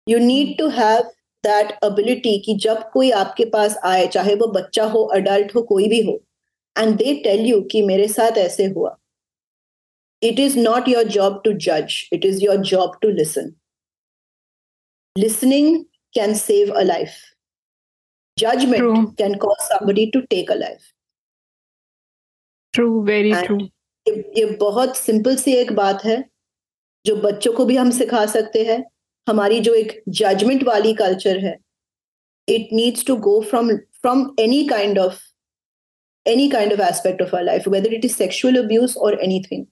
you 0.09 0.19
need 0.19 0.57
to 0.57 0.67
have 0.75 1.01
that 1.43 1.71
ability 1.83 2.37
कि 2.45 2.55
जब 2.63 2.89
कोई 2.93 3.09
आपके 3.21 3.45
पास 3.55 3.75
आए 3.85 4.05
चाहे 4.13 4.35
वो 4.35 4.47
बच्चा 4.53 4.85
हो 4.93 5.03
अडल्ट 5.15 5.53
हो 5.55 5.61
कोई 5.71 5.87
भी 5.89 6.01
हो 6.01 6.19
एंड 6.75 6.95
दे 6.97 7.13
टेल 7.23 7.45
यू 7.45 7.61
कि 7.71 7.81
मेरे 7.81 8.07
साथ 8.07 8.37
ऐसे 8.37 8.65
हुआ 8.77 8.95
it 10.21 10.39
is 10.39 10.55
not 10.55 10.87
your 10.87 11.03
job 11.03 11.43
to 11.43 11.53
judge, 11.53 12.07
it 12.11 12.23
is 12.25 12.41
your 12.41 12.57
job 12.57 12.99
to 13.01 13.09
listen. 13.09 13.55
Listening 15.15 15.85
can 16.13 16.33
save 16.35 16.69
a 16.69 16.83
life, 16.83 17.35
judgment 18.37 18.77
true. 18.77 19.13
can 19.17 19.37
cause 19.37 19.67
somebody 19.67 20.09
to 20.11 20.25
take 20.27 20.49
a 20.49 20.55
life. 20.55 20.93
True, 22.73 23.03
very 23.05 23.31
And 23.31 23.45
true. 23.45 23.69
ये, 24.07 24.33
ये 24.37 24.45
बहुत 24.45 24.97
simple 24.97 25.35
सी 25.35 25.53
एक 25.53 25.73
बात 25.73 26.05
है 26.05 26.23
जो 27.05 27.15
बच्चों 27.15 27.53
को 27.53 27.65
भी 27.65 27.75
हम 27.75 27.91
सिखा 27.91 28.25
सकते 28.25 28.63
हैं। 28.63 28.83
हमारी 29.29 29.59
जो 29.59 29.73
एक 29.73 30.03
जजमेंट 30.09 30.63
वाली 30.63 30.93
कल्चर 30.93 31.37
है 31.37 31.57
it 32.49 32.69
needs 32.73 33.05
to 33.05 33.15
go 33.15 33.41
from 33.41 33.75
from 33.77 34.35
any 34.39 34.67
kind 34.67 34.99
of 34.99 35.19
any 36.27 36.49
kind 36.49 36.73
of 36.73 36.81
aspect 36.81 37.21
of 37.21 37.35
our 37.35 37.43
life 37.43 37.67
whether 37.67 37.93
it 37.93 38.05
is 38.05 38.15
sexual 38.15 38.63
abuse 38.63 38.97
और 38.97 39.19
anything 39.51 39.65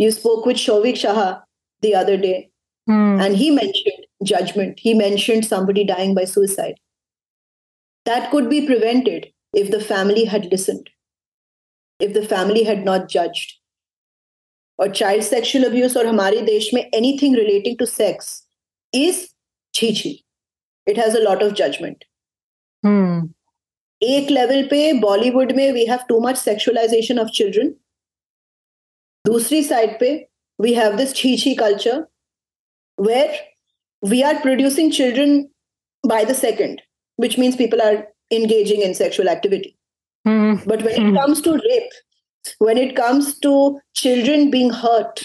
you 0.00 0.10
spoke 0.10 0.46
with 0.46 0.56
Shovik 0.56 0.96
Shah 0.96 1.30
the 1.82 1.92
other 1.94 2.16
day 2.16 2.32
and 2.90 3.36
he 3.36 3.50
मैं 3.50 3.72
judgement 4.22 4.80
he 4.80 4.94
मैं 4.94 5.16
somebody 5.40 5.84
dying 5.84 6.16
by 6.16 6.26
suicide 6.26 6.48
that 8.06 8.30
could 8.30 8.44
be 8.44 8.66
prevented 8.66 9.26
if 9.54 9.70
the 9.70 9.82
family 9.82 10.24
had 10.24 10.44
listened 10.44 10.88
if 11.99 12.13
the 12.13 12.25
family 12.25 12.63
had 12.63 12.83
not 12.85 13.07
judged. 13.09 13.53
Or 14.79 14.89
child 14.89 15.23
sexual 15.23 15.65
abuse 15.65 15.95
or 15.95 16.03
hamare 16.03 16.45
desh 16.45 16.71
mein 16.73 16.89
anything 16.93 17.33
relating 17.33 17.77
to 17.77 17.87
sex 17.87 18.43
is 18.93 19.33
chichi. 19.73 20.25
It 20.87 20.97
has 20.97 21.15
a 21.15 21.23
lot 21.23 21.41
of 21.41 21.53
judgment. 21.53 22.05
Hmm. 22.83 23.23
एक 24.03 24.29
level 24.31 24.63
पे 24.69 24.91
बॉलीवुड 25.01 25.51
में 25.55 25.71
we 25.73 25.85
have 25.85 25.99
too 26.09 26.19
much 26.21 26.37
sexualisation 26.37 27.19
of 27.19 27.27
children 27.35 27.69
दूसरी 29.25 29.61
side 29.63 29.99
पे 29.99 30.09
we 30.59 30.73
have 30.73 30.95
this 30.97 31.13
छीछी 31.15 31.53
culture 31.61 32.05
where 32.97 33.37
we 34.09 34.21
are 34.21 34.41
producing 34.41 34.91
children 34.93 35.39
by 36.07 36.25
the 36.25 36.35
second 36.35 36.81
which 37.17 37.37
means 37.37 37.55
people 37.55 37.81
are 37.81 38.07
engaging 38.31 38.81
in 38.81 38.93
sexual 38.93 39.29
activity. 39.29 39.77
Mm-hmm. 40.26 40.68
But 40.68 40.82
when 40.82 41.06
it 41.06 41.14
comes 41.14 41.40
to 41.42 41.52
rape, 41.52 41.92
when 42.58 42.78
it 42.78 42.96
comes 42.96 43.38
to 43.40 43.80
children 43.94 44.50
being 44.50 44.70
hurt, 44.70 45.22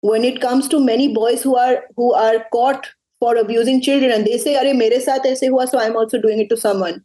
when 0.00 0.24
it 0.24 0.40
comes 0.40 0.68
to 0.68 0.80
many 0.80 1.12
boys 1.14 1.42
who 1.42 1.56
are 1.56 1.84
who 1.96 2.12
are 2.12 2.44
caught 2.52 2.90
for 3.20 3.36
abusing 3.36 3.80
children 3.80 4.10
and 4.10 4.26
they 4.26 4.36
say, 4.36 4.56
Are 4.56 4.74
mere 4.74 4.98
saath 5.00 5.24
aise 5.24 5.40
hua, 5.40 5.66
so 5.66 5.78
I'm 5.78 5.96
also 5.96 6.20
doing 6.20 6.40
it 6.40 6.48
to 6.50 6.56
someone. 6.56 7.02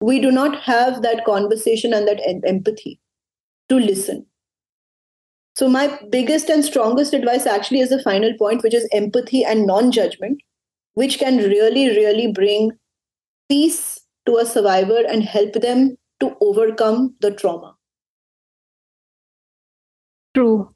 We 0.00 0.18
do 0.18 0.32
not 0.32 0.58
have 0.62 1.02
that 1.02 1.24
conversation 1.24 1.92
and 1.92 2.08
that 2.08 2.20
em- 2.26 2.42
empathy 2.46 2.98
to 3.68 3.78
listen. 3.78 4.26
So, 5.56 5.68
my 5.68 5.98
biggest 6.10 6.48
and 6.48 6.64
strongest 6.64 7.12
advice 7.12 7.46
actually 7.46 7.80
is 7.80 7.90
the 7.90 8.02
final 8.02 8.32
point, 8.38 8.62
which 8.62 8.74
is 8.74 8.88
empathy 8.92 9.44
and 9.44 9.66
non 9.66 9.92
judgment, 9.92 10.40
which 10.94 11.18
can 11.18 11.36
really, 11.36 11.88
really 11.88 12.32
bring 12.32 12.72
peace 13.48 14.00
to 14.26 14.36
a 14.36 14.46
survivor 14.46 15.00
and 15.08 15.22
help 15.24 15.54
them 15.54 15.96
to 16.20 16.36
overcome 16.40 17.14
the 17.20 17.30
trauma. 17.30 17.74
True. 20.34 20.74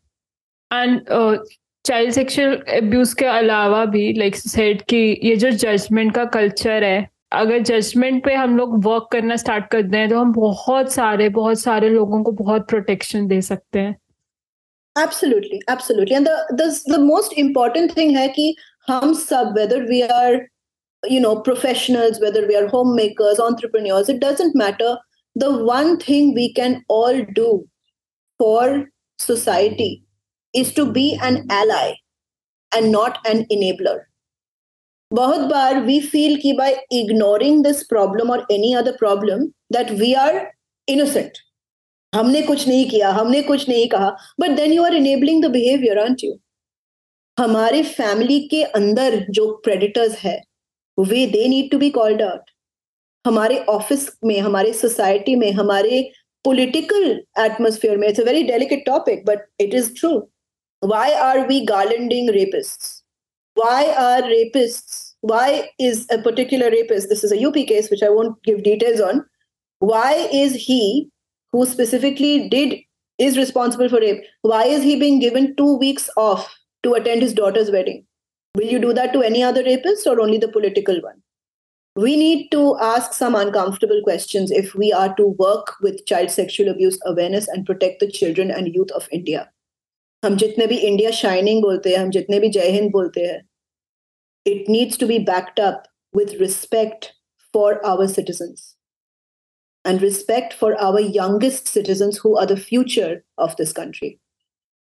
And 0.71 1.09
uh, 1.09 1.39
child 1.85 2.13
sexual 2.15 2.55
abuse 2.77 3.13
के 3.15 3.25
अलावा 3.27 3.85
भी 3.95 4.13
like 4.19 4.37
said 4.37 4.83
कि 4.91 4.97
ये 5.25 5.35
जो 5.37 5.51
judgement 5.51 6.15
का 6.15 6.25
culture 6.37 6.85
है 6.85 7.09
अगर 7.33 7.59
judgement 7.71 8.25
पे 8.25 8.35
हम 8.35 8.57
लोग 8.57 8.85
वर्क 8.85 9.09
करना 9.13 9.37
स्टार्ट 9.37 9.67
कर 9.71 9.83
दें 9.83 10.09
तो 10.09 10.19
हम 10.19 10.33
बहुत 10.33 10.93
सारे 10.93 11.29
बहुत 11.39 11.61
सारे 11.61 11.89
लोगों 11.91 12.23
को 12.25 12.33
बहुत 12.41 12.69
प्रोटेक्शन 12.69 13.27
दे 13.27 13.41
सकते 13.51 13.79
हैं 13.79 13.97
Absolutely, 14.97 15.57
absolutely. 15.67 16.15
And 16.15 16.27
the, 16.27 16.35
the 16.59 16.67
the 16.91 16.99
most 17.05 17.33
important 17.37 17.95
thing 17.95 18.17
है 18.17 18.27
कि 18.35 18.55
हम 18.89 19.13
सब 19.21 19.55
whether 19.57 19.79
we 19.87 20.03
are 20.17 20.35
you 21.04 21.20
know 21.20 21.42
professionals, 21.42 22.20
whether 22.20 22.46
we 22.48 22.56
are 22.56 22.68
homemakers, 22.68 23.40
entrepreneurs, 23.40 24.10
it 24.10 24.20
doesn't 24.20 24.56
matter. 24.56 24.98
The 25.36 25.64
one 25.64 25.98
thing 25.98 26.34
we 26.34 26.54
can 26.54 26.84
all 26.90 27.24
do 27.34 27.68
for 28.40 28.90
society 29.20 30.04
is 30.54 30.74
to 30.74 30.92
be 30.92 31.18
an 31.22 31.46
ally 31.50 31.96
and 32.72 32.92
not 32.92 33.20
an 33.26 33.46
enabler. 33.52 34.00
बहुत 35.14 35.50
बार 35.50 35.86
we 35.86 36.00
feel 36.00 36.38
कि 36.38 36.56
by 36.58 36.78
ignoring 36.92 37.62
this 37.64 37.84
problem 37.84 38.30
or 38.30 38.46
any 38.50 38.76
other 38.76 38.96
problem 38.98 39.54
that 39.70 39.92
we 39.92 40.16
are 40.16 40.52
innocent. 40.88 41.38
हमने 42.16 42.42
कुछ 42.42 42.68
नहीं 42.68 42.90
किया 42.90 43.10
हमने 43.14 43.42
कुछ 43.44 43.68
नहीं 43.70 43.88
कहा 43.90 44.10
but 44.40 44.56
then 44.58 44.72
you 44.74 44.84
are 44.84 44.94
enabling 44.96 45.44
the 45.44 45.50
behaviour 45.52 46.00
aunt 46.00 46.24
you 46.24 46.38
हमारे 47.40 47.82
फैमिली 47.84 48.40
के 48.52 48.64
अंदर 48.80 49.18
जो 49.38 49.46
प्रेडिटर्स 49.64 50.16
है 50.20 50.42
वे 50.98 51.26
they 51.28 51.48
need 51.48 51.72
to 51.72 51.78
be 51.78 51.90
called 52.00 52.22
out 52.22 52.50
हमारे 53.26 53.58
ऑफिस 53.70 54.08
में 54.26 54.40
हमारे 54.40 54.74
सोसाइटी 54.74 55.36
में 55.36 55.52
हमारे 55.54 56.02
पॉलिटिकल 56.46 57.10
एटमोस्फेयर 57.46 57.98
में 57.98 58.08
it's 58.08 58.20
a 58.20 58.24
very 58.24 58.44
delicate 58.44 58.86
topic 58.86 59.26
but 59.26 59.48
it 59.62 59.74
is 59.74 59.94
true 60.00 60.20
why 60.82 61.14
are 61.14 61.46
we 61.46 61.66
garlanding 61.66 62.30
rapists 62.30 63.04
why 63.56 63.94
are 63.98 64.22
rapists 64.22 65.16
why 65.22 65.70
is 65.78 66.06
a 66.10 66.22
particular 66.22 66.70
rapist 66.72 67.10
this 67.10 67.24
is 67.24 67.34
a 67.34 67.46
up 67.46 67.54
case 67.54 67.90
which 67.90 68.02
i 68.02 68.10
won't 68.10 68.42
give 68.44 68.64
details 68.64 69.02
on 69.02 69.26
why 69.80 70.14
is 70.32 70.56
he 70.56 71.10
who 71.52 71.66
specifically 71.66 72.48
did 72.48 72.80
is 73.18 73.38
responsible 73.38 73.90
for 73.90 74.00
rape 74.00 74.24
why 74.42 74.64
is 74.64 74.84
he 74.84 74.96
being 74.98 75.20
given 75.20 75.54
2 75.56 75.78
weeks 75.78 76.10
off 76.16 76.48
to 76.84 76.94
attend 76.94 77.22
his 77.22 77.34
daughter's 77.34 77.70
wedding 77.70 78.06
will 78.56 78.72
you 78.76 78.80
do 78.80 78.94
that 78.94 79.14
to 79.14 79.22
any 79.22 79.44
other 79.44 79.64
rapist 79.64 80.08
or 80.08 80.20
only 80.22 80.38
the 80.38 80.54
political 80.58 81.02
one 81.02 81.22
we 81.96 82.16
need 82.16 82.50
to 82.52 82.78
ask 82.80 83.14
some 83.14 83.36
uncomfortable 83.36 84.02
questions 84.04 84.52
if 84.52 84.74
we 84.76 84.92
are 84.94 85.14
to 85.16 85.28
work 85.44 85.74
with 85.82 86.06
child 86.06 86.32
sexual 86.32 86.70
abuse 86.70 87.00
awareness 87.06 87.48
and 87.48 87.66
protect 87.66 88.00
the 88.00 88.12
children 88.20 88.52
and 88.52 88.76
youth 88.80 88.92
of 89.02 89.08
india 89.22 89.48
हम 90.24 90.36
जितने 90.38 90.66
भी 90.68 90.78
India 90.88 91.12
shining 91.18 91.62
बोलते 91.64 91.90
हैं 91.90 91.98
हम 91.98 92.10
जितने 92.12 92.40
भी 92.40 92.50
जय 92.56 92.70
हिंद 92.72 92.90
बोलते 92.92 93.22
हैं 93.26 94.54
it 94.54 94.70
needs 94.70 94.98
to 95.00 95.08
be 95.08 95.20
backed 95.30 95.60
up 95.60 95.84
with 96.18 96.34
respect 96.40 97.14
for 97.54 97.86
our 97.86 98.08
citizens 98.08 98.76
and 99.86 100.02
respect 100.02 100.54
for 100.54 100.70
our 100.82 101.00
youngest 101.00 101.68
citizens 101.68 102.18
who 102.18 102.38
are 102.38 102.46
the 102.46 102.58
future 102.58 103.24
of 103.38 103.56
this 103.58 103.72
country. 103.72 104.20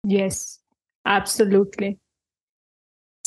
Yes, 0.04 0.60
absolutely. 1.06 2.00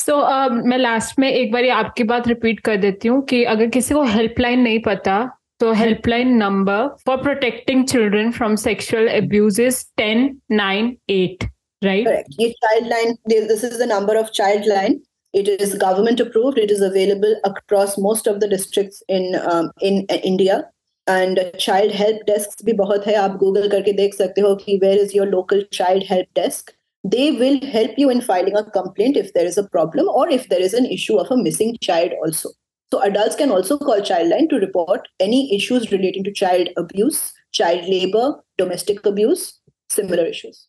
So 0.02 0.12
so, 0.12 0.22
uh, 0.24 0.66
मैं 0.66 0.78
last 0.78 1.18
में 1.18 1.30
एक 1.30 1.52
बार 1.52 1.68
आपकी 1.70 2.04
बात 2.04 2.28
रिपीट 2.28 2.60
कर 2.60 2.76
देती 2.76 3.08
हूँ 3.08 3.22
कि 3.26 3.42
अगर 3.52 3.66
किसी 3.76 3.94
को 3.94 4.02
हेल्पलाइन 4.16 4.60
नहीं 4.60 4.78
पता 4.86 5.18
तो 5.60 5.72
helpline 5.72 6.34
number 6.36 6.86
for 7.06 7.22
protecting 7.22 7.84
children 7.88 8.30
from 8.32 8.56
sexual 8.62 9.08
abuse 9.08 9.60
is 9.60 9.84
ten 9.96 10.28
nine 10.52 10.96
eight 11.10 11.44
correct. 11.82 12.34
ये 12.40 12.48
child 12.56 12.88
line 12.88 13.16
this 13.26 13.64
is 13.64 13.78
the 13.78 13.86
number 13.86 14.16
of 14.16 14.32
child 14.32 14.66
line. 14.66 15.00
It 15.34 15.48
is 15.48 15.74
government 15.74 16.20
approved. 16.20 16.58
It 16.58 16.70
is 16.70 16.82
available 16.82 17.34
across 17.44 17.96
most 17.98 18.26
of 18.26 18.38
the 18.40 18.48
districts 18.48 19.02
in 19.08 19.34
um, 19.44 19.72
in 19.82 20.06
uh, 20.08 20.22
india. 20.32 20.62
एंड 21.06 21.40
child 21.60 21.92
help 21.92 22.20
desk 22.26 22.64
भी 22.64 22.72
बहुत 22.72 23.06
है। 23.06 23.14
आप 23.14 23.36
Google 23.36 23.68
करके 23.68 23.92
देख 23.92 24.14
सकते 24.14 24.40
हो 24.40 24.54
कि 24.56 24.76
where 24.82 24.98
is 24.98 25.16
your 25.16 25.28
local 25.28 25.64
child 25.72 26.04
help 26.10 26.26
desk 26.36 26.70
they 27.03 27.31
will 27.31 27.59
help 27.73 27.91
you 27.97 28.09
in 28.09 28.21
filing 28.21 28.55
a 28.57 28.63
complaint 28.77 29.17
if 29.17 29.33
there 29.33 29.45
is 29.45 29.57
a 29.57 29.67
problem 29.75 30.07
or 30.21 30.29
if 30.29 30.47
there 30.49 30.61
is 30.61 30.73
an 30.73 30.85
issue 30.85 31.17
of 31.17 31.29
a 31.31 31.37
missing 31.37 31.75
child 31.81 32.11
also 32.23 32.49
so 32.91 33.01
adults 33.03 33.35
can 33.35 33.51
also 33.51 33.77
call 33.77 34.01
childline 34.01 34.49
to 34.49 34.57
report 34.63 35.07
any 35.19 35.55
issues 35.55 35.91
relating 35.91 36.23
to 36.23 36.31
child 36.31 36.69
abuse 36.77 37.21
child 37.51 37.87
labor 37.87 38.25
domestic 38.57 39.05
abuse 39.05 39.45
similar 39.89 40.25
issues 40.25 40.67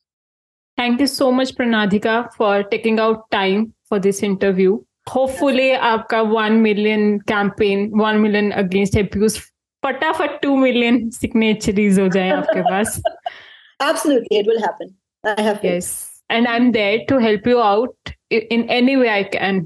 thank 0.79 1.01
you 1.01 1.07
so 1.15 1.31
much 1.39 1.55
pranadhika 1.55 2.19
for 2.37 2.53
taking 2.75 3.01
out 3.07 3.25
time 3.39 3.73
for 3.89 3.99
this 4.09 4.23
interview 4.33 4.77
hopefully 5.13 5.71
आपका 5.91 6.21
one 6.31 6.53
million 6.63 7.19
campaign 7.29 7.91
one 8.01 8.17
million 8.21 8.51
against 8.63 8.97
abuse 8.97 9.39
फटाफट 9.83 10.41
two 10.43 10.57
million 10.57 10.99
signatories 11.11 11.99
हो 12.01 12.09
जाए 12.17 12.31
आपके 12.31 12.63
पास 12.71 13.01
Absolutely, 13.81 14.39
it 14.39 14.47
will 14.51 14.61
happen. 14.67 14.89
I 15.25 15.41
have 15.49 15.61
faith. 15.63 15.73
yes 15.73 16.12
And 16.34 16.48
i'm 16.48 16.72
there 16.72 17.00
to 17.08 17.20
help 17.20 17.48
you 17.48 17.62
out 17.64 18.14
in 18.32 18.68
any 18.72 18.98
way 18.98 19.10
i 19.12 19.24
can 19.36 19.64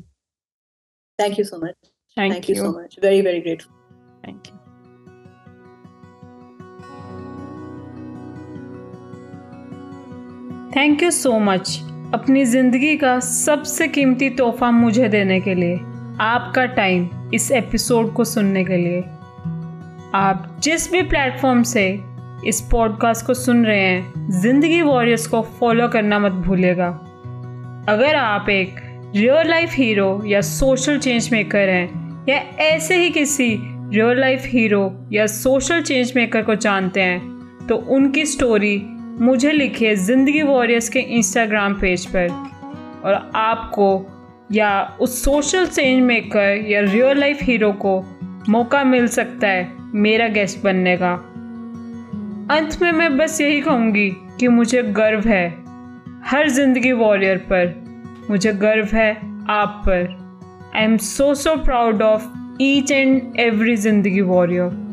Thank 1.20 1.38
you 1.40 1.46
so 1.46 1.58
much. 1.58 1.76
thank, 2.18 2.34
Thank, 2.34 2.50
you. 2.50 2.56
you. 2.56 2.62
so 2.62 2.72
much. 2.74 2.98
Very, 3.02 3.22
very 3.22 3.42
grateful. 3.42 3.74
thank 4.24 4.48
you 4.48 4.58
thank 10.76 11.04
you 11.04 11.10
so 11.12 11.38
much 11.40 11.70
अपनी 12.14 12.44
ज़िंदगी 12.46 12.96
का 12.98 13.20
सबसे 13.20 13.88
कीमती 13.88 14.30
तोहफा 14.40 14.70
मुझे 14.72 15.08
देने 15.10 15.40
के 15.42 15.56
लिए 15.56 15.78
आपका 16.22 16.66
टाइम 16.76 17.32
इस 17.34 17.52
एपिसोड 17.52 18.14
को 18.14 18.24
सुनने 18.26 18.64
के 18.66 18.78
लिए 18.78 19.02
आप 20.16 20.60
जिस 20.64 20.92
भी 20.92 21.02
प्लेटफॉर्म 21.10 21.64
से 21.64 21.88
इस 22.46 22.62
पॉडकास्ट 22.72 23.26
को 23.26 23.34
सुन 23.34 23.66
रहे 23.66 23.80
हैं। 23.80 24.30
ज़िंदगी 24.42 24.82
वॉरियर्स 24.82 25.28
को 25.28 25.42
फॉलो 25.60 25.88
करना 25.88 26.20
मत 26.20 26.32
भूलेगा। 26.46 26.88
अगर 27.90 28.16
आप 28.16 28.50
एक 28.50 28.76
रियल 29.16 29.50
लाइफ 29.50 29.74
हीरो 29.74 30.22
या 30.26 30.42
सोशल 30.42 30.98
चेंज 31.00 31.30
मेकर 31.32 31.70
हैं, 31.70 32.26
या 32.30 32.38
ऐसे 32.66 32.96
ही 32.96 33.10
किसी 33.10 33.50
रियल 33.94 34.20
लाइफ 34.20 34.44
हीरो 34.46 34.92
या 35.12 35.26
सोशल 35.28 35.82
चेंज 35.82 36.14
मेकर 36.16 36.42
को 36.42 36.56
जानते 36.56 37.02
हैं 37.02 37.68
तो 37.68 37.76
उनकी 37.76 38.26
स्टोरी 38.26 38.78
मुझे 39.22 39.52
लिखिए 39.52 39.96
ज़िंदगी 39.96 40.42
वॉरियर्स 40.42 40.90
के 40.90 41.00
इंस्टाग्राम 41.00 41.74
पेज 41.74 42.06
पर। 42.06 42.28
और 43.06 43.32
आपको 43.36 44.06
या 44.52 44.98
उस 45.02 45.24
सोशल 45.24 45.66
चेंज 45.66 46.02
मेकर 46.04 46.66
या 46.70 46.82
रियल 46.82 47.20
लाइफ 47.20 47.40
हीरो 47.42 47.72
को 47.86 48.00
मौका 48.50 48.84
मिल 48.84 49.08
सकता 49.08 49.48
है 49.48 49.68
मेरा 49.96 50.28
गेस्ट 50.28 50.64
बनने 50.64 50.96
का। 50.98 51.16
अंत 52.52 52.82
में 52.82 52.92
मैं 52.92 53.18
बस 53.18 53.42
यही 53.42 53.62
कहूँगी 53.62 54.10
कि 54.40 54.48
मुझे 54.48 54.84
गर्व 54.84 55.28
है 55.28 55.50
हर 56.26 56.50
ज़िंदगी 56.50 56.92
वॉरियर 56.92 57.38
पर। 57.38 57.74
मुझे 58.30 58.54
गर्व 58.54 58.88
है 58.94 59.12
आप 59.50 59.84
पर। 59.86 60.08
I 60.76 60.84
am 60.84 60.98
so 60.98 61.34
so 61.36 61.56
proud 61.56 62.02
of 62.02 62.24
each 62.62 62.92
and 62.92 63.40
every 63.40 63.76
ज़िंदगी 63.76 64.22
वॉरियर 64.22 64.87